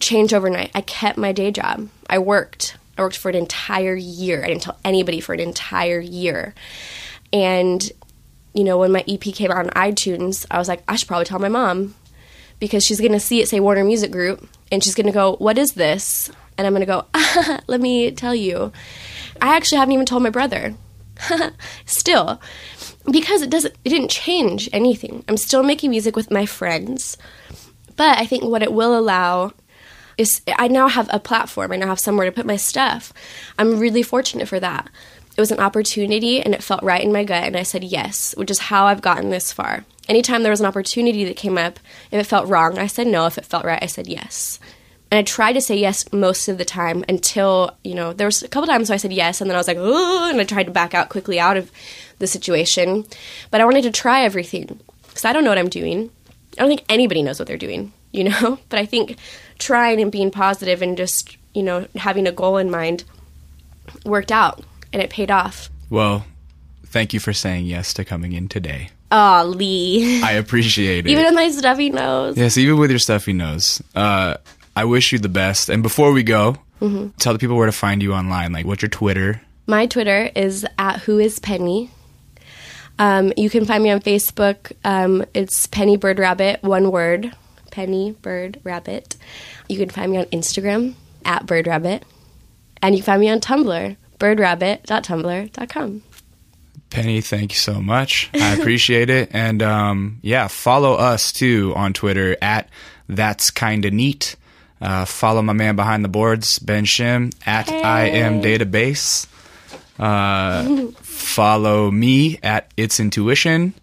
change 0.00 0.34
overnight. 0.34 0.70
I 0.74 0.80
kept 0.80 1.18
my 1.18 1.32
day 1.32 1.50
job. 1.50 1.88
I 2.08 2.18
worked. 2.18 2.76
I 2.98 3.02
worked 3.02 3.16
for 3.16 3.28
an 3.28 3.34
entire 3.34 3.94
year. 3.94 4.44
I 4.44 4.48
didn't 4.48 4.62
tell 4.62 4.78
anybody 4.84 5.20
for 5.20 5.32
an 5.32 5.40
entire 5.40 6.00
year, 6.00 6.54
and 7.32 7.90
you 8.52 8.64
know 8.64 8.78
when 8.78 8.92
my 8.92 9.04
EP 9.08 9.20
came 9.20 9.50
out 9.50 9.58
on 9.58 9.70
iTunes, 9.70 10.46
I 10.50 10.58
was 10.58 10.68
like, 10.68 10.82
I 10.88 10.96
should 10.96 11.08
probably 11.08 11.26
tell 11.26 11.38
my 11.38 11.48
mom 11.48 11.94
because 12.60 12.84
she's 12.84 13.00
going 13.00 13.12
to 13.12 13.20
see 13.20 13.40
it 13.40 13.48
say 13.48 13.60
Warner 13.60 13.84
Music 13.84 14.12
Group 14.12 14.48
and 14.70 14.82
she's 14.82 14.94
going 14.94 15.06
to 15.06 15.12
go, 15.12 15.36
"What 15.36 15.58
is 15.58 15.72
this?" 15.72 16.30
and 16.56 16.66
I'm 16.66 16.74
going 16.74 16.86
to 16.86 16.86
go, 16.86 17.58
let 17.66 17.80
me 17.80 18.10
tell 18.12 18.34
you. 18.34 18.72
I 19.40 19.56
actually 19.56 19.78
haven't 19.78 19.92
even 19.92 20.06
told 20.06 20.22
my 20.22 20.30
brother. 20.30 20.74
still, 21.86 22.40
because 23.10 23.42
it 23.42 23.50
doesn't, 23.50 23.74
it 23.84 23.88
didn't 23.88 24.10
change 24.10 24.68
anything. 24.72 25.24
I'm 25.28 25.36
still 25.36 25.62
making 25.62 25.90
music 25.90 26.16
with 26.16 26.30
my 26.30 26.46
friends. 26.46 27.16
But 27.96 28.18
I 28.18 28.26
think 28.26 28.44
what 28.44 28.62
it 28.62 28.72
will 28.72 28.98
allow 28.98 29.52
is 30.16 30.42
I 30.58 30.68
now 30.68 30.88
have 30.88 31.08
a 31.12 31.20
platform. 31.20 31.72
I 31.72 31.76
now 31.76 31.88
have 31.88 32.00
somewhere 32.00 32.26
to 32.26 32.32
put 32.32 32.46
my 32.46 32.56
stuff. 32.56 33.12
I'm 33.58 33.78
really 33.78 34.02
fortunate 34.02 34.48
for 34.48 34.60
that. 34.60 34.88
It 35.36 35.40
was 35.40 35.50
an 35.50 35.60
opportunity 35.60 36.40
and 36.40 36.54
it 36.54 36.62
felt 36.62 36.82
right 36.84 37.02
in 37.02 37.12
my 37.12 37.24
gut, 37.24 37.44
and 37.44 37.56
I 37.56 37.64
said 37.64 37.82
yes, 37.82 38.34
which 38.36 38.50
is 38.50 38.60
how 38.60 38.86
I've 38.86 39.02
gotten 39.02 39.30
this 39.30 39.52
far. 39.52 39.84
Anytime 40.08 40.42
there 40.42 40.52
was 40.52 40.60
an 40.60 40.66
opportunity 40.66 41.24
that 41.24 41.36
came 41.36 41.58
up, 41.58 41.80
if 42.12 42.20
it 42.20 42.26
felt 42.26 42.48
wrong, 42.48 42.78
I 42.78 42.86
said 42.86 43.06
no. 43.06 43.26
If 43.26 43.38
it 43.38 43.46
felt 43.46 43.64
right, 43.64 43.82
I 43.82 43.86
said 43.86 44.06
yes. 44.06 44.60
And 45.14 45.20
I 45.20 45.22
tried 45.22 45.52
to 45.52 45.60
say 45.60 45.76
yes 45.76 46.12
most 46.12 46.48
of 46.48 46.58
the 46.58 46.64
time 46.64 47.04
until, 47.08 47.76
you 47.84 47.94
know, 47.94 48.12
there 48.12 48.26
was 48.26 48.42
a 48.42 48.48
couple 48.48 48.66
times 48.66 48.88
where 48.88 48.94
I 48.94 48.96
said 48.96 49.12
yes, 49.12 49.40
and 49.40 49.48
then 49.48 49.54
I 49.54 49.60
was 49.60 49.68
like, 49.68 49.76
oh, 49.78 50.28
and 50.28 50.40
I 50.40 50.42
tried 50.42 50.64
to 50.64 50.72
back 50.72 50.92
out 50.92 51.08
quickly 51.08 51.38
out 51.38 51.56
of 51.56 51.70
the 52.18 52.26
situation. 52.26 53.04
But 53.52 53.60
I 53.60 53.64
wanted 53.64 53.82
to 53.82 53.92
try 53.92 54.24
everything 54.24 54.80
because 55.06 55.24
I 55.24 55.32
don't 55.32 55.44
know 55.44 55.50
what 55.50 55.58
I'm 55.58 55.68
doing. 55.68 56.10
I 56.58 56.62
don't 56.62 56.68
think 56.68 56.82
anybody 56.88 57.22
knows 57.22 57.38
what 57.38 57.46
they're 57.46 57.56
doing, 57.56 57.92
you 58.12 58.24
know? 58.24 58.58
But 58.68 58.80
I 58.80 58.86
think 58.86 59.16
trying 59.60 60.00
and 60.00 60.10
being 60.10 60.32
positive 60.32 60.82
and 60.82 60.96
just, 60.96 61.36
you 61.54 61.62
know, 61.62 61.86
having 61.94 62.26
a 62.26 62.32
goal 62.32 62.56
in 62.56 62.68
mind 62.68 63.04
worked 64.04 64.32
out 64.32 64.64
and 64.92 65.00
it 65.00 65.10
paid 65.10 65.30
off. 65.30 65.70
Well, 65.90 66.26
thank 66.86 67.14
you 67.14 67.20
for 67.20 67.32
saying 67.32 67.66
yes 67.66 67.94
to 67.94 68.04
coming 68.04 68.32
in 68.32 68.48
today. 68.48 68.90
Aw, 69.12 69.42
Lee. 69.42 70.24
I 70.24 70.32
appreciate 70.32 71.06
it. 71.06 71.10
Even 71.10 71.26
with 71.26 71.34
my 71.34 71.50
stuffy 71.52 71.90
nose. 71.90 72.36
yes, 72.36 72.58
even 72.58 72.78
with 72.78 72.90
your 72.90 72.98
stuffy 72.98 73.32
nose. 73.32 73.80
Uh, 73.94 74.38
I 74.76 74.84
wish 74.84 75.12
you 75.12 75.18
the 75.18 75.28
best. 75.28 75.68
And 75.68 75.82
before 75.82 76.12
we 76.12 76.22
go, 76.22 76.56
tell 77.18 77.32
the 77.32 77.38
people 77.38 77.56
where 77.56 77.66
to 77.66 77.72
find 77.72 78.02
you 78.02 78.12
online. 78.12 78.52
Like, 78.52 78.66
what's 78.66 78.82
your 78.82 78.88
Twitter? 78.88 79.40
My 79.66 79.86
Twitter 79.86 80.30
is 80.34 80.66
at 80.78 81.00
Who 81.00 81.18
Is 81.18 81.38
Penny. 81.38 81.90
Um, 82.98 83.32
you 83.36 83.50
can 83.50 83.64
find 83.64 83.82
me 83.82 83.90
on 83.90 84.00
Facebook. 84.00 84.72
Um, 84.84 85.24
it's 85.34 85.66
Penny 85.66 85.96
Bird 85.96 86.18
Rabbit, 86.18 86.62
one 86.62 86.90
word. 86.90 87.32
Penny 87.70 88.12
Bird 88.12 88.60
Rabbit. 88.62 89.16
You 89.68 89.78
can 89.78 89.88
find 89.88 90.12
me 90.12 90.18
on 90.18 90.26
Instagram 90.26 90.94
at 91.24 91.46
Bird 91.46 91.66
Rabbit, 91.66 92.04
and 92.80 92.94
you 92.94 93.02
can 93.02 93.06
find 93.06 93.20
me 93.20 93.30
on 93.30 93.40
Tumblr, 93.40 93.96
birdrabbit.tumblr.com. 94.18 96.02
Penny, 96.90 97.20
thank 97.20 97.52
you 97.52 97.58
so 97.58 97.82
much. 97.82 98.30
I 98.34 98.54
appreciate 98.54 99.10
it. 99.10 99.30
And 99.32 99.60
um, 99.62 100.20
yeah, 100.22 100.46
follow 100.46 100.94
us 100.94 101.32
too 101.32 101.72
on 101.74 101.92
Twitter 101.92 102.36
at 102.40 102.68
That's 103.08 103.50
Kinda 103.50 103.90
Neat. 103.90 104.36
Uh, 104.80 105.04
follow 105.04 105.42
my 105.42 105.52
man 105.52 105.76
behind 105.76 106.04
the 106.04 106.08
boards, 106.08 106.58
Ben 106.58 106.84
Shim, 106.84 107.32
at 107.46 107.70
I 107.70 108.06
Am 108.08 108.42
Database. 108.42 109.26
Uh, 109.98 110.88
follow 111.00 111.90
me 111.90 112.38
at 112.42 112.70
It's 112.76 113.00
Intuition. 113.00 113.74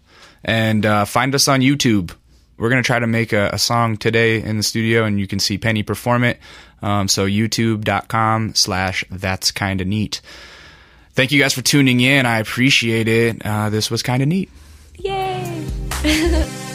And 0.44 0.84
uh, 0.84 1.04
find 1.04 1.34
us 1.34 1.48
on 1.48 1.60
YouTube. 1.60 2.14
We're 2.56 2.68
going 2.68 2.82
to 2.82 2.86
try 2.86 2.98
to 2.98 3.06
make 3.06 3.32
a, 3.32 3.50
a 3.52 3.58
song 3.58 3.96
today 3.96 4.42
in 4.42 4.56
the 4.56 4.62
studio, 4.62 5.04
and 5.04 5.18
you 5.18 5.26
can 5.26 5.38
see 5.38 5.58
Penny 5.58 5.82
perform 5.82 6.24
it. 6.24 6.38
Um, 6.82 7.08
so 7.08 7.26
youtube.com 7.26 8.54
slash 8.54 9.04
That's 9.10 9.50
Kinda 9.52 9.84
Neat. 9.84 10.20
Thank 11.14 11.30
you 11.30 11.40
guys 11.40 11.52
for 11.52 11.62
tuning 11.62 12.00
in. 12.00 12.26
I 12.26 12.38
appreciate 12.38 13.06
it. 13.06 13.44
Uh, 13.44 13.70
this 13.70 13.90
was 13.90 14.02
kind 14.02 14.22
of 14.22 14.28
neat. 14.28 14.50
Yay! 14.98 15.68